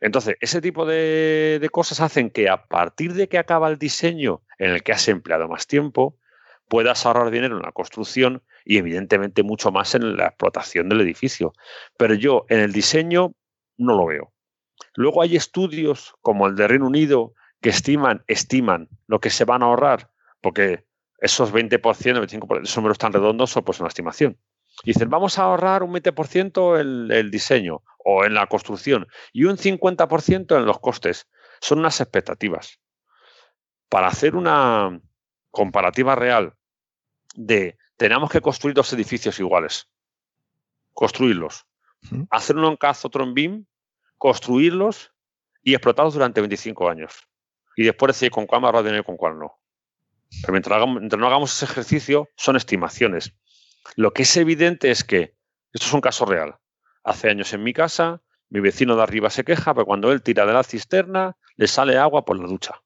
[0.00, 4.42] Entonces, ese tipo de, de, cosas hacen que a partir de que acaba el diseño
[4.58, 6.16] en el que has empleado más tiempo,
[6.68, 11.52] puedas ahorrar dinero en la construcción y evidentemente mucho más en la explotación del edificio.
[11.96, 13.34] Pero yo en el diseño
[13.76, 14.31] no lo veo.
[14.94, 19.62] Luego hay estudios como el de Reino Unido que estiman, estiman lo que se van
[19.62, 20.10] a ahorrar,
[20.40, 20.84] porque
[21.18, 24.38] esos 20%, 25%, esos números tan redondos son pues una estimación.
[24.84, 29.56] Dicen, vamos a ahorrar un 20% en el diseño o en la construcción y un
[29.56, 31.28] 50% en los costes.
[31.60, 32.80] Son unas expectativas.
[33.88, 35.00] Para hacer una
[35.50, 36.54] comparativa real
[37.34, 39.88] de tenemos que construir dos edificios iguales,
[40.92, 41.66] construirlos,
[42.30, 43.66] hacer uno en CAD, otro en BIM,
[44.22, 45.10] construirlos
[45.64, 47.26] y explotarlos durante 25 años.
[47.74, 49.58] Y después decir con cuál ahorra dinero y con cuál no.
[50.42, 53.34] Pero mientras, no hagamos ese ejercicio, son estimaciones.
[53.96, 55.34] Lo que es evidente es que,
[55.72, 56.54] esto es un caso real.
[57.02, 60.46] Hace años en mi casa, mi vecino de arriba se queja, pero cuando él tira
[60.46, 62.80] de la cisterna, le sale agua por la ducha.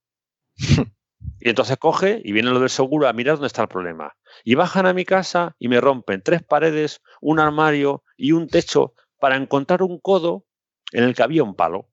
[0.56, 4.16] y entonces coge y viene lo del seguro a mirar dónde está el problema.
[4.42, 8.94] Y bajan a mi casa y me rompen tres paredes, un armario y un techo
[9.20, 10.45] para encontrar un codo
[10.92, 11.88] en el que había un palo.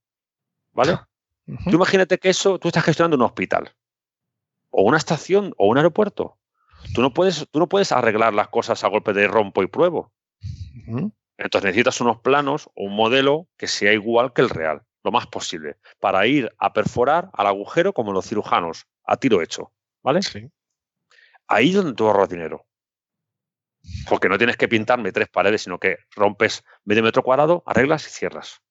[0.71, 0.99] ¿Vale?
[1.65, 3.75] Tú imagínate que eso, tú estás gestionando un hospital,
[4.69, 6.37] o una estación, o un aeropuerto.
[6.93, 10.13] Tú no puedes, tú no puedes arreglar las cosas a golpe de rompo y pruebo.
[11.37, 15.27] Entonces necesitas unos planos o un modelo que sea igual que el real, lo más
[15.27, 19.71] posible, para ir a perforar al agujero como los cirujanos, a tiro hecho.
[20.01, 20.21] ¿Vale?
[20.21, 20.49] Sí.
[21.47, 22.65] Ahí es donde tú ahorras dinero.
[24.07, 28.09] Porque no tienes que pintarme tres paredes, sino que rompes medio metro cuadrado, arreglas y
[28.09, 28.61] cierras.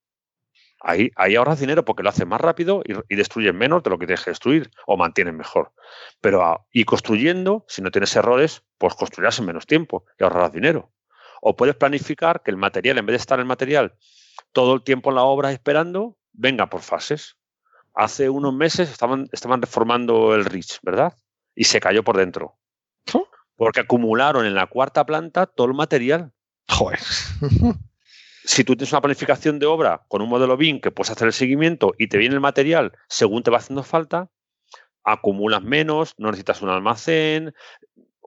[0.85, 3.99] Ahí, ahí ahorras dinero porque lo haces más rápido y, y, destruyes menos de lo
[3.99, 5.73] que tienes que destruir o mantienes mejor.
[6.21, 10.53] Pero ah, y construyendo, si no tienes errores, pues construirás en menos tiempo y ahorrarás
[10.53, 10.91] dinero.
[11.41, 13.97] O puedes planificar que el material, en vez de estar el material
[14.53, 17.37] todo el tiempo en la obra esperando, venga por fases.
[17.95, 21.17] Hace unos meses estaban, estaban reformando el RICH, ¿verdad?
[21.55, 22.57] Y se cayó por dentro.
[23.57, 26.33] Porque acumularon en la cuarta planta todo el material.
[26.69, 27.01] Joder.
[28.45, 31.33] si tú tienes una planificación de obra con un modelo BIM que puedes hacer el
[31.33, 34.31] seguimiento y te viene el material según te va haciendo falta,
[35.05, 37.55] acumulas menos, no necesitas un almacén,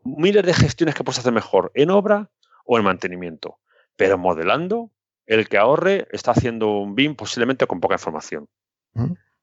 [0.03, 2.29] miles de gestiones que puedes hacer mejor en obra
[2.65, 3.59] o en mantenimiento.
[3.95, 4.91] Pero modelando,
[5.25, 8.47] el que ahorre está haciendo un BIM posiblemente con poca información.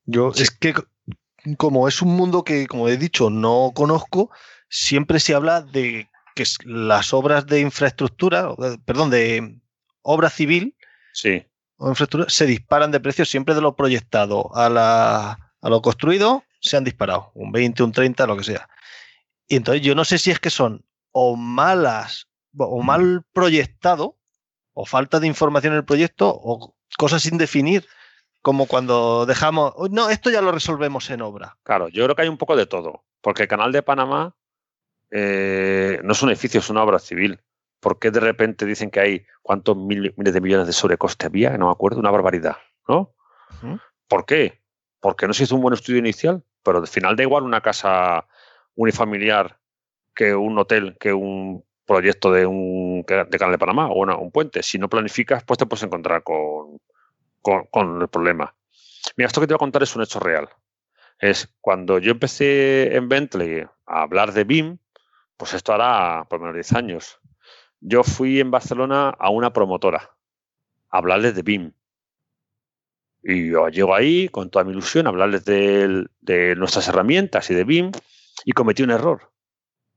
[0.04, 0.74] Yo es que
[1.56, 4.30] como es un mundo que, como he dicho, no conozco,
[4.68, 8.54] siempre se habla de que las obras de infraestructura,
[8.84, 9.60] perdón, de
[10.02, 10.76] obra civil
[11.12, 11.44] sí.
[11.76, 16.44] o infraestructura, se disparan de precios siempre de lo proyectado a, la, a lo construido,
[16.60, 18.68] se han disparado, un 20, un 30, lo que sea.
[19.48, 24.18] Y entonces yo no sé si es que son o malas o mal proyectado
[24.74, 27.86] o falta de información en el proyecto o cosas sin definir
[28.42, 31.56] como cuando dejamos, no, esto ya lo resolvemos en obra.
[31.62, 34.34] Claro, yo creo que hay un poco de todo, porque el canal de Panamá
[35.12, 37.40] eh, no es un edificio, es una obra civil.
[37.82, 41.58] ¿Por qué de repente dicen que hay cuántos miles de millones de sobrecoste había?
[41.58, 43.12] No me acuerdo, una barbaridad, ¿no?
[43.60, 43.80] Uh -huh.
[44.06, 44.62] ¿Por qué?
[45.00, 48.28] Porque no se hizo un buen estudio inicial, pero al final da igual una casa
[48.76, 49.58] unifamiliar
[50.14, 54.30] que un hotel, que un proyecto de un de Canal de Panamá o una, un
[54.30, 54.62] puente.
[54.62, 56.78] Si no planificas, pues te puedes encontrar con,
[57.40, 58.54] con, con, el problema.
[59.16, 60.48] Mira, esto que te voy a contar es un hecho real.
[61.18, 64.78] Es cuando yo empecé en Bentley a hablar de BIM,
[65.36, 67.18] pues esto hará por menos de 10 años.
[67.84, 70.16] Yo fui en Barcelona a una promotora
[70.88, 71.72] a hablarles de BIM.
[73.24, 77.54] Y yo llego ahí con toda mi ilusión a hablarles de, de nuestras herramientas y
[77.54, 77.90] de BIM
[78.44, 79.32] y cometí un error,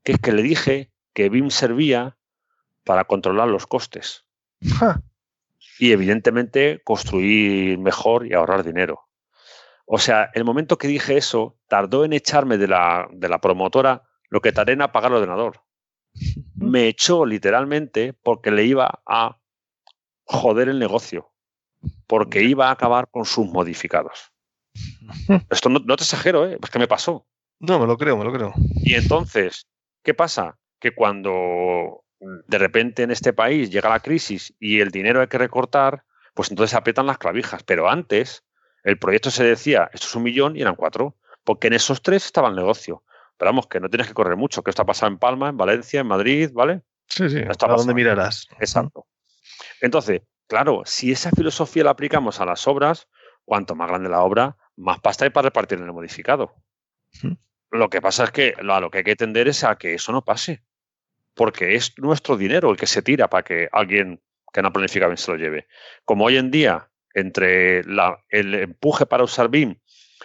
[0.02, 2.16] que es que le dije que BIM servía
[2.84, 4.24] para controlar los costes.
[4.78, 5.02] Ja.
[5.78, 9.06] Y evidentemente construir mejor y ahorrar dinero.
[9.84, 14.02] O sea, el momento que dije eso, tardó en echarme de la, de la promotora
[14.28, 15.65] lo que tardé en apagar el ordenador.
[16.54, 19.38] Me echó literalmente porque le iba a
[20.24, 21.30] joder el negocio,
[22.06, 24.32] porque iba a acabar con sus modificados.
[25.50, 26.58] Esto no, no te exagero, ¿eh?
[26.62, 27.26] es que me pasó.
[27.58, 28.52] No, me lo creo, me lo creo.
[28.82, 29.66] Y entonces,
[30.02, 30.58] ¿qué pasa?
[30.78, 35.38] Que cuando de repente en este país llega la crisis y el dinero hay que
[35.38, 36.04] recortar,
[36.34, 37.62] pues entonces aprietan las clavijas.
[37.62, 38.44] Pero antes
[38.84, 42.26] el proyecto se decía, esto es un millón y eran cuatro, porque en esos tres
[42.26, 43.02] estaba el negocio.
[43.36, 45.56] Pero vamos, que no tienes que correr mucho, que esto ha pasado en Palma, en
[45.56, 46.82] Valencia, en Madrid, ¿vale?
[47.08, 48.48] Sí, sí, ¿a dónde mirarás?
[48.58, 49.06] Exacto.
[49.80, 53.08] Entonces, claro, si esa filosofía la aplicamos a las obras,
[53.44, 56.54] cuanto más grande la obra, más pasta hay para repartir en el modificado.
[57.70, 60.12] Lo que pasa es que a lo que hay que tender es a que eso
[60.12, 60.62] no pase.
[61.34, 64.20] Porque es nuestro dinero el que se tira para que alguien
[64.52, 65.66] que no planifica bien se lo lleve.
[66.04, 69.78] Como hoy en día, entre la, el empuje para usar BIM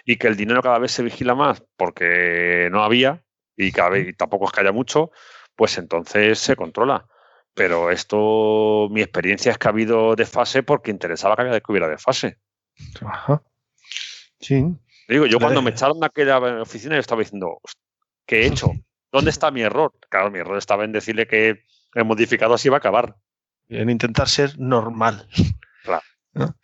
[0.06, 3.24] y que el dinero cada vez se vigila más porque no había
[3.56, 5.12] y cada vez y tampoco es que haya mucho,
[5.56, 7.06] pues entonces se controla.
[7.54, 11.90] Pero esto, mi experiencia es que ha habido desfase porque interesaba que había que hubiera
[11.90, 12.38] desfase.
[13.06, 13.44] Ajá.
[14.40, 14.66] Sí.
[15.08, 17.60] Digo, yo cuando me echaron de aquella oficina yo estaba diciendo,
[18.26, 18.72] ¿qué he hecho?
[19.12, 19.94] ¿Dónde está mi error?
[20.10, 23.18] Claro, mi error estaba en decirle que el modificado así iba a acabar.
[23.68, 25.28] En intentar ser normal.
[25.84, 26.04] Claro.
[26.34, 26.56] ¿No?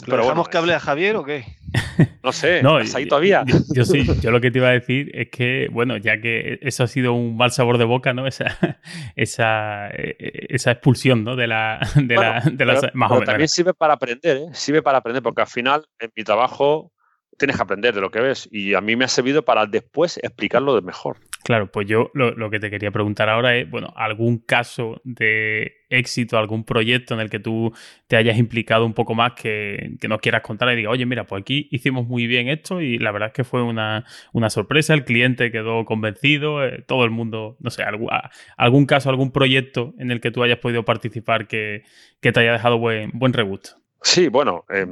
[0.00, 1.44] ¿Pero dejamos bueno, que hable a Javier o qué?
[2.24, 3.44] No sé, no, ¿estás ahí todavía?
[3.46, 6.58] Yo, yo, sí, yo lo que te iba a decir es que, bueno, ya que
[6.62, 8.26] eso ha sido un mal sabor de boca, ¿no?
[8.26, 8.80] Esa,
[9.16, 11.36] esa, esa expulsión, ¿no?
[11.36, 13.24] De la, de bueno, la, de la pero, más pero o menos.
[13.26, 14.46] también sirve para aprender, ¿eh?
[14.52, 16.92] Sirve para aprender, porque al final, en mi trabajo,
[17.38, 18.48] tienes que aprender de lo que ves.
[18.50, 21.18] Y a mí me ha servido para después explicarlo de mejor.
[21.44, 25.84] Claro, pues yo lo, lo, que te quería preguntar ahora es, bueno, algún caso de
[25.90, 27.70] éxito, algún proyecto en el que tú
[28.06, 31.26] te hayas implicado un poco más que, que nos quieras contar y diga, oye, mira,
[31.26, 34.94] pues aquí hicimos muy bien esto y la verdad es que fue una, una sorpresa,
[34.94, 38.08] el cliente quedó convencido, eh, todo el mundo, no sé, algún,
[38.56, 41.82] algún caso, algún proyecto en el que tú hayas podido participar que,
[42.22, 43.72] que te haya dejado buen, buen regusto.
[44.00, 44.86] Sí, bueno, eh,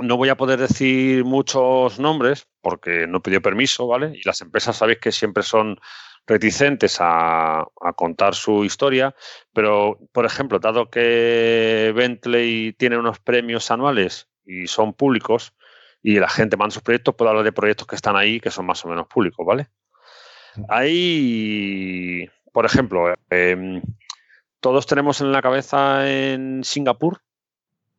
[0.00, 4.12] no voy a poder decir muchos nombres porque no pidió permiso, ¿vale?
[4.16, 5.78] Y las empresas sabéis que siempre son
[6.26, 9.14] reticentes a, a, contar su historia,
[9.52, 15.52] pero, por ejemplo, dado que Bentley tiene unos premios anuales y son públicos
[16.02, 18.66] y la gente manda sus proyectos, puedo hablar de proyectos que están ahí que son
[18.66, 19.68] más o menos públicos, ¿vale?
[20.68, 23.82] Hay, por ejemplo, eh,
[24.60, 27.20] todos tenemos en la cabeza en Singapur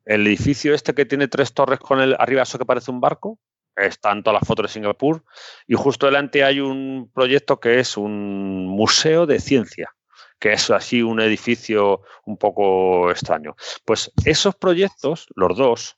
[0.05, 3.39] el edificio este que tiene tres torres con el arriba eso que parece un barco.
[3.76, 5.23] Están todas las fotos de Singapur.
[5.67, 9.95] Y justo delante hay un proyecto que es un museo de ciencia,
[10.39, 13.55] que es así un edificio un poco extraño.
[13.86, 15.97] Pues esos proyectos, los dos,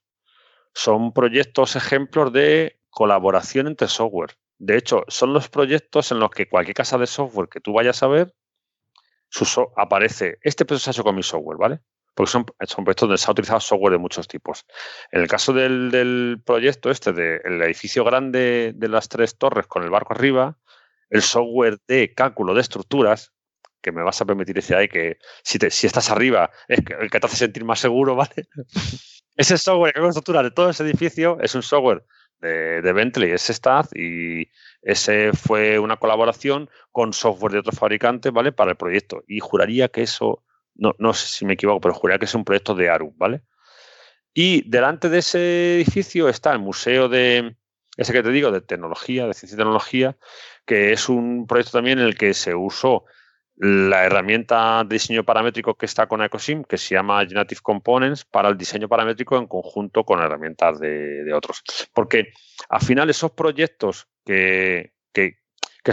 [0.73, 4.37] son proyectos ejemplos de colaboración entre software.
[4.59, 8.01] De hecho, son los proyectos en los que cualquier casa de software que tú vayas
[8.01, 8.33] a ver,
[9.29, 11.79] su aparece, este proyecto se ha hecho con mi software, ¿vale?
[12.17, 14.65] Porque son, son, proyectos donde se ha utilizado software de muchos tipos.
[15.11, 19.91] En el caso del, proyecto este, del edificio grande de las tres torres con el
[19.91, 20.57] barco arriba,
[21.11, 23.33] el software de cálculo de estructuras,
[23.81, 27.11] que me vas a permitir decir ahí que si, te, si estás arriba es el
[27.11, 28.47] que te hace sentir más seguro, ¿vale?
[29.35, 32.03] ese software de estructura de todo ese edificio es un software
[32.39, 34.49] de, de Bentley, es STAD y
[34.81, 38.51] ese fue una colaboración con software de otros fabricantes, ¿vale?
[38.51, 39.23] Para el proyecto.
[39.27, 40.43] Y juraría que eso,
[40.77, 43.41] no, no sé si me equivoco, pero juraría que es un proyecto de ARU, ¿vale?
[44.33, 47.55] Y delante de ese edificio está el Museo de,
[47.97, 50.17] ese que te digo, de tecnología, de ciencia y tecnología,
[50.65, 53.05] que es un proyecto también en el que se usó
[53.55, 58.49] la herramienta de diseño paramétrico que está con Ecosim, que se llama Generative Components, para
[58.49, 61.63] el diseño paramétrico en conjunto con herramientas de, otros.
[61.91, 62.31] Porque
[62.69, 65.33] al final esos proyectos que, que,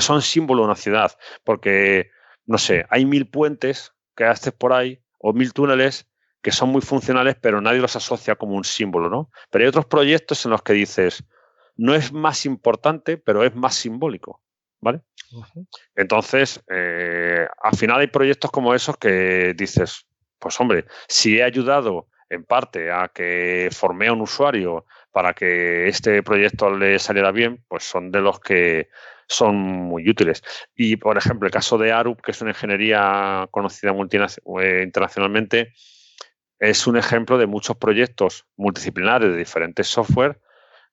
[0.01, 1.13] son símbolo de una ciudad,
[1.45, 2.11] porque,
[2.45, 6.09] no sé, hay mil puentes que haces por ahí o mil túneles
[6.43, 9.31] que son muy funcionales, pero nadie los asocia como un símbolo, ¿no?
[9.51, 11.25] Pero hay otros proyectos en los que dices,
[11.77, 14.43] no es más importante, pero es más simbólico,
[14.79, 15.01] ¿vale?
[15.97, 20.07] Entonces, eh, al final hay proyectos como esos que dices,
[20.39, 25.89] pues hombre, si he ayudado en parte a que formé a un usuario para que
[25.89, 28.89] este proyecto le saliera bien, pues son de los que
[29.29, 30.43] son muy útiles.
[30.75, 33.93] Y, por ejemplo, el caso de ARUP, que es una ingeniería conocida
[34.61, 35.73] eh, internacionalmente,
[36.59, 40.41] es un ejemplo de muchos proyectos multidisciplinares de diferentes software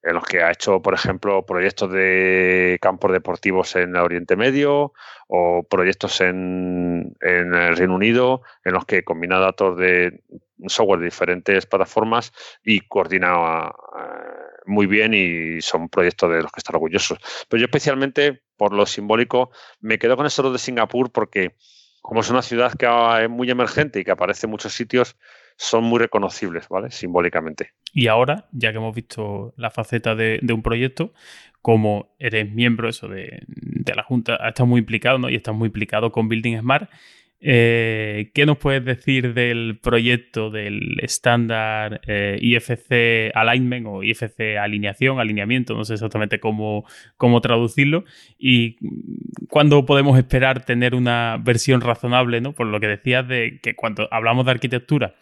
[0.02, 4.92] en los que ha hecho, por ejemplo, proyectos de campos deportivos en el Oriente Medio
[5.28, 10.20] o proyectos en, el Reino Unido en los que combina datos de
[10.66, 12.32] software de diferentes plataformas
[12.64, 14.31] y coordina eh,
[14.66, 17.18] muy bien y son proyectos de los que están orgullosos.
[17.48, 19.50] Pero yo especialmente, por lo simbólico,
[19.80, 21.56] me quedo con eso de Singapur porque
[22.02, 22.86] como es una ciudad que
[23.22, 25.16] es muy emergente y que aparece en muchos sitios,
[25.56, 26.90] son muy reconocibles, ¿vale?
[26.90, 27.70] Simbólicamente.
[27.92, 31.12] Y ahora, ya que hemos visto la faceta de, un proyecto,
[31.60, 33.44] como eres miembro eso de,
[33.94, 35.30] la Junta, estás muy implicado, ¿no?
[35.30, 36.90] Y estás muy implicado con Building Smart.
[37.44, 45.18] Eh, ¿Qué nos puedes decir del proyecto del estándar eh, IFC Alignment o IFC Alineación,
[45.18, 46.84] alineamiento, no sé exactamente cómo,
[47.16, 48.04] cómo traducirlo?
[48.38, 48.76] ¿Y
[49.48, 52.52] cuándo podemos esperar tener una versión razonable, ¿no?
[52.52, 55.16] Por lo que decías de que cuando hablamos de arquitectura,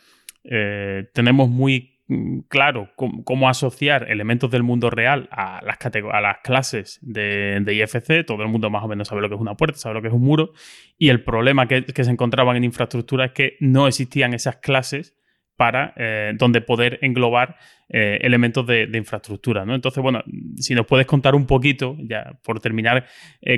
[0.45, 2.00] eh, tenemos muy
[2.49, 8.27] claro cómo, asociar elementos del mundo real a las, a las clases de, IFC.
[8.27, 10.09] Todo el mundo más o menos sabe lo que es una puerta, sabe lo que
[10.09, 10.53] es un muro.
[10.99, 15.17] Y el problema que, se encontraban en infraestructura es que no existían esas clases
[15.57, 17.57] para eh, donde poder englobar
[17.89, 19.65] eh, elementos de, infraestructura.
[19.65, 19.75] ¿no?
[19.75, 20.23] Entonces, bueno,
[20.57, 23.07] si nos puedes contar un poquito, ya por terminar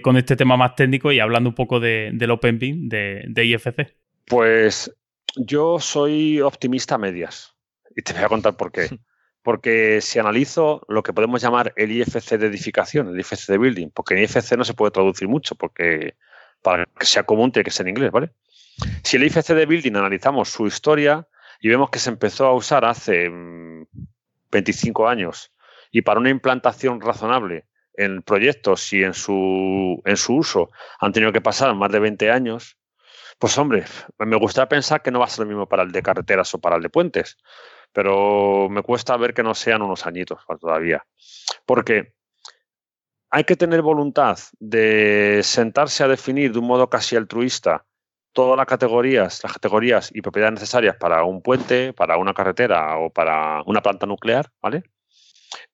[0.03, 3.95] con este tema más técnico y hablando un poco de, del Open de, de IFC.
[4.27, 4.95] Pues
[5.37, 7.52] yo soy optimista a medias
[7.97, 8.89] y te voy a contar por qué.
[9.43, 13.89] Porque si analizo lo que podemos llamar el IFC de edificación, el IFC de building,
[13.91, 16.15] porque en IFC no se puede traducir mucho, porque
[16.63, 18.31] para que sea común tiene que ser en inglés, ¿vale?
[19.03, 21.27] Si el IFC de building analizamos su historia
[21.61, 23.29] y vemos que se empezó a usar hace
[24.53, 25.53] 25 mm, años
[25.91, 30.71] y para una implantación razonable en proyectos y en su, en su uso
[31.01, 32.79] han tenido que pasar más de 20 años,
[33.39, 33.85] pues hombre,
[34.19, 36.61] me gustaría pensar que no va a ser lo mismo para el de carreteras o
[36.61, 37.39] para el de puentes,
[37.93, 41.05] pero me cuesta ver que no sean unos añitos todavía.
[41.67, 42.15] Porque
[43.31, 47.87] hay que tener voluntad de sentarse a definir de un modo casi altruista
[48.33, 53.11] todas las categorías, las categorías y propiedades necesarias para un puente, para una carretera o
[53.11, 54.85] para una planta nuclear, ¿vale?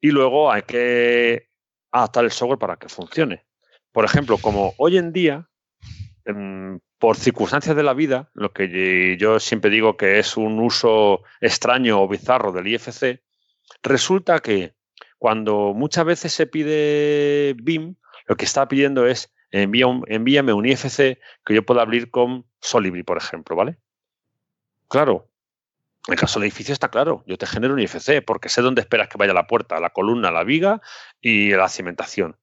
[0.01, 1.49] Y luego hay que
[1.93, 3.45] adaptar el software para que funcione.
[3.93, 5.49] Por ejemplo, como hoy en día,
[6.25, 11.23] em, por circunstancias de la vida, lo que yo siempre digo que es un uso
[11.41, 13.23] extraño o bizarro del IFC,
[13.83, 14.75] resulta que
[15.19, 17.97] cuando muchas veces se pide BIM,
[18.27, 23.17] lo que está pidiendo es envíame un IFC que yo pueda abrir con Solibri, por
[23.17, 23.79] ejemplo, ¿vale?
[24.89, 25.29] Claro,
[26.07, 28.81] en el caso del edificio está claro, yo te genero un IFC porque sé dónde
[28.81, 30.81] esperas que vaya la puerta, la columna, la viga
[31.21, 32.37] y la cimentación.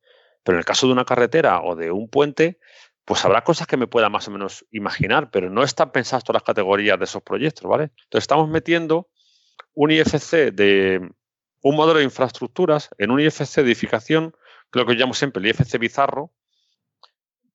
[0.44, 2.60] Pero en el caso de una carretera o de un puente,
[3.06, 6.42] pues habrá cosas que me pueda más o menos imaginar, pero no están pensadas todas
[6.42, 7.92] las categorías de esos proyectos, ¿vale?
[8.04, 9.10] Entonces estamos metiendo
[9.76, 11.08] un IFC de
[11.62, 14.36] un modelo de infraestructuras en un IFC de edificación,
[14.72, 16.34] que lo que llamo siempre el IFC bizarro,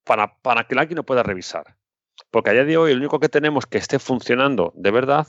[0.05, 1.77] para, para que alguien lo pueda revisar.
[2.31, 5.27] Porque a día de hoy el único que tenemos que esté funcionando de verdad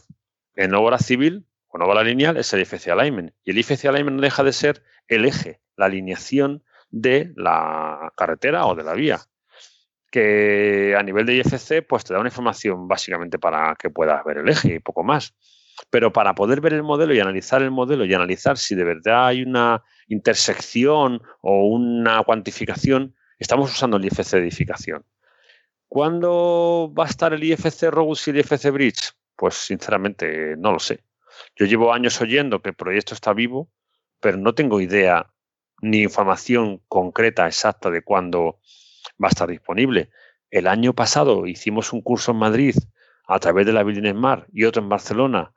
[0.55, 3.33] en obra civil o en obra lineal es el IFC Alignment.
[3.43, 8.65] Y el IFC Alignment no deja de ser el eje, la alineación de la carretera
[8.67, 9.21] o de la vía
[10.11, 14.39] que a nivel de IFC pues te da una información básicamente para que puedas ver
[14.39, 15.33] el eje y poco más.
[15.89, 19.27] Pero para poder ver el modelo y analizar el modelo y analizar si de verdad
[19.27, 25.05] hay una intersección o una cuantificación, estamos usando el IFC edificación.
[25.87, 29.13] ¿Cuándo va a estar el IFC Robust y el IFC Bridge?
[29.35, 31.03] Pues sinceramente no lo sé.
[31.55, 33.69] Yo llevo años oyendo que el proyecto está vivo,
[34.19, 35.31] pero no tengo idea
[35.81, 38.59] ni información concreta exacta de cuándo
[39.21, 40.09] va a estar disponible.
[40.49, 42.75] El año pasado hicimos un curso en Madrid
[43.27, 45.53] a través de la Building Smart y otro en Barcelona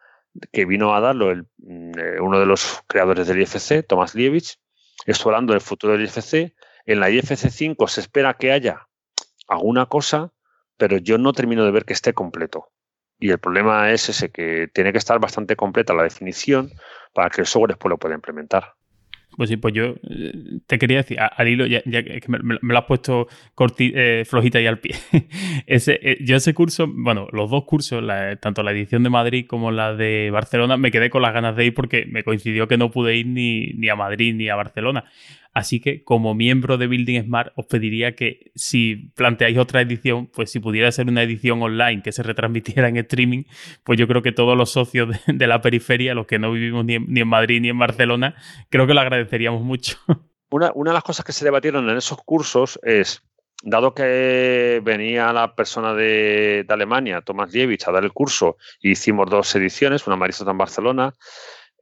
[0.53, 4.59] que vino a darlo mm, eh, uno de los creadores del IFC, Tomás Lievich,
[5.07, 6.55] explorando el futuro del IFC.
[6.87, 8.89] En la IFC 5 se espera que haya
[9.49, 10.33] alguna cosa,
[10.77, 12.71] pero yo no termino de ver que esté completo.
[13.19, 16.73] Y el problema es ese, que tiene que estar bastante completa la definición
[17.13, 18.75] para que el software después lo pueda implementar.
[19.37, 20.33] Pues sí, pues yo eh,
[20.67, 23.27] te quería decir, al hilo, ya, que me, lo has puesto
[23.79, 24.95] eh, flojita y al pie.
[25.67, 28.05] ese, eh, yo ese curso, bueno, los dos cursos,
[28.41, 31.67] tanto la edición de Madrid como la de Barcelona, me quedé con las ganas de
[31.67, 35.05] ir porque me coincidió que no pude ir ni, ni a Madrid ni a Barcelona.
[35.55, 40.51] Así que como miembro de Building Smart os pediría que si planteáis otra edición, pues
[40.51, 43.45] si pudiera ser una edición online que se retransmitiera en streaming,
[43.85, 46.95] pues yo creo que todos los socios de, la periferia, los que no vivimos ni
[46.95, 48.35] en, Madrid ni en Barcelona,
[48.69, 49.97] creo que lo agradeceríamos mucho.
[50.51, 53.25] Una, una de las cosas que se debatieron en esos cursos es,
[53.65, 59.29] dado que venía la persona de, Alemania, Tomás Lievich, a dar el curso, y hicimos
[59.29, 61.15] dos ediciones, una en Madrid y otra en Barcelona,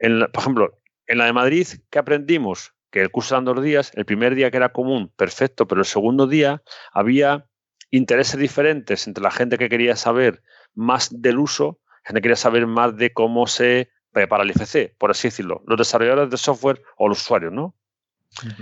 [0.01, 2.73] por ejemplo, en la de Madrid, ¿qué aprendimos?
[2.93, 5.86] Que el curso eran dos días, el primer día que era común, perfecto, pero el
[5.86, 6.62] segundo día
[6.93, 7.47] había
[7.90, 10.43] intereses diferentes entre la gente que quería saber
[10.74, 15.10] más del uso, gente que quería saber más de cómo se prepara el IFC, por
[15.10, 17.74] así decirlo, los desarrolladores de software o los usuarios, ¿no?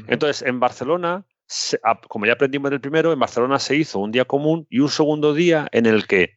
[0.07, 1.27] Entonces, en Barcelona,
[2.09, 4.89] como ya aprendimos en el primero, en Barcelona se hizo un día común y un
[4.89, 6.37] segundo día en el que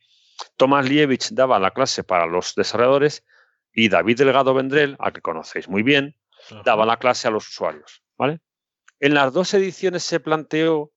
[0.57, 3.23] Tomás Lievich daba la clase para los desarrolladores
[3.71, 6.15] y David Delgado Vendrell, a que conocéis muy bien,
[6.63, 8.03] daba la clase a los usuarios.
[8.17, 8.39] ¿vale?
[8.99, 10.91] En las dos ediciones se planteó,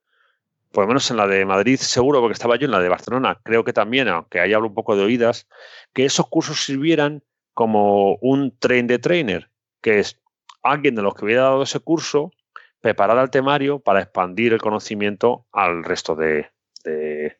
[0.72, 3.40] por lo menos en la de Madrid seguro, porque estaba yo en la de Barcelona,
[3.42, 5.48] creo que también, aunque ahí hablo un poco de oídas,
[5.92, 7.22] que esos cursos sirvieran
[7.54, 9.50] como un train de trainer,
[9.80, 10.20] que es
[10.62, 12.32] alguien de los que hubiera dado ese curso
[12.80, 16.50] preparar el temario para expandir el conocimiento al resto de,
[16.84, 17.36] de,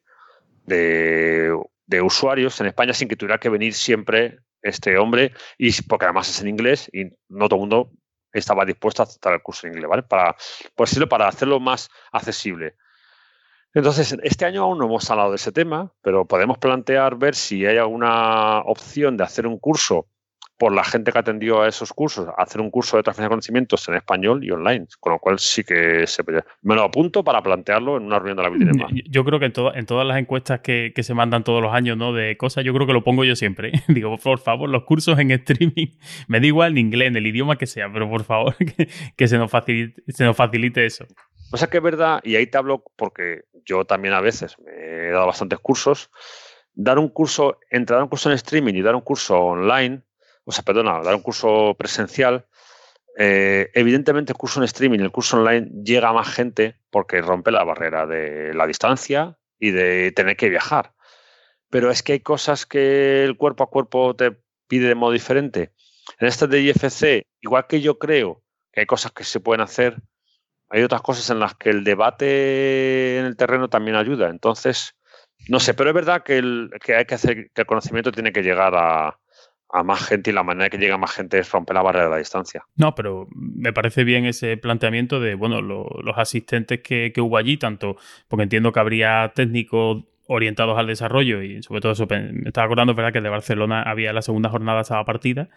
[0.64, 6.28] de, usuarios en España sin que tuviera que venir siempre este hombre, y porque además
[6.28, 7.90] es en inglés y no todo el mundo
[8.32, 10.02] estaba dispuesto a aceptar el curso en inglés, ¿vale?
[10.02, 10.36] Para,
[10.74, 12.76] por decirlo, para hacerlo más accesible.
[13.72, 17.66] Entonces, este año aún no hemos hablado de ese tema, pero podemos plantear ver si
[17.66, 20.08] hay alguna opción de hacer un curso
[20.58, 23.88] por la gente que atendió a esos cursos, hacer un curso de transferencia de conocimientos
[23.88, 26.24] en español y online, con lo cual sí que se
[26.62, 28.86] me lo apunto para plantearlo en una reunión de la biblioteca.
[29.08, 32.12] Yo creo que en, en todas las encuestas que, se mandan todos los años, ¿no?
[32.12, 33.72] De cosas, yo creo que lo pongo yo siempre.
[33.88, 37.56] Digo, por favor, los cursos en streaming, me da igual en inglés, en el idioma
[37.56, 38.56] que sea, pero por favor,
[39.16, 41.04] que, se, nos facilite, se nos facilite eso.
[41.52, 44.72] O sea que es verdad, y ahí te hablo porque yo también a veces me
[44.72, 46.10] he dado bastantes cursos,
[46.74, 50.02] dar un curso, entrar a un curso en streaming y dar un curso online
[50.46, 52.46] o sea, perdona, dar un curso presencial,
[53.18, 57.50] eh, evidentemente el curso en streaming, el curso online llega a más gente porque rompe
[57.50, 60.94] la barrera de la distancia y de tener que viajar.
[61.68, 64.36] Pero es que hay cosas que el cuerpo a cuerpo te
[64.68, 65.72] pide de modo diferente.
[66.20, 69.96] En este de IFC, igual que yo creo que hay cosas que se pueden hacer,
[70.68, 74.28] hay otras cosas en las que el debate en el terreno también ayuda.
[74.28, 74.94] Entonces,
[75.48, 78.74] no sé, pero es verdad que hay que hacer, que el conocimiento tiene que llegar
[78.76, 79.18] a,
[79.72, 82.10] a más gente y la manera que llega más gente es romper la barrera de
[82.10, 82.64] la distancia.
[82.76, 87.96] No, pero me parece bien ese planteamiento de, bueno, los asistentes que, hubo allí, tanto
[88.28, 92.94] porque entiendo que habría técnicos orientados al desarrollo y sobre todo eso, me estaba acordando,
[92.94, 95.48] verdad, que de Barcelona había la segunda jornada estaba partida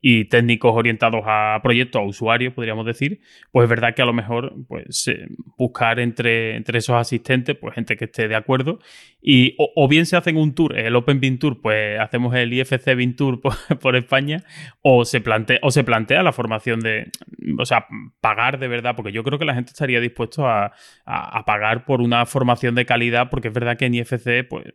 [0.00, 3.20] y técnicos orientados a proyectos, a usuarios, podríamos decir,
[3.52, 5.10] pues es verdad que a lo mejor pues
[5.56, 8.78] buscar entre, entre esos asistentes, pues gente que esté de acuerdo
[9.20, 12.94] y o, bien se hacen un tour, el Open Bean Tour, pues hacemos el IFC
[12.96, 13.40] Bean Tour
[13.80, 14.42] por, España
[14.82, 17.10] o se plantea o se plantea la formación de,
[17.58, 17.86] o sea,
[18.20, 20.72] pagar de verdad, porque yo creo que la gente estaría dispuesto a,
[21.04, 24.66] a pagar por una formación de calidad, porque es verdad que en IFC pues,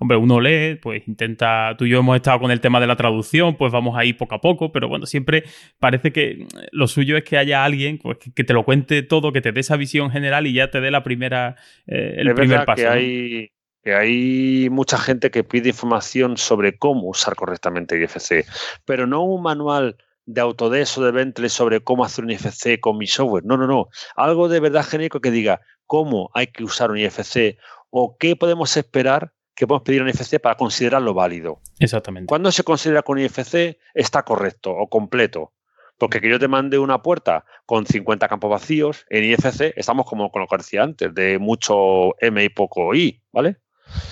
[0.00, 2.96] hombre, uno lee, pues intenta, tú y yo hemos estado con el tema de la
[2.96, 5.44] traducción, pues vamos ahí poco a poco, pero bueno, siempre
[5.78, 9.40] parece que lo suyo es que haya alguien pues, que, te lo cuente todo, que
[9.40, 11.56] te dé esa visión general y ya te dé la primera,
[11.86, 12.82] eh, el primer paso.
[12.82, 13.52] Que hay,
[13.82, 18.46] que hay mucha gente que pide información sobre cómo usar correctamente IFC,
[18.84, 19.96] pero no un manual
[20.28, 23.46] de Autodesk o de Bentley sobre cómo hacer un IFC con mi software.
[23.46, 23.88] No, no, no.
[24.14, 27.56] Algo de verdad genérico que diga cómo hay que usar un IFC
[27.90, 31.60] o qué podemos esperar que podemos pedir un IFC para considerarlo válido.
[31.80, 32.28] Exactamente.
[32.28, 35.52] ¿Cuándo se considera que un IFC está correcto o completo?
[35.98, 40.30] Porque que yo te mande una puerta con 50 campos vacíos, en IFC estamos como
[40.30, 43.56] con lo que decía antes, de mucho M y poco I, ¿vale?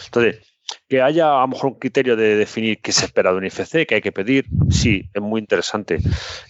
[0.06, 0.40] Entonces,
[0.88, 3.86] que haya a lo mejor un criterio de definir qué se espera de un IFC,
[3.86, 5.98] qué hay que pedir, sí, es muy interesante.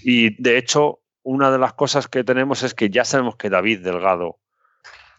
[0.02, 3.80] Y de hecho, una de las cosas que tenemos es que ya sabemos que David
[3.80, 4.38] Delgado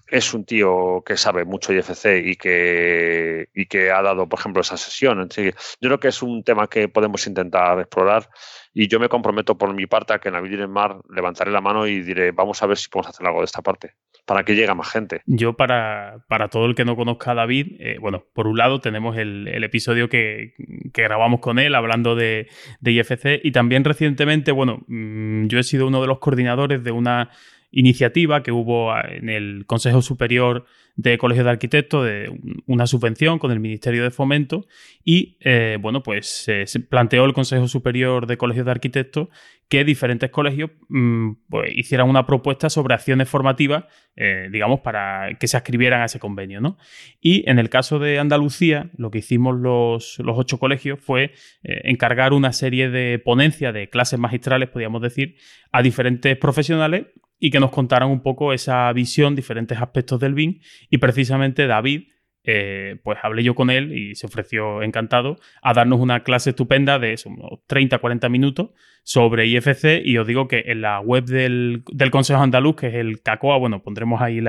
[0.10, 4.62] es un tío que sabe mucho IFC y que, y que ha dado, por ejemplo,
[4.62, 5.28] esa sesión.
[5.30, 8.30] yo creo que es un tema que podemos intentar explorar
[8.74, 11.62] y yo me comprometo por mi parte a que en la en Mar levantaré la
[11.62, 13.94] mano y diré, vamos a ver si podemos hacer algo de esta parte,
[14.24, 15.22] para que llegue más gente.
[15.26, 18.80] Yo, para, para todo el que no conozca a David, eh, bueno, por un lado
[18.80, 20.54] tenemos el, episodio que,
[20.94, 25.88] grabamos con él hablando de, de IFC y también recientemente, bueno, mm, yo he sido
[25.88, 27.32] uno de los coordinadores de una
[27.72, 30.66] iniciativa que hubo en el Consejo Superior
[30.96, 32.32] de Colegios de Arquitectos de
[32.66, 34.66] una subvención con el Ministerio de Fomento
[35.04, 39.28] y eh, bueno pues se planteó el Consejo Superior de Colegios de Arquitectos
[39.68, 43.84] que diferentes colegios mm, pues, hicieran una propuesta sobre acciones formativas
[44.16, 46.78] eh, digamos para que se ascribieran a ese convenio ¿no?
[47.22, 51.34] y en el caso de Andalucía lo que hicimos los, los ocho colegios fue
[51.64, 55.36] eh, encargar una serie de ponencias de clases magistrales podríamos decir
[55.72, 57.08] a diferentes profesionales
[57.40, 60.60] y que nos contaran un poco esa visión, diferentes aspectos del BIM.
[60.90, 62.08] Y precisamente David,
[62.50, 66.98] eh, pues hablé yo con él y se ofreció encantado a darnos una clase estupenda
[66.98, 68.70] de unos 30-40 minutos
[69.04, 70.02] sobre IFC.
[70.04, 73.84] Y os digo que en la web del, Consejo Andaluz, que es el CACOA, bueno,
[73.84, 74.40] pondremos ahí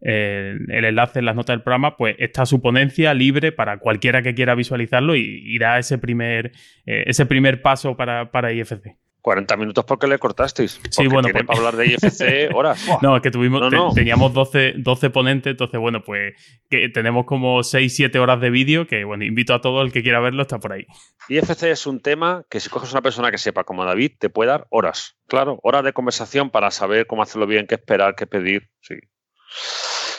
[0.00, 4.22] eh, el enlace en las notas del programa, pues está su ponencia libre para cualquiera
[4.22, 6.52] que quiera visualizarlo y, da ese primer,
[6.84, 8.96] eh, ese primer paso para, para IFC.
[9.20, 10.80] 40 minutos porque le cortasteis.
[10.90, 11.44] Sí, bueno, pues...
[11.44, 12.86] para hablar de IFC horas.
[13.02, 13.62] no, es que tuvimos,
[13.94, 16.34] teníamos 12, 12 ponentes, entonces, bueno, pues
[16.68, 20.02] que tenemos como 6, 7 horas de vídeo que, bueno, invito a todo el que
[20.02, 20.86] quiera verlo, está por ahí.
[21.28, 24.50] IFC es un tema que si coges una persona que sepa como David, te puede
[24.50, 25.16] dar horas.
[25.26, 28.70] Claro, horas de conversación para saber cómo hacerlo bien, qué esperar, qué pedir.
[28.80, 28.96] Sí.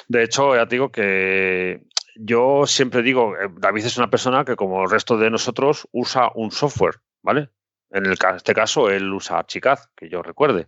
[0.07, 1.81] De hecho, ya te digo que
[2.15, 6.31] yo siempre digo, eh, David es una persona que como el resto de nosotros usa
[6.35, 7.49] un software, ¿vale?
[7.91, 10.67] En el, este caso, él usa Archicad, que yo recuerde,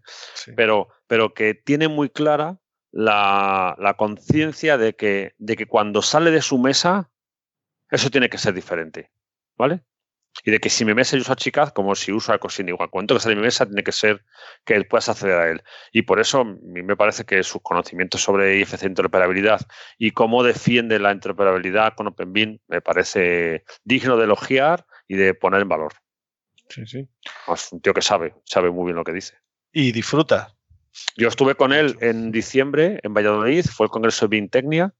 [0.55, 2.59] pero, pero que tiene muy clara
[2.91, 7.11] la, conciencia de que, de que cuando sale de su mesa,
[7.89, 9.11] eso tiene que ser diferente,
[9.57, 9.83] ¿vale?
[10.43, 12.89] Y de que si mi mesa yo uso Archicad, como si uso Ecosin igual.
[12.89, 14.25] Cuando que sale de mi mesa, tiene que ser
[14.65, 15.63] que puedas acceder a él.
[15.91, 19.61] Y por eso a mí me parece que sus conocimientos sobre IFC interoperabilidad
[19.97, 25.61] y cómo defiende la interoperabilidad con OpenBeam me parece digno de elogiar y de poner
[25.61, 25.93] en valor.
[26.73, 27.07] Sí, sí.
[27.47, 29.37] Es un tío que sabe, sabe muy bien lo que dice.
[29.71, 30.55] Y disfruta.
[31.15, 34.91] Yo estuve con él en diciembre en Valladolid, fue el Congreso de Bintecnia.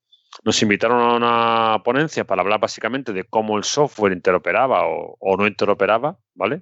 [0.44, 5.48] Nos invitaron a una ponencia para hablar básicamente de cómo el software interoperaba o, no
[5.48, 6.62] interoperaba, ¿vale?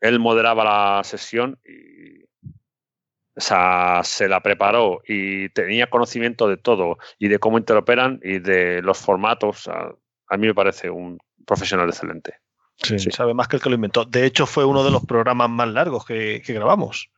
[0.00, 2.22] Él moderaba la sesión y
[3.34, 8.40] o sea, se la preparó y tenía conocimiento de todo y de cómo interoperan y
[8.40, 9.68] de los formatos.
[9.68, 12.41] a mí me parece un profesional excelente.
[12.82, 14.04] Sí, sabe más que el que lo inventó.
[14.04, 17.10] De hecho, fue uno de los programas más largos que, grabamos.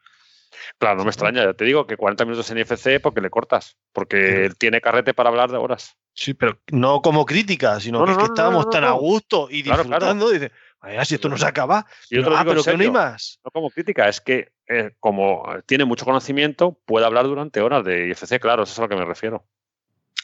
[0.78, 1.45] Claro, no me extraña.
[1.45, 5.15] Ya te digo que 40 minutos en IFC porque le cortas, porque él tiene carrete
[5.15, 5.97] para hablar de horas.
[6.15, 10.31] Sí, pero no como crítica, sino que, es que estábamos tan a gusto y disfrutando.
[10.31, 10.53] Dice,
[11.05, 11.86] si esto no se acaba.
[12.09, 13.41] Pero, ah, pero que no hay más.
[13.45, 18.09] No como crítica, es que eh, como tiene mucho conocimiento, puede hablar durante horas de
[18.09, 19.45] IFC, claro, eso es a lo que me refiero.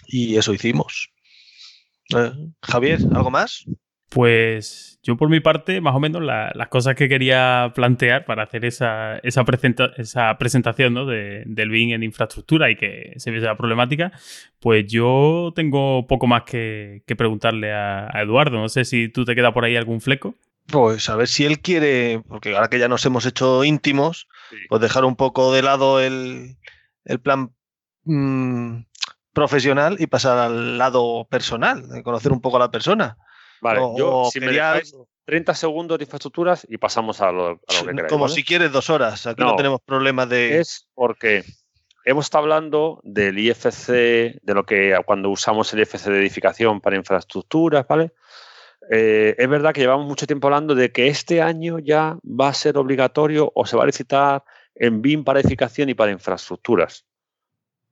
[0.07, 1.13] Y eso hicimos.
[2.17, 3.65] Eh, Javier, ¿algo más?
[4.11, 8.65] Pues yo por mi parte, más o menos las cosas que quería plantear para hacer
[8.65, 9.45] esa, esa,
[9.97, 11.07] esa presentación ¿no?
[11.07, 14.11] de, del BIM en infraestructura y que se viese la problemática,
[14.59, 18.59] pues yo tengo poco más que, preguntarle a, Eduardo.
[18.59, 20.35] No sé si tú te queda por ahí algún fleco.
[20.67, 24.27] Pues a ver si él quiere, porque ahora que ya nos hemos hecho íntimos,
[24.69, 26.57] pues dejar un poco de lado el,
[27.23, 27.53] plan
[28.05, 28.87] mm,
[29.33, 33.17] profesional y pasar al lado personal, de conocer un poco a la persona.
[33.61, 34.53] Vale, yo si me
[35.25, 38.09] 30 segundos de infraestructuras y pasamos a lo, que queráis.
[38.09, 40.59] Como si quieres dos horas, aquí no, tenemos problemas de...
[40.59, 41.45] Es porque
[42.05, 43.89] hemos estado hablando del IFC,
[44.43, 48.13] de lo que cuando usamos el IFC de edificación para infraestructuras, ¿vale?
[48.91, 52.55] Eh, es verdad que llevamos mucho tiempo hablando de que este año ya va a
[52.55, 54.43] ser obligatorio o se va a licitar
[54.75, 57.07] en BIM para edificación y para infraestructuras.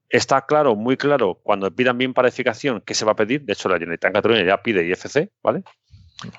[0.09, 3.43] Está claro, muy claro, cuando pidan BIM para edificación, ¿qué se va a pedir?
[3.43, 5.63] De hecho, la Generalitat en Cataluña ya pide IFC, ¿vale?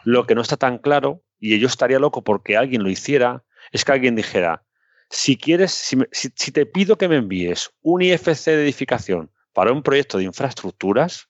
[0.05, 3.85] Lo que no está tan claro, y yo estaría loco porque alguien lo hiciera, es
[3.85, 4.65] que alguien dijera,
[5.09, 10.19] si quieres, si, te pido que me envíes un IFC de edificación para un proyecto
[10.19, 11.29] de infraestructuras,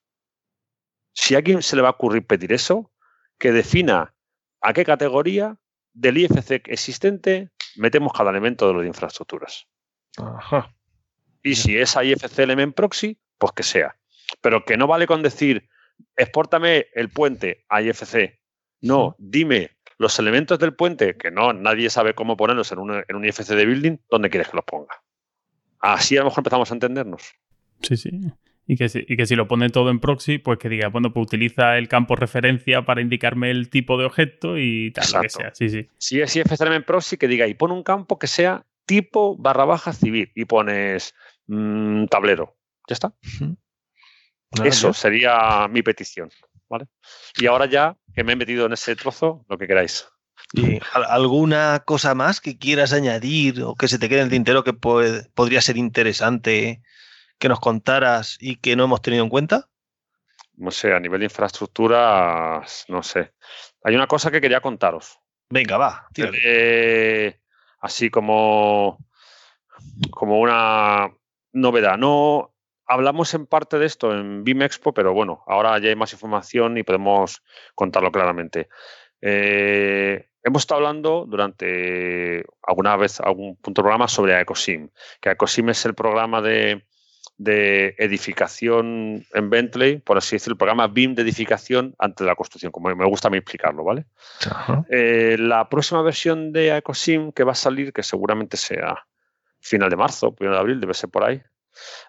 [1.12, 2.90] si a alguien se le va a ocurrir pedir eso,
[3.38, 4.14] que defina
[4.62, 5.58] a qué categoría
[5.92, 9.66] del IFC existente metemos cada elemento de lo de infraestructuras.
[10.16, 10.74] Ajá.
[11.42, 13.96] Y si es IFC Element Proxy, pues que sea.
[14.40, 15.68] Pero que no vale con decir,
[16.16, 18.38] exportame el puente a IFC.
[18.82, 23.16] No, dime los elementos del puente, que no, nadie sabe cómo ponerlos en un, en
[23.16, 25.02] un IFC de building, ¿dónde quieres que los ponga?
[25.78, 27.34] Así a lo mejor empezamos a entendernos.
[27.82, 28.10] Sí, sí.
[28.66, 31.12] Y que, si, y que si lo pone todo en proxy, pues que diga, bueno,
[31.12, 35.28] pues utiliza el campo referencia para indicarme el tipo de objeto y tal, lo que
[35.28, 35.54] sea.
[35.54, 35.88] Sí, sí.
[35.98, 38.64] Si es IFC Element Proxy, que diga, y pone un campo que sea
[38.98, 41.14] tipo barra baja civil y pones
[41.50, 42.56] Mm, tablero.
[42.88, 43.12] Ya está.
[44.64, 46.30] Eso sería mi petición.
[46.68, 46.86] ¿vale?
[47.36, 50.06] Y ahora ya que me he metido en ese trozo, lo que queráis.
[50.52, 54.62] ¿Y alguna cosa más que quieras añadir o que se te quede en el tintero
[54.62, 56.82] que podría ser interesante
[57.38, 59.68] que nos contaras y que no hemos tenido en cuenta?
[60.56, 63.32] No sé, a nivel de infraestructura, no sé.
[63.82, 65.18] Hay una cosa que quería contaros.
[65.50, 66.08] Venga, va.
[66.16, 67.39] Eh,
[67.80, 68.98] así como,
[70.10, 71.10] como una,
[71.52, 71.98] novedad.
[71.98, 72.54] No
[72.86, 76.76] hablamos en parte de esto en BIM Expo, pero bueno, ahora ya hay más información
[76.78, 77.42] y podemos
[77.74, 78.68] contarlo claramente.
[79.20, 84.90] Eh, hemos estado hablando durante alguna vez, algún punto de programa sobre Ecosim,
[85.20, 86.86] que Ecosim es el programa de,
[87.46, 92.70] edificación en Bentley, por así decirlo, el programa BIM de edificación antes de la construcción,
[92.70, 94.04] como me gusta a mí explicarlo, ¿vale?
[94.90, 99.06] Eh, la próxima versión de Ecosim que va a salir, que seguramente sea
[99.60, 101.42] final de marzo, primero de abril, debe ser por ahí,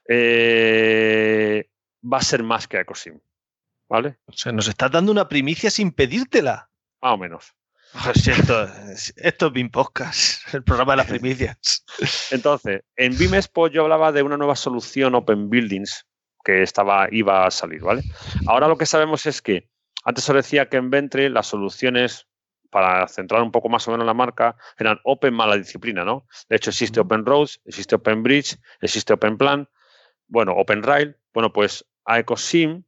[0.07, 1.69] eh,
[2.01, 3.19] va a ser más que Ecosim.
[3.87, 4.17] ¿Vale?
[4.25, 6.69] O sea, nos estás dando una primicia sin pedírtela.
[7.01, 7.53] Más o menos.
[8.15, 8.67] Esto,
[9.17, 11.83] esto es BIM Podcast, el programa de las primicias.
[12.31, 16.05] Entonces, en BIM Expo yo hablaba de una nueva solución Open Buildings
[16.43, 18.03] que estaba, iba a salir, ¿vale?
[18.47, 19.69] Ahora lo que sabemos es que
[20.05, 22.27] antes os decía que en Ventre las soluciones
[22.71, 26.25] para centrar un poco más o menos la marca, eran Open más la disciplina, ¿no?
[26.47, 29.69] De hecho, existe Open Roads, existe Open Bridge, existe Open Plan,
[30.27, 32.83] bueno, Open Rail, bueno, pues a EcoSim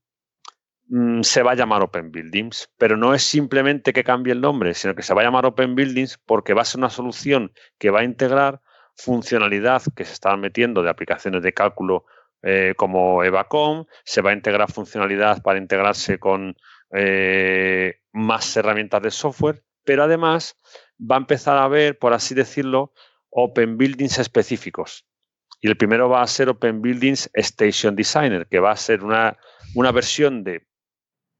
[1.21, 4.93] se va a llamar Open Buildings, pero no es simplemente que cambie el nombre, sino
[4.93, 8.01] que se va a llamar Open Buildings porque va a ser una solución que va
[8.01, 8.61] a integrar
[8.95, 12.05] funcionalidad que se están metiendo de aplicaciones de cálculo
[12.43, 16.55] eh, como Evacom, se va a integrar funcionalidad para integrarse con
[16.91, 20.57] eh, más herramientas de software pero además
[20.99, 22.93] va a empezar a haber, por así decirlo,
[23.29, 25.05] Open Buildings específicos.
[25.61, 29.37] Y el primero va a ser Open Buildings Station Designer, que va a ser una,
[29.75, 30.67] una versión de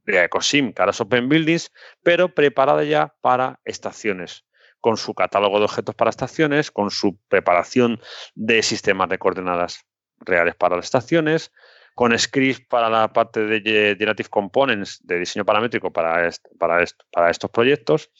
[0.05, 1.71] Ecosim, que ahora es Open Buildings,
[2.03, 4.45] pero preparada ya para estaciones,
[4.79, 7.99] con su catálogo de objetos para estaciones, con su preparación
[8.35, 9.85] de sistemas de coordenadas
[10.19, 11.51] reales para las estaciones,
[11.95, 13.61] con scripts para la parte de
[13.97, 18.11] Generative Components de diseño paramétrico para, para, estos proyectos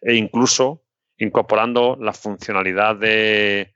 [0.00, 0.82] e incluso
[1.18, 3.74] incorporando la funcionalidad de,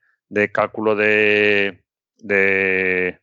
[0.53, 1.85] cálculo de,
[2.19, 3.19] de,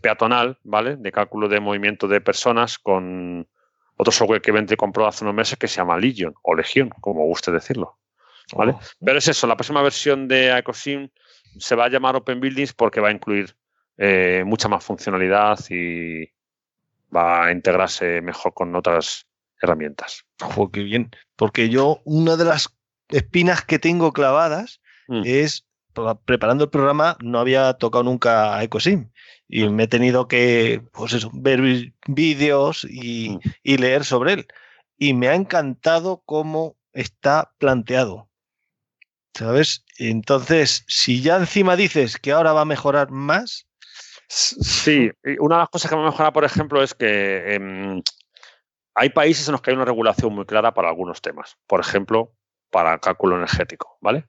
[0.00, 0.96] peatonal, ¿vale?
[0.96, 3.48] De cálculo de movimiento de personas con
[3.98, 7.26] otro software que Ventre compró hace unos meses que se llama Legion o Legion, como
[7.26, 7.98] guste decirlo.
[8.56, 8.72] ¿Vale?
[8.72, 8.80] Oh.
[9.04, 11.10] Pero es eso, la próxima versión de Ecosim
[11.58, 13.54] se va a llamar Open Buildings porque va a incluir
[13.98, 16.24] eh, mucha más funcionalidad y
[17.14, 19.26] va a integrarse mejor con otras
[19.60, 20.24] herramientas.
[20.42, 21.10] ¡Ojo, qué bien!
[21.36, 22.74] Porque yo, una de las
[23.08, 25.22] espinas que tengo clavadas mm.
[25.24, 25.66] es,
[26.24, 29.10] preparando el programa, no había tocado nunca a Ecosim.
[29.48, 31.60] Y me he tenido que, pues eso, ver
[32.06, 33.40] vídeos y, mm.
[33.62, 34.46] y leer sobre él.
[34.98, 38.28] y me ha encantado cómo está planteado.
[39.34, 39.84] ¿Sabes?
[39.98, 43.68] Entonces, si ya encima dices que ahora va a mejorar más.
[44.28, 48.02] Sí, una de las cosas que va a mejorar, por ejemplo, es que em,
[48.94, 51.56] hay países en los que hay una regulación muy clara para algunos temas.
[51.66, 52.32] Por ejemplo,
[52.70, 54.26] para cálculo energético, ¿vale?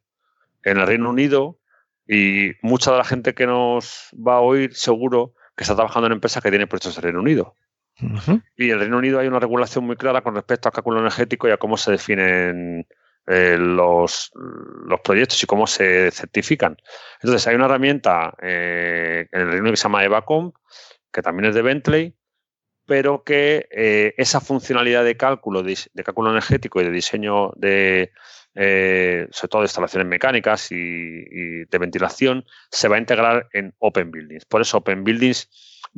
[0.64, 1.60] En el Reino Unido,
[2.08, 6.14] y mucha de la gente que nos va a oír, seguro que está trabajando en
[6.14, 7.56] empresas que tienen proyectos en el Reino Unido.
[8.56, 11.48] Y en el Reino Unido hay una regulación muy clara con respecto al cálculo energético
[11.48, 12.88] y a cómo se definen
[13.28, 16.78] eh, los, los, proyectos y cómo se certifican.
[17.22, 20.54] Entonces, hay una herramienta eh, en el Reino Unido que se llama EVACOM,
[21.12, 22.16] que también es de Bentley,
[22.86, 28.12] pero que eh, esa funcionalidad de cálculo, de, cálculo energético y de diseño de,
[28.54, 34.46] sobre todo de instalaciones mecánicas y, de ventilación, se va a integrar en Open Buildings.
[34.46, 35.50] Por eso Open Buildings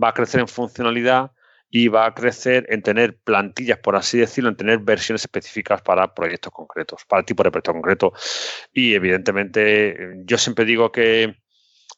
[0.01, 1.31] va a crecer en funcionalidad
[1.73, 6.13] y va a crecer en tener plantillas, por así decirlo, en tener versiones específicas para
[6.13, 8.13] proyectos concretos, para tipo de proyecto concreto.
[8.73, 11.37] Y evidentemente, yo siempre digo que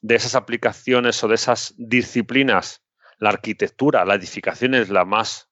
[0.02, 2.84] de esas aplicaciones o de esas disciplinas,
[3.18, 5.50] la arquitectura, la edificación es la más,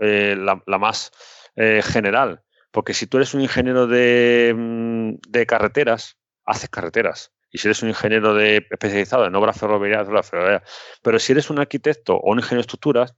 [0.00, 1.12] eh, la, más
[1.54, 2.42] eh, general.
[2.70, 7.32] Porque si tú eres un ingeniero de, mm, de, carreteras, haces carreteras.
[7.50, 10.62] Y si eres un ingeniero de, especializado en obras ferroviarias, obras ferroviarias.
[11.02, 13.14] Pero si eres un arquitecto o un ingeniero de estructuras,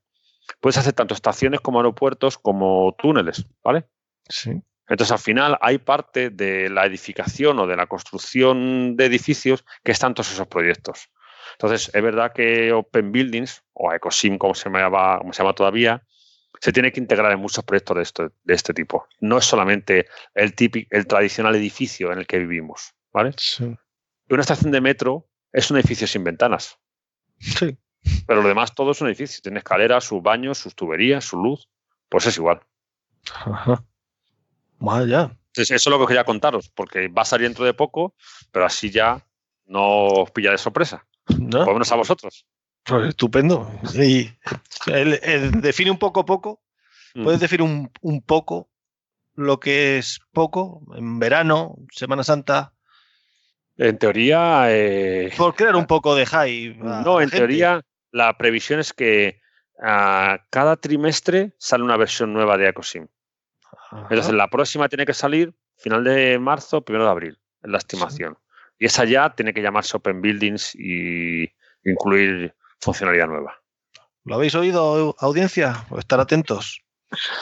[0.61, 3.85] puedes hacer tanto estaciones como aeropuertos como túneles, ¿vale?
[4.29, 4.63] Sí.
[4.89, 9.93] Entonces, al final, hay parte de la edificación o de la construcción de edificios que
[9.93, 11.11] están todos esos proyectos.
[11.53, 16.03] Entonces, es verdad que Open Buildings, o Ecosim, como se llama, como se llama todavía,
[16.63, 19.09] se tiene que integrar en muchos proyectos de este, de este tipo.
[19.19, 23.33] No es solamente el, típico, el tradicional edificio en el que vivimos, ¿vale?
[23.37, 23.77] Sí.
[24.31, 26.79] Una estación de metro es un edificio sin ventanas.
[27.41, 27.77] Sí.
[28.29, 29.43] Pero lo demás todo es un edificio.
[29.43, 31.69] Tiene escaleras, sus baños, sus tuberías, su luz.
[32.09, 32.61] Pues es igual.
[33.45, 33.85] Ajá.
[34.79, 35.37] Vaya.
[35.49, 38.15] Entonces, eso es lo que quería contaros, porque va a salir dentro de poco,
[38.53, 39.27] pero así ya
[39.65, 41.05] no os pilla de sorpresa.
[41.27, 41.59] ¿No?
[41.59, 42.47] Por lo menos a vosotros.
[42.85, 43.71] Pues estupendo.
[43.95, 44.31] Y
[44.87, 46.63] el, el define un poco poco.
[47.15, 47.25] Mm.
[47.25, 48.71] ¿Puedes definir un, un, poco
[49.35, 50.83] lo que es poco?
[50.97, 52.75] En verano, Semana Santa.
[53.77, 54.65] En teoría.
[54.69, 56.77] Eh, Por crear un poco de hype.
[56.79, 57.39] No, en gente.
[57.39, 59.41] teoría, la previsión es que
[59.79, 63.07] uh, cada trimestre sale una versión nueva de Ecosim.
[63.73, 64.07] Ajá.
[64.11, 68.35] Entonces, la próxima tiene que salir final de marzo, primero de abril, es la estimación.
[68.35, 68.75] Sí.
[68.81, 71.53] Y esa ya tiene que llamarse Open Buildings y
[71.85, 73.63] incluir funcionalidad nueva.
[74.25, 75.85] ¿Lo habéis oído, audiencia?
[75.89, 76.83] Pues estar atentos.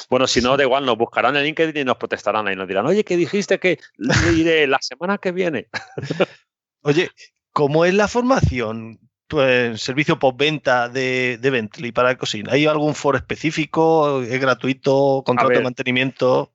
[0.09, 2.87] Bueno, si no, da igual, nos buscarán en LinkedIn y nos protestarán y nos dirán,
[2.87, 5.69] oye, ¿qué dijiste que le diré la semana que viene?
[6.83, 7.11] oye,
[7.53, 8.99] ¿cómo es la formación?
[9.29, 12.53] Pues, servicio postventa de, de Bentley para cocina.
[12.53, 14.23] ¿Hay algún foro específico?
[14.23, 15.23] ¿Es gratuito?
[15.25, 16.53] ¿Contrato de mantenimiento?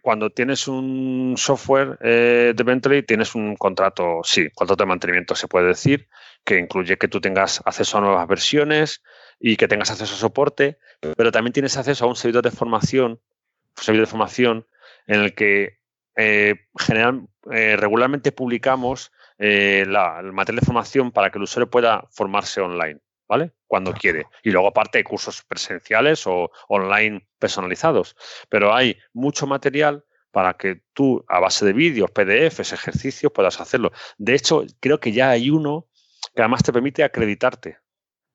[0.00, 5.48] Cuando tienes un software eh, de Bentley, tienes un contrato, sí, contrato de mantenimiento se
[5.48, 6.08] puede decir,
[6.44, 9.02] que incluye que tú tengas acceso a nuevas versiones
[9.38, 10.78] y que tengas acceso a soporte,
[11.16, 14.66] pero también tienes acceso a un servidor de formación, un servidor de formación
[15.06, 15.78] en el que
[16.16, 21.70] eh, general, eh, regularmente publicamos eh, la, el material de formación para que el usuario
[21.70, 23.52] pueda formarse online, ¿vale?
[23.66, 24.26] Cuando quiere.
[24.42, 28.16] Y luego aparte hay cursos presenciales o online personalizados.
[28.48, 33.92] Pero hay mucho material para que tú, a base de vídeos, PDFs, ejercicios, puedas hacerlo.
[34.18, 35.86] De hecho, creo que ya hay uno
[36.34, 37.78] que además te permite acreditarte.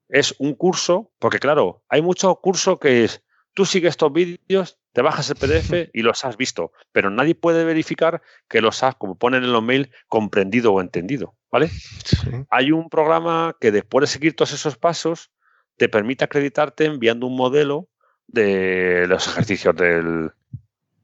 [0.09, 5.01] Es un curso, porque claro, hay muchos cursos que es, tú sigues estos vídeos, te
[5.01, 9.17] bajas el PDF y los has visto, pero nadie puede verificar que los has, como
[9.17, 11.67] ponen en los mails, comprendido o entendido, ¿vale?
[11.67, 12.29] Sí.
[12.49, 15.31] Hay un programa que después de seguir todos esos pasos,
[15.75, 17.87] te permite acreditarte enviando un modelo
[18.25, 20.31] de los ejercicios del,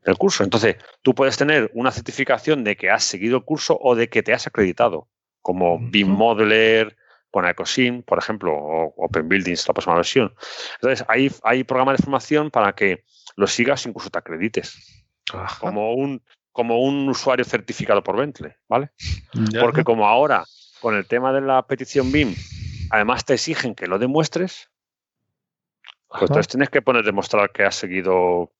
[0.04, 0.44] del curso.
[0.44, 4.24] Entonces, tú puedes tener una certificación de que has seguido el curso o de que
[4.24, 5.10] te has acreditado
[5.44, 6.98] como BIM Modeler,
[7.30, 10.34] con Ecosim, por ejemplo, o Open Buildings, la próxima versión.
[10.76, 13.04] Entonces, hay, hay programas de formación para que
[13.36, 15.06] lo sigas incluso te acredites.
[15.32, 15.60] Ajá.
[15.60, 18.92] Como un, como un usuario certificado por Bentley, ¿vale?
[19.52, 19.62] Ya.
[19.62, 20.46] Porque como ahora,
[20.80, 22.36] con el tema de la petición BIM,
[22.90, 24.70] además te exigen que lo demuestres,
[26.08, 26.26] pues Ajá.
[26.26, 28.54] entonces tienes que poner demostrar que has seguido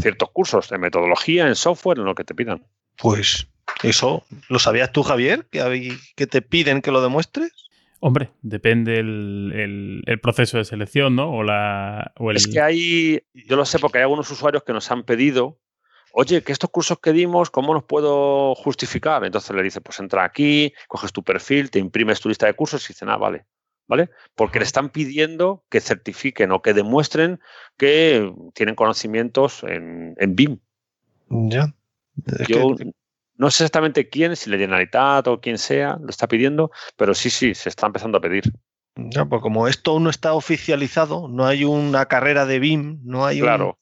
[0.00, 2.66] ciertos cursos de metodología, en software, en lo que te pidan.
[2.96, 3.46] Pues
[3.82, 5.46] eso, ¿lo sabías tú, Javier?
[5.50, 7.52] ¿Que, hay, que te piden que lo demuestres?
[8.00, 11.30] Hombre, depende el, el, el, proceso de selección, ¿no?
[11.30, 12.36] O, la, o el...
[12.36, 15.58] Es que hay, yo lo sé porque hay algunos usuarios que nos han pedido,
[16.12, 19.24] oye, que estos cursos que dimos, ¿cómo los puedo justificar?
[19.24, 22.84] Entonces le dice, pues entra aquí, coges tu perfil, te imprimes tu lista de cursos
[22.84, 23.46] y dicen, ah, vale.
[23.88, 24.10] ¿vale?
[24.34, 27.40] Porque le están pidiendo que certifiquen o que demuestren
[27.76, 30.58] que tienen conocimientos en, en BIM.
[31.28, 31.74] Ya.
[32.48, 32.74] Yo
[33.38, 37.30] no sé exactamente quién, si la Generalitat o quien sea, lo está pidiendo, pero sí,
[37.30, 38.44] sí, se está empezando a pedir.
[38.96, 43.26] Ya, pues como esto aún no está oficializado, no hay una carrera de BIM, no
[43.26, 43.78] hay claro.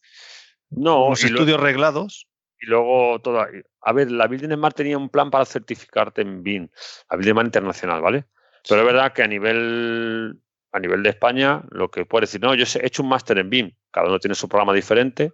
[0.70, 2.26] no, unos estudios reglados.
[2.60, 3.48] Y luego toda.
[3.82, 6.68] A ver, la Building Smart tenía un plan para certificarte en BIM,
[7.10, 8.24] la Building Smart internacional, ¿vale?
[8.68, 10.40] Pero es verdad que a nivel
[10.72, 13.48] a nivel de España, lo que puedes decir, no, yo he hecho un máster en
[13.48, 15.32] BIM, cada uno tiene su programa diferente.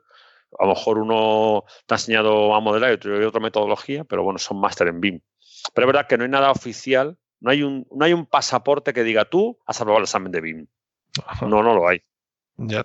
[0.59, 4.39] A lo mejor uno te ha enseñado a modelar y otro, otra metodología, pero bueno,
[4.39, 5.21] son máster en BIM.
[5.75, 8.93] Pero es verdad que no hay nada oficial, no hay un, no hay un pasaporte
[8.93, 10.67] que diga tú has aprobado el examen de BIM.
[11.43, 12.03] No, no lo hay.
[12.57, 12.85] Ya.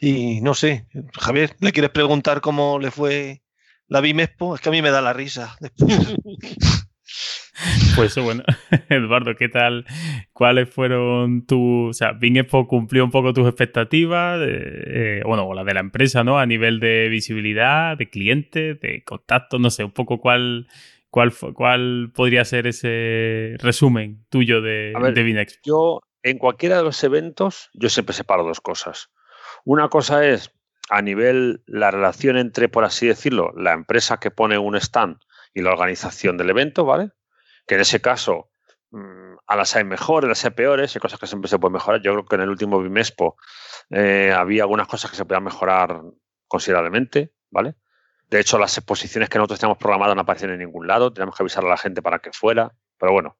[0.00, 0.86] Y no sé,
[1.18, 3.42] Javier, ¿le quieres preguntar cómo le fue
[3.88, 4.54] la BIM Expo?
[4.54, 5.56] Es que a mí me da la risa.
[7.96, 8.42] Pues bueno,
[8.88, 9.86] Eduardo, ¿qué tal?
[10.32, 11.90] ¿Cuáles fueron tus...
[11.90, 15.80] O sea, Bing Expo cumplió un poco tus expectativas, eh, bueno, o la de la
[15.80, 16.38] empresa, ¿no?
[16.38, 20.68] A nivel de visibilidad, de clientes, de contacto, no sé, un poco cuál,
[21.10, 25.60] cuál, cuál podría ser ese resumen tuyo de, de Expo.
[25.64, 29.10] Yo, en cualquiera de los eventos, yo siempre separo dos cosas.
[29.64, 30.52] Una cosa es
[30.90, 35.16] a nivel la relación entre, por así decirlo, la empresa que pone un stand
[35.54, 37.10] y la organización del evento, ¿vale?
[37.66, 38.50] Que en ese caso
[38.90, 41.74] mm, a las hay mejores, a las hay peores, hay cosas que siempre se pueden
[41.74, 42.00] mejorar.
[42.02, 43.36] Yo creo que en el último Bimespo
[43.90, 46.02] eh, había algunas cosas que se podían mejorar
[46.48, 47.76] considerablemente, ¿vale?
[48.28, 51.42] De hecho, las exposiciones que nosotros teníamos programadas no aparecen en ningún lado, teníamos que
[51.42, 53.36] avisar a la gente para que fuera, pero bueno,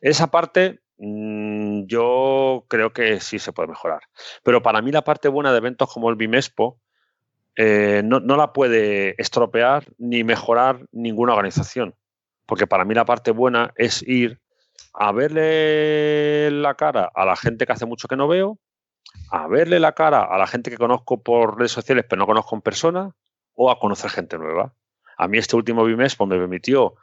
[0.00, 4.00] esa parte mm, yo creo que sí se puede mejorar.
[4.42, 6.80] Pero para mí la parte buena de eventos como el Bimespo
[7.56, 11.94] eh, no la puede estropear ni mejorar ninguna organización.
[12.46, 14.40] Porque para mí la parte buena es ir
[14.92, 18.58] a verle la cara a la gente que hace mucho que no veo,
[19.30, 22.54] a verle la cara a la gente que conozco por redes sociales pero no conozco
[22.54, 23.14] en persona,
[23.54, 24.74] o a conocer gente nueva.
[25.16, 26.94] A mí este último bimespo me permitió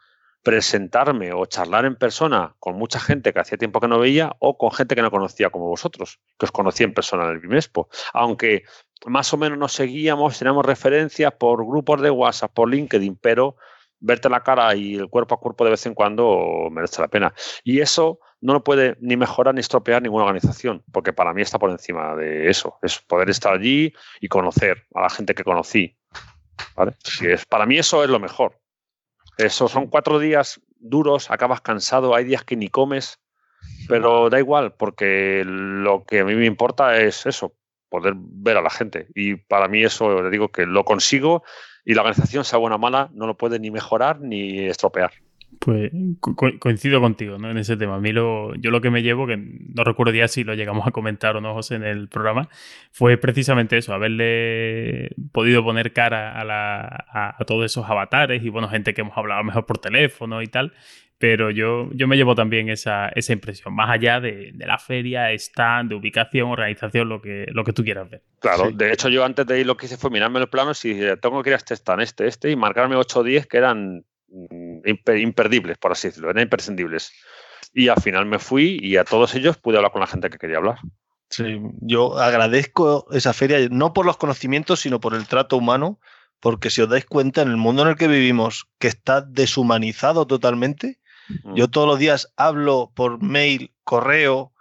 [0.43, 4.57] presentarme o charlar en persona con mucha gente que hacía tiempo que no veía o
[4.57, 7.89] con gente que no conocía como vosotros, que os conocí en persona en el Bimespo.
[8.13, 8.63] Aunque
[9.05, 13.55] más o menos nos seguíamos, teníamos referencias por grupos de WhatsApp, por LinkedIn, pero
[14.01, 17.33] verte la cara y el cuerpo a cuerpo de vez en cuando merece la pena.
[17.63, 21.59] Y eso no lo puede ni mejorar ni estropear ninguna organización, porque para mí está
[21.59, 22.77] por encima de eso.
[22.81, 25.95] Es poder estar allí y conocer a la gente que conocí.
[26.75, 26.93] ¿vale?
[27.21, 28.59] es, para mí eso es lo mejor.
[29.37, 33.19] Eso son cuatro días duros, acabas cansado, hay días que ni comes,
[33.87, 37.55] pero da igual, porque lo que a mí me importa es eso,
[37.89, 39.07] poder ver a la gente.
[39.13, 41.43] Y para mí eso, le digo que lo consigo
[41.85, 45.11] y la organización, sea buena o mala, no lo puede ni mejorar ni estropear.
[45.59, 45.91] Pues
[46.59, 47.51] coincido contigo ¿no?
[47.51, 47.95] en ese tema.
[47.95, 50.87] A mí lo, yo lo que me llevo, que no recuerdo ya si lo llegamos
[50.87, 52.49] a comentar o no, José, en el programa,
[52.91, 58.69] fue precisamente eso, haberle podido poner cara a, la, a, todos esos avatares y, bueno,
[58.69, 60.73] gente que hemos hablado mejor por teléfono y tal,
[61.21, 65.89] pero yo, yo me llevo también esa, esa impresión, más allá de, la feria, stand,
[65.89, 68.23] de ubicación, organización, lo que, lo que tú quieras ver.
[68.39, 70.99] Claro, de hecho yo antes de ir lo que hice fue mirarme los planos y
[71.21, 74.03] tengo que ir a este stand, este, este, y marcarme 8 o 10 que eran
[74.29, 74.79] mm,
[75.15, 77.13] imperdibles, por así decirlo, eran imprescindibles.
[77.71, 80.39] Y al final me fui y a todos ellos pude hablar con la gente que
[80.39, 80.79] quería hablar.
[81.29, 85.99] Sí, yo agradezco esa feria, no por los conocimientos, sino por el trato humano,
[86.39, 90.25] porque si os dais cuenta, en el mundo en el que vivimos, que está deshumanizado
[90.25, 90.99] totalmente,
[91.55, 94.53] yo todos los días hablo por mail, correo,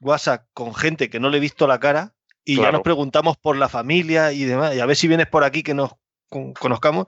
[0.00, 2.14] WhatsApp con gente que no le he visto la cara
[2.44, 4.74] y ya nos preguntamos por la familia y demás.
[4.74, 5.92] Y a ver si vienes por aquí que nos
[6.28, 7.06] conozcamos,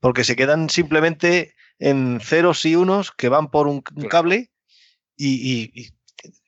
[0.00, 4.50] porque se quedan simplemente en ceros y unos que van por un, cable
[5.16, 5.90] y,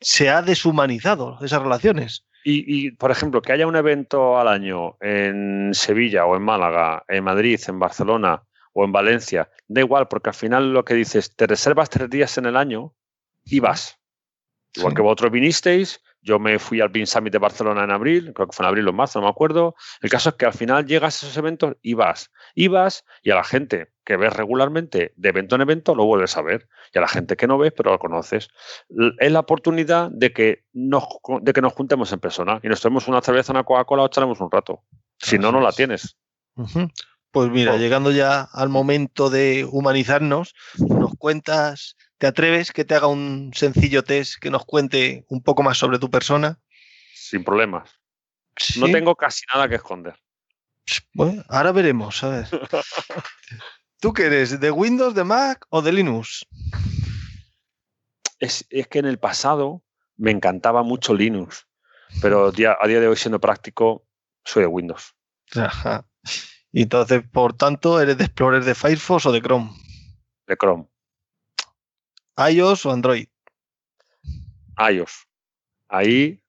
[0.01, 2.25] se ha deshumanizado esas relaciones.
[2.45, 7.23] Y, por ejemplo, que haya un evento al año en Sevilla o en Málaga, en
[7.25, 8.43] Madrid, en Barcelona,
[8.79, 12.39] o en Valencia, da igual, porque al final lo que dices, te reservas tres días
[12.39, 12.95] en el año
[13.45, 13.99] y vas.
[14.77, 18.47] Igual que vosotros vinisteis, yo me fui al Pin Summit de Barcelona en abril, creo
[18.47, 19.75] que fue en abril o en marzo, no me acuerdo.
[20.01, 22.31] El caso es que al final llegas a esos eventos y vas.
[22.55, 26.37] Y vas y a la gente que ves regularmente de evento en evento lo vuelves
[26.37, 26.69] a ver.
[26.95, 28.49] Y a la gente que no ves pero lo conoces.
[29.19, 31.05] Es la oportunidad de que nos,
[31.43, 34.41] de que nos juntemos en persona y nos tomemos una cerveza, una Coca-Cola o echaremos
[34.41, 34.85] un rato.
[35.19, 36.17] Si no, no la tienes.
[37.31, 43.07] Pues mira, llegando ya al momento de humanizarnos, nos cuentas, ¿te atreves que te haga
[43.07, 46.59] un sencillo test que nos cuente un poco más sobre tu persona?
[47.13, 47.91] Sin problemas.
[48.77, 50.15] No tengo casi nada que esconder.
[51.13, 52.49] Bueno, ahora veremos, a ver.
[54.01, 54.59] ¿Tú qué eres?
[54.59, 56.47] ¿De Windows, de Mac o de Linux?
[58.39, 59.83] Es, es que en el pasado
[60.17, 61.67] me encantaba mucho Linux,
[62.23, 64.07] pero a día de hoy siendo práctico,
[64.45, 65.15] soy de Windows.
[65.55, 66.07] Ajá.
[66.73, 69.71] Y entonces, por tanto, ¿eres de Explorer de Firefox o de Chrome?
[70.47, 70.87] De Chrome.
[72.51, 73.29] iOS o Android?
[74.79, 75.27] iOS.
[75.89, 76.43] Ahí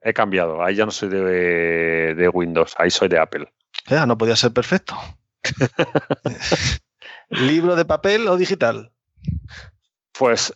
[0.00, 0.62] he cambiado.
[0.62, 3.52] Ahí ya no soy de, de Windows, ahí soy de Apple.
[3.86, 4.96] Ya, no podía ser perfecto.
[7.28, 8.92] ¿Libro de papel o digital?
[10.12, 10.54] Pues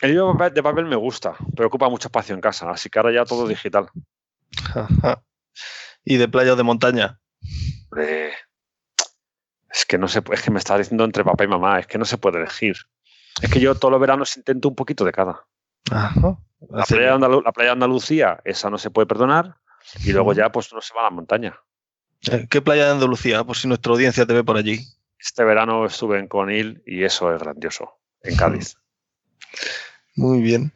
[0.00, 3.12] el libro de papel me gusta, pero ocupa mucho espacio en casa, así que ahora
[3.12, 3.88] ya todo digital.
[6.04, 7.20] ¿Y de playa o de montaña?
[9.74, 11.98] Es que no se es que me estás diciendo entre papá y mamá, es que
[11.98, 12.76] no se puede elegir.
[13.42, 15.44] Es que yo todos los veranos intento un poquito de cada.
[15.90, 19.56] La, playa de Andalucía, esa no se puede perdonar,
[20.04, 21.58] y luego ya pues no se va a la montaña.
[22.30, 23.42] Eh, ¿Qué playa de Andalucía?
[23.42, 24.80] Por si nuestra audiencia te ve por allí.
[25.18, 28.76] Este verano estuve en Conil y eso es grandioso, en Cádiz.
[30.14, 30.72] Muy bien.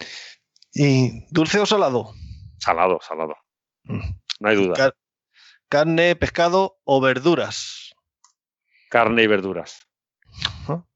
[0.74, 2.14] ¿Y dulce o salado?
[2.58, 3.36] Salado, salado.
[3.84, 4.00] Mm.
[4.40, 4.92] No hay duda.
[5.68, 7.87] ¿Carne, pescado o verduras?
[8.88, 9.86] Carne y verduras.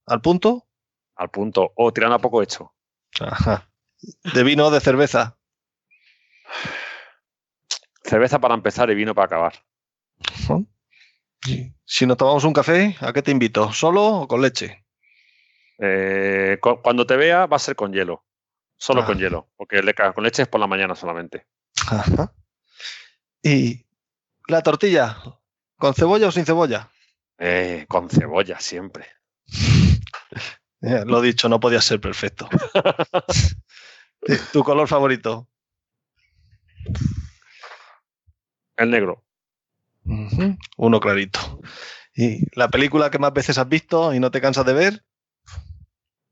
[0.07, 0.67] ¿Al punto?
[1.17, 1.73] Al punto.
[1.77, 2.73] O tirando a poco hecho.
[4.35, 5.39] ¿De vino o de cerveza?
[8.03, 9.65] Cerveza para empezar y vino para acabar.
[11.85, 13.73] Si nos tomamos un café, ¿a qué te invito?
[13.73, 14.85] ¿Solo o con leche?
[15.79, 18.25] Eh, cuando te vea va a ser con hielo.
[18.77, 19.21] Solo con ah.
[19.21, 21.47] hielo, porque el con leche es por la mañana solamente.
[23.43, 23.87] ¿Y
[24.49, 25.19] la tortilla?
[25.77, 26.91] ¿Con cebolla o sin cebolla?
[27.39, 29.07] Eh, con cebolla, siempre.
[30.85, 32.49] Eh, lo dicho, no podía ser perfecto.
[34.53, 35.49] ¿Tu color favorito?
[38.77, 39.25] El negro.
[40.77, 41.61] Uno clarito.
[42.15, 45.05] ¿Y la película que más veces has visto y no te cansas de ver?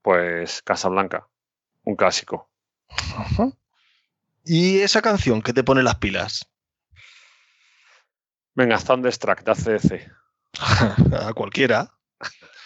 [0.02, 1.28] Pues Casablanca,
[1.84, 2.50] un clásico.
[4.44, 6.50] ¿Y esa canción que te pone las pilas?
[8.54, 10.12] Venga, Thunderstruck de ACDC.
[11.12, 11.92] A cualquiera.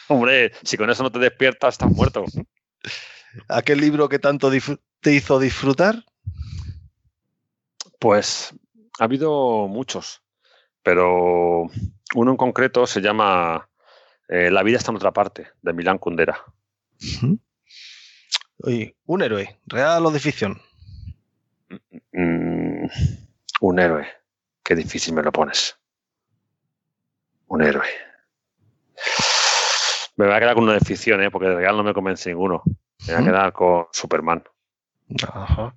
[0.09, 2.25] Hombre, si con eso no te despiertas, estás muerto.
[3.49, 4.51] ¿Aquel libro que tanto
[5.01, 6.05] te hizo disfrutar?
[7.99, 8.55] Pues
[8.99, 10.23] ha habido muchos,
[10.83, 11.67] pero
[12.15, 13.69] uno en concreto se llama
[14.29, 16.39] eh, La vida está en otra parte, de Milán Kundera.
[18.59, 20.61] Oye, un héroe, real o de ficción.
[22.13, 22.87] Mm,
[23.61, 24.07] un héroe.
[24.63, 25.77] Qué difícil me lo pones.
[27.49, 27.87] Un héroe.
[30.17, 31.31] Me voy a quedar con una ficción, ¿eh?
[31.31, 32.63] porque de real no me convence ninguno.
[33.07, 34.45] Me voy a quedar con Superman.
[35.33, 35.75] Ajá.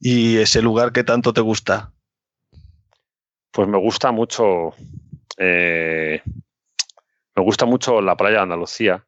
[0.00, 1.92] ¿Y ese lugar que tanto te gusta?
[3.50, 4.74] Pues me gusta mucho.
[5.36, 6.22] Eh,
[7.34, 9.04] me gusta mucho la playa de Andalucía.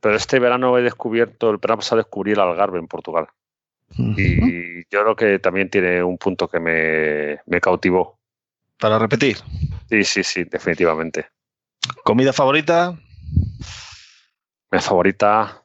[0.00, 3.26] Pero este verano he descubierto, el verano pasado descubrí el Algarve en Portugal.
[3.96, 8.18] Y yo creo que también tiene un punto que me, me cautivó.
[8.78, 9.38] ¿Para repetir?
[9.88, 11.28] Sí, sí, sí, definitivamente.
[12.04, 12.98] ¿Comida favorita?
[14.70, 15.64] Mi favorita,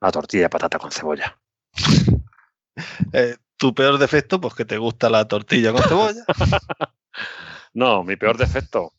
[0.00, 1.38] la tortilla de patata con cebolla.
[3.14, 4.38] Eh, ¿Tu peor defecto?
[4.38, 6.24] Pues que te gusta la tortilla con cebolla.
[7.72, 8.92] no, mi peor defecto.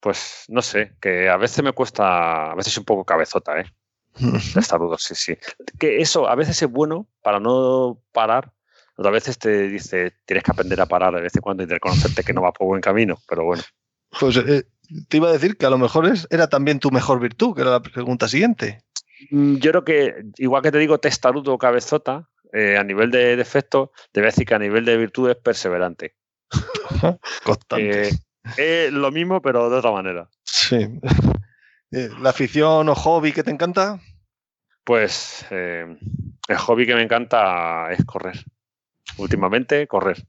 [0.00, 3.66] Pues no sé, que a veces me cuesta, a veces un poco cabezota, ¿eh?
[4.56, 5.36] Estarudo, sí, sí.
[5.78, 8.52] Que eso a veces es bueno para no parar.
[8.96, 12.24] Otras veces te dice, tienes que aprender a parar de vez en cuando y reconocerte
[12.24, 13.62] que no va por buen camino, pero bueno.
[14.18, 14.64] Pues eh,
[15.08, 17.62] te iba a decir que a lo mejor es, era también tu mejor virtud, que
[17.62, 18.82] era la pregunta siguiente.
[19.30, 23.36] Mm, yo creo que, igual que te digo testarudo o cabezota, eh, a nivel de
[23.36, 26.14] defecto, te voy a decir que a nivel de virtud es perseverante.
[27.44, 28.10] Constante.
[28.56, 30.28] Eh, lo mismo, pero de otra manera.
[30.44, 30.88] Sí.
[31.92, 34.00] Eh, ¿La afición o hobby que te encanta?
[34.84, 38.44] Pues el hobby que me encanta es correr.
[39.18, 40.26] Últimamente, correr.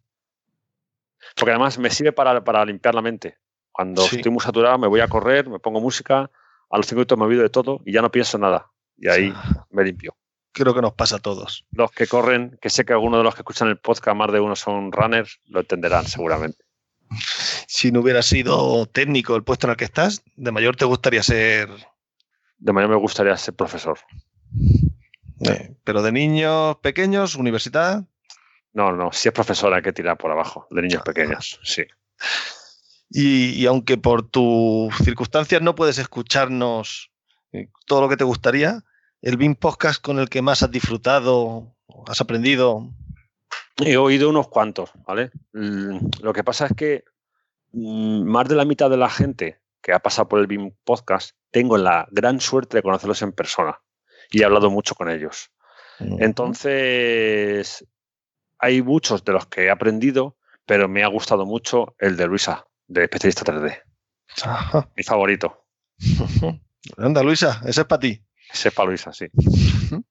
[1.36, 3.38] Porque además me sirve para, para limpiar la mente.
[3.72, 6.32] Cuando estoy muy saturado, me voy a correr, me pongo música,
[6.70, 8.72] a los cinco minutos me olvido de todo y ya no pienso nada.
[8.98, 9.34] Y ahí
[9.70, 10.18] me limpio.
[10.52, 11.66] Creo que nos pasa a todos.
[11.72, 14.40] Los que corren, que sé que algunos de los que escuchan el podcast, más de
[14.40, 16.66] uno son runners, lo entenderán seguramente.
[17.68, 21.22] Si no hubiera sido técnico el puesto en el que estás, ¿de mayor te gustaría
[21.22, 21.70] ser?
[22.58, 24.00] De mayor me gustaría ser profesor.
[25.42, 28.06] Eh, ¿Pero de niños pequeños, universidad?
[28.78, 31.84] No, no, si es profesor hay que tirar por abajo, de niños pequeños, sí.
[33.10, 37.10] Y, aunque por tus circunstancias no puedes escucharnos
[37.54, 38.84] eh, todo lo que te gustaría,
[39.24, 41.76] el BIM Podcast con el que más has disfrutado,
[42.06, 42.94] has aprendido.
[43.78, 45.32] He oído unos cuantos, ¿vale?
[45.54, 47.04] Lo que pasa es que
[47.72, 51.32] mm, más de la mitad de la gente que ha pasado por el BIM Podcast,
[51.50, 53.82] tengo la gran suerte de conocerlos en persona
[54.30, 55.50] y he hablado mucho con ellos.
[56.00, 57.84] Entonces,
[58.60, 62.66] hay muchos de los que he aprendido, pero me ha gustado mucho el de Luisa,
[62.88, 63.82] de especialista 3D.
[64.96, 65.66] Mi favorito.
[66.98, 68.22] Anda, Luisa, ese es para ti.
[68.52, 69.28] Ese es para Luisa, sí.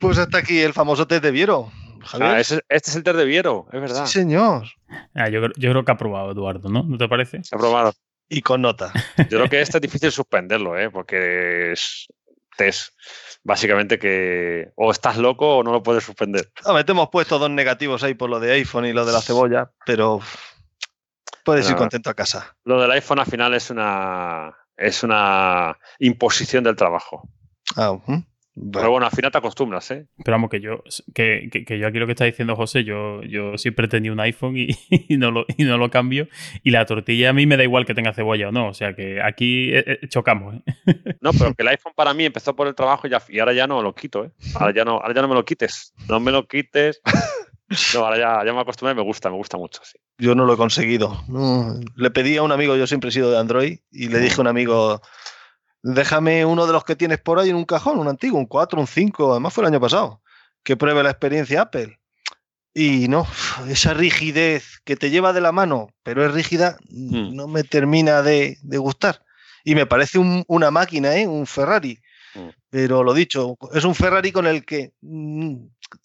[0.00, 1.72] Pues hasta aquí el famoso test de Viero.
[2.20, 4.06] Ah, este es el test de Viero, es verdad.
[4.06, 4.68] Sí, señor.
[5.12, 6.84] Ah, yo, creo que ha probado Eduardo, ¿no?
[6.84, 7.40] ¿No te parece?
[7.50, 7.92] Ha probado.
[8.28, 8.92] Y con nota.
[9.16, 10.88] Yo creo que este es difícil suspenderlo, ¿eh?
[10.88, 12.06] porque es
[12.58, 12.92] test
[13.44, 16.52] básicamente que o estás loco o no lo puedes suspender.
[16.66, 19.22] A te hemos puesto dos negativos ahí por lo de iPhone y lo de la
[19.22, 20.20] cebolla, pero
[21.44, 22.56] puedes ir contento a casa.
[22.64, 27.28] Lo del iPhone al final es una es una imposición del trabajo.
[27.76, 27.96] Ah,
[28.72, 30.06] pero bueno, al final te acostumbras, ¿eh?
[30.24, 30.82] Pero vamos, que yo,
[31.14, 34.20] que, que, yo aquí lo que está diciendo José, yo, yo siempre he tenido un
[34.20, 36.28] iPhone y, no lo, y no lo cambio.
[36.62, 38.68] Y la tortilla a mí me da igual que tenga cebolla o no.
[38.68, 40.56] O sea que aquí eh, eh, chocamos.
[40.56, 40.62] ¿eh?
[41.20, 43.52] No, pero que el iPhone para mí empezó por el trabajo y, ya, y ahora
[43.52, 44.30] ya no lo quito, ¿eh?
[44.54, 45.92] Ahora ya, no, ahora ya no me lo quites.
[46.08, 47.00] No me lo quites.
[47.94, 49.98] No, ahora ya, ya me acostumbré y me gusta, me gusta mucho, sí.
[50.16, 51.22] Yo no lo he conseguido.
[51.96, 54.40] Le pedí a un amigo, yo siempre he sido de Android, y le dije a
[54.40, 55.02] un amigo,
[55.82, 58.80] déjame uno de los que tienes por ahí en un cajón, un antiguo, un 4,
[58.80, 60.22] un 5, además fue el año pasado,
[60.62, 61.98] que pruebe la experiencia Apple.
[62.74, 63.26] Y no,
[63.68, 67.34] esa rigidez que te lleva de la mano, pero es rígida, mm.
[67.34, 69.22] no me termina de, gustar.
[69.64, 71.26] Y me parece una máquina, ¿eh?
[71.26, 71.98] un Ferrari.
[72.34, 72.48] Mm.
[72.70, 75.56] Pero lo dicho, es un Ferrari con el que mm,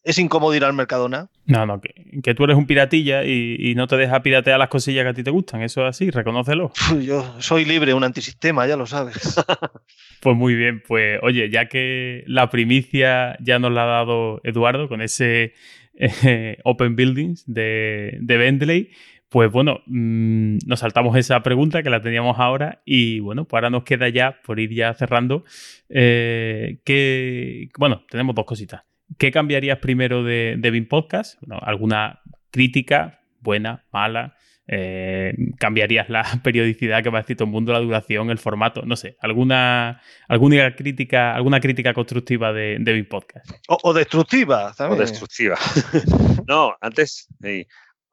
[0.03, 1.29] es incómodo ir al Mercadona.
[1.45, 5.09] No, no, que, tú eres un piratilla y, no te deja piratear las cosillas que
[5.09, 5.61] a ti te gustan.
[5.61, 6.71] Eso es así, reconócelo.
[7.01, 9.35] Yo soy libre, un antisistema, ya lo sabes.
[10.21, 14.87] pues muy bien, pues oye, ya que la primicia ya nos la ha dado Eduardo
[14.87, 15.53] con ese
[15.95, 18.89] eh, Open Buildings de, de Bentley,
[19.33, 23.71] pues bueno, mm, nos saltamos esa pregunta que la teníamos ahora y bueno, pues ahora
[23.71, 25.43] nos queda ya, por ir ya cerrando,
[25.89, 28.83] eh, que, bueno, tenemos dos cositas.
[29.17, 31.39] ¿Qué cambiarías primero de, de BIM Podcast?
[31.61, 32.21] ¿Alguna
[32.51, 34.35] crítica, buena, mala?
[34.65, 38.83] Eh, ¿Cambiarías la periodicidad que va a decir todo el mundo, la duración, el formato?
[38.83, 43.49] No sé, ¿alguna, alguna, crítica, alguna crítica constructiva de, de BIM Podcast?
[43.67, 44.97] O, destructiva, ¿sabes?
[44.97, 45.57] O destructiva.
[46.47, 47.27] no, antes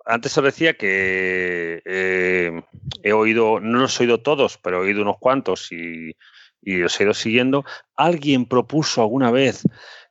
[0.07, 2.63] antes os decía que eh,
[3.03, 6.17] he oído, no los he oído todos, pero he oído unos cuantos y,
[6.63, 7.65] y los he ido siguiendo.
[7.97, 9.63] Alguien propuso alguna vez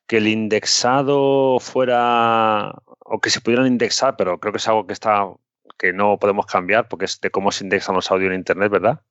[0.09, 4.93] que el indexado fuera, o que se pudieran indexar, pero creo que es algo que
[4.93, 5.25] está
[5.77, 9.01] que no podemos cambiar porque es de cómo se indexan los audios en Internet, ¿verdad?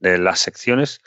[0.00, 1.00] De las secciones.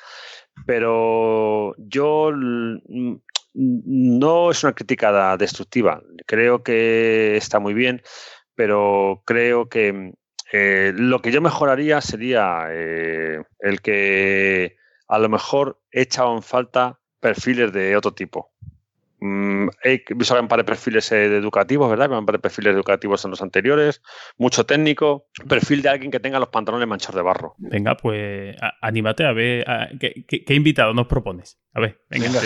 [0.66, 6.02] Pero yo no es una crítica destructiva.
[6.26, 8.02] Creo que está muy bien
[8.60, 10.12] pero creo que
[10.52, 14.76] eh, lo que yo mejoraría sería eh, el que
[15.08, 18.52] a lo mejor he echado en falta perfiles de otro tipo.
[19.22, 22.12] Mm, he visto un par de perfiles eh, educativos, ¿verdad?
[22.18, 24.02] Un par de perfiles educativos en los anteriores,
[24.38, 27.56] mucho técnico, perfil de alguien que tenga los pantalones manchados de barro.
[27.58, 29.66] Venga, pues anímate a ver
[30.00, 31.60] ¿qué, invitado nos propones.
[31.74, 32.42] A ver, venga,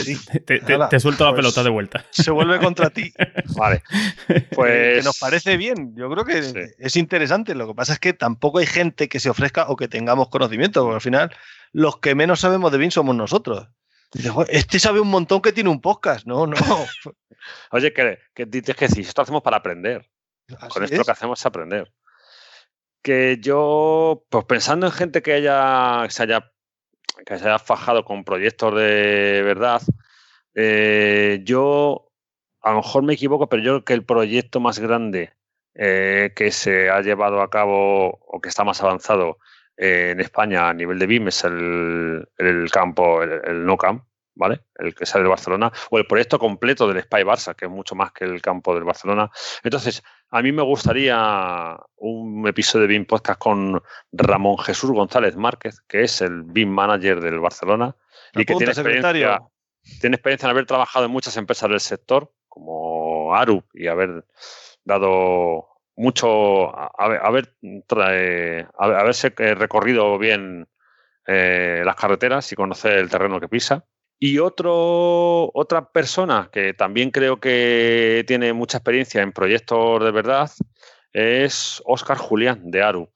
[0.46, 2.06] te, suelto la pues pelota de vuelta.
[2.10, 3.14] Se vuelve contra ti.
[3.58, 3.82] vale.
[4.56, 5.00] Pues.
[5.00, 5.96] Que nos parece bien.
[5.96, 7.56] Yo creo que es interesante.
[7.56, 10.82] Lo que pasa es que tampoco hay gente que se ofrezca o que tengamos conocimiento,
[10.84, 11.32] porque al final
[11.72, 13.68] los que menos sabemos de bien somos nosotros
[14.50, 16.26] este sabe un montón que tiene un podcast.
[16.26, 16.56] No, no.
[17.72, 20.10] Oye, que, que dices que sí, esto hacemos para aprender.
[20.70, 21.94] Con esto lo que hacemos es aprender.
[23.02, 26.52] Que yo, pues pensando en gente que haya, se haya,
[27.26, 29.82] que se haya fajado con proyectos de verdad,
[30.56, 32.10] eh, yo
[32.62, 35.34] a lo mejor me equivoco, pero yo creo que el proyecto más grande
[35.76, 39.38] eh, que se ha llevado a cabo o que está más avanzado
[39.78, 42.28] eh, en España a nivel de BIM es el,
[42.72, 44.04] campo, el, el no camp,
[44.36, 44.62] ¿vale?
[44.76, 47.96] El que sale de Barcelona, o el proyecto completo del Spy Barça, que es mucho
[47.96, 49.30] más que el campo del Barcelona.
[49.64, 53.82] Entonces, a mí me gustaría un episodio de BIM Podcast con
[54.12, 57.96] Ramón Jesús González Márquez, que es el BIM Manager del Barcelona
[58.34, 59.42] y que tiene experiencia,
[60.02, 64.26] tiene experiencia en haber trabajado en muchas empresas del sector, como Arup, y haber
[64.84, 67.56] dado mucho, haber,
[68.78, 70.68] haberse recorrido bien
[71.28, 73.86] eh, las carreteras y conocer el terreno que pisa.
[74.20, 80.50] Y otro, otra persona que también creo que tiene mucha experiencia en proyectos de verdad
[81.12, 83.10] es Oscar Julián de ARUP,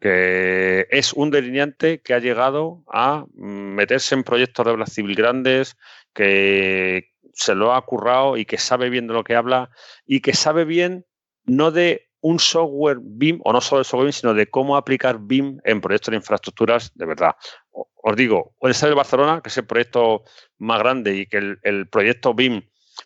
[0.00, 5.76] que es un delineante que ha llegado a meterse en proyectos de verdad civil grandes,
[6.14, 9.70] que se lo ha currado y que sabe bien de lo que habla
[10.06, 11.06] y que sabe bien
[11.44, 15.18] no de un software BIM, o no solo el software BIM, sino de cómo aplicar
[15.20, 17.36] BIM en proyectos de infraestructuras de verdad
[18.08, 20.22] os digo, el Barcelona, que es el proyecto
[20.58, 22.62] más grande y que el, proyecto BIM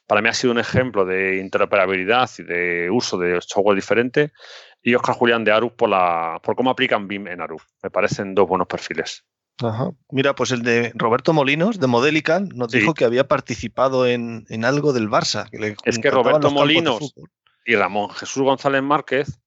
[0.07, 4.31] para mí ha sido un ejemplo de interoperabilidad y de uso de software diferente.
[4.82, 7.57] Y Oscar Julián de Aru por, la, por cómo aplican BIM en Aru.
[7.82, 9.24] Me parecen dos buenos perfiles.
[10.11, 14.93] Mira, pues el de Roberto Molinos, de Modelican, nos dijo que había participado en, algo
[14.93, 15.49] del Barça.
[15.85, 17.15] es que Roberto Molinos
[17.70, 19.38] y Ramón Jesús González Márquez,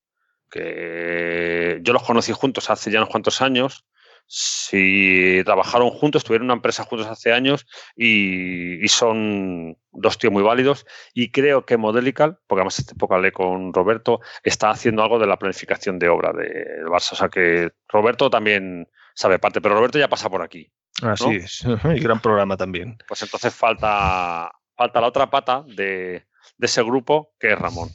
[0.50, 3.86] que yo los conocí juntos hace ya unos cuantos años,
[4.28, 7.68] si trabajaron juntos, tuvieron una empresa juntos hace años
[7.98, 10.86] y, son dos tíos muy válidos.
[11.14, 15.28] Y creo que Modelical, porque además este poco hablé con Roberto, está haciendo algo de
[15.28, 17.12] la planificación de obra del Barça.
[17.12, 20.72] O sea que Roberto también sabe parte, pero Roberto ya pasa por aquí.
[21.02, 22.98] Así es, y gran programa también.
[23.06, 26.26] Pues entonces falta, falta la otra pata de,
[26.58, 27.90] de ese grupo que es Ramón.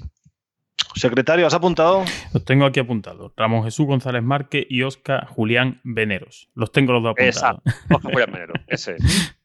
[0.95, 2.05] Secretario, ¿has apuntado?
[2.33, 3.33] Los tengo aquí apuntados.
[3.37, 6.49] Ramón Jesús González Márquez y Oscar Julián Veneros.
[6.55, 7.37] Los tengo los dos apuntados.
[7.37, 8.97] Exacto, Oscar Julián Veneros, ese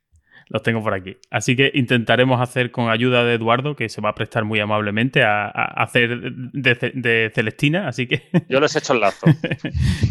[0.50, 1.18] los tengo por aquí.
[1.30, 5.24] Así que intentaremos hacer con ayuda de Eduardo, que se va a prestar muy amablemente
[5.24, 8.24] a, hacer de, Celestina, así que...
[8.50, 9.28] Yo les he hecho el lazo.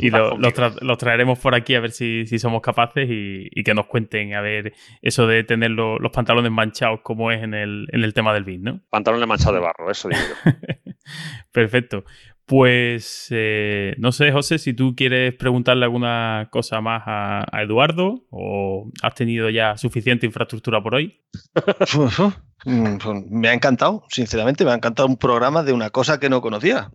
[0.01, 4.41] y los traeremos por aquí a ver si, somos capaces y, que nos cuenten a
[4.41, 8.45] ver eso de tener los pantalones manchados como es en el, en el tema del
[8.45, 8.81] BIN, ¿no?
[8.91, 10.21] Pantalones manchados de barro, eso digo
[11.53, 12.05] Perfecto.
[12.47, 18.91] Pues eh, no sé, José, si tú quieres preguntarle alguna cosa más a, Eduardo o
[19.03, 21.21] has tenido ya suficiente infraestructura por hoy.
[22.65, 26.29] Mm, pues, me ha encantado, sinceramente, me ha encantado un programa de una cosa que
[26.29, 26.93] no conocía.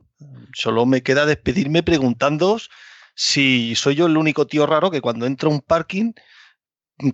[0.54, 2.58] Solo me queda despedirme preguntando
[3.16, 6.14] si soy yo el único tío raro que cuando entra a un parking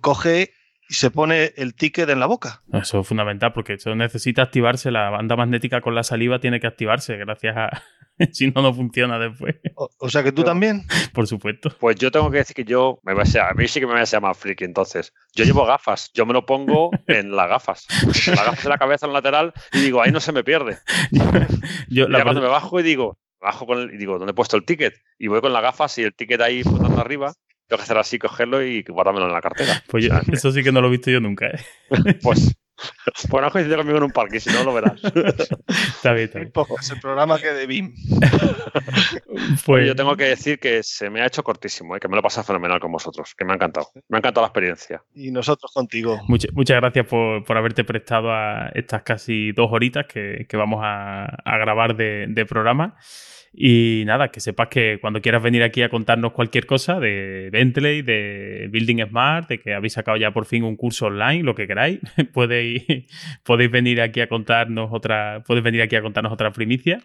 [0.00, 0.52] coge
[0.88, 2.62] y se pone el ticket en la boca.
[2.72, 6.66] Eso es fundamental porque eso necesita activarse, la banda magnética con la saliva tiene que
[6.66, 7.82] activarse gracias a...
[8.32, 9.56] si no, no funciona después.
[9.74, 10.86] O, sea que tú también.
[11.12, 11.74] Por supuesto.
[11.80, 14.02] Pues yo tengo que decir que yo, me a, a mí sí que me voy
[14.02, 15.12] a llamar friki entonces.
[15.34, 17.86] Yo llevo gafas, yo me lo pongo en las gafas.
[18.02, 20.44] En las gafas de la cabeza en el lateral y digo, ahí no se me
[20.44, 20.78] pierde.
[21.88, 24.56] yo, y cuando me bajo y digo, bajo con el, y digo, ¿dónde he puesto
[24.56, 24.94] el ticket?
[25.18, 27.34] Y voy con las gafas y el ticket ahí flotando arriba
[27.66, 29.82] tengo que hacer así, cogerlo y guardármelo en la cartera.
[29.88, 31.46] Pues eso sí que no lo he visto yo nunca.
[31.46, 31.60] ¿eh?
[32.22, 32.54] pues,
[33.30, 35.02] pues no coincide conmigo en un parque, si no lo verás.
[35.04, 36.52] está bien, está bien.
[36.80, 37.94] Es el programa que de BIM.
[39.66, 39.86] pues...
[39.86, 42.00] Yo tengo que decir que se me ha hecho cortísimo, ¿eh?
[42.00, 43.90] que me lo he pasado fenomenal con vosotros, que me ha encantado.
[44.08, 45.02] Me ha encantado la experiencia.
[45.14, 46.20] Y nosotros contigo.
[46.26, 51.24] muchas gracias por, por, haberte prestado a estas casi dos horitas que, que vamos a,
[51.24, 52.98] a grabar de, de programa.
[53.56, 58.02] Y nada, que sepas que cuando quieras venir aquí a contarnos cualquier cosa de Bentley,
[58.02, 61.68] de Building Smart, de que habéis sacado ya por fin un curso online, lo que
[61.68, 62.00] queráis,
[62.32, 62.84] podéis,
[63.44, 67.00] podéis venir aquí a contarnos otra, podéis venir aquí a contarnos otra primicia.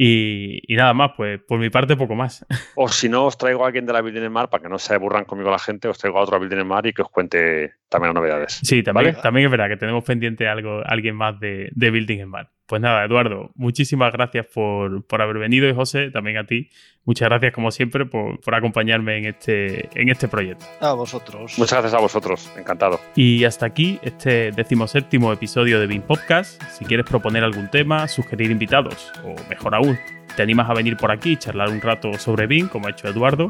[0.00, 2.46] Y, nada más, pues por mi parte poco más.
[2.76, 4.94] O si no, os traigo a alguien de la Building Smart para que no se
[4.94, 8.14] aburran conmigo la gente, os traigo a otro Building Smart y que os cuente también
[8.14, 8.60] las novedades.
[8.62, 12.48] Sí, también, también es verdad que tenemos pendiente algo, alguien más de, de Building Smart.
[12.68, 16.68] Pues nada, Eduardo, muchísimas gracias por, haber venido y José, también a ti.
[17.06, 20.66] Muchas gracias, como siempre, por, acompañarme en este, en este proyecto.
[20.80, 21.58] A vosotros.
[21.58, 23.00] Muchas gracias a vosotros, encantado.
[23.16, 26.62] Y hasta aquí este decimoséptimo episodio de BIM Podcast.
[26.64, 29.98] Si quieres proponer algún tema, sugerir invitados, o mejor aún,
[30.36, 33.08] te animas a venir por aquí y charlar un rato sobre BIM, como ha hecho
[33.08, 33.48] Eduardo,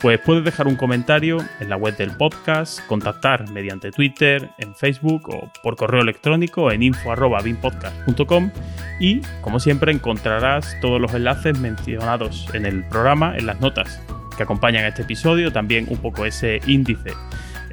[0.00, 5.28] pues puedes dejar un comentario en la web del podcast, contactar mediante Twitter, en Facebook
[5.28, 8.50] o por correo electrónico en info.binpodcast.com
[8.98, 14.00] y, como siempre, encontrarás todos los enlaces mencionados en el programa, en las notas
[14.36, 17.12] que acompañan a este episodio, también un poco ese índice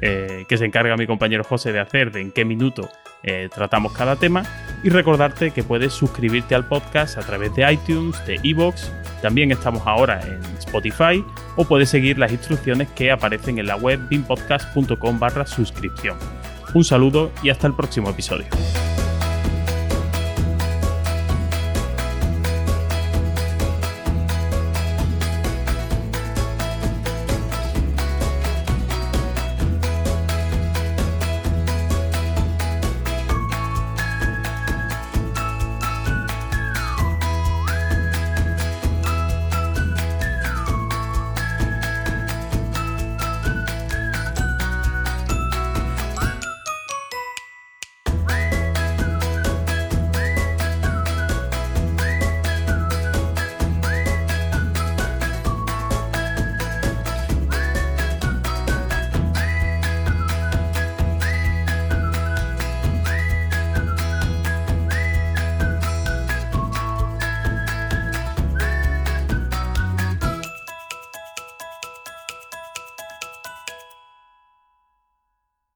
[0.02, 2.90] eh, que se encarga mi compañero José de hacer de en qué minuto
[3.22, 4.44] eh, tratamos cada tema
[4.82, 8.92] y recordarte que puedes suscribirte al podcast a través de iTunes, de Evox,
[9.22, 11.24] también estamos ahora en Spotify
[11.56, 16.16] o puedes seguir las instrucciones que aparecen en la web bimpodcast.com barra suscripción.
[16.74, 18.46] Un saludo y hasta el próximo episodio.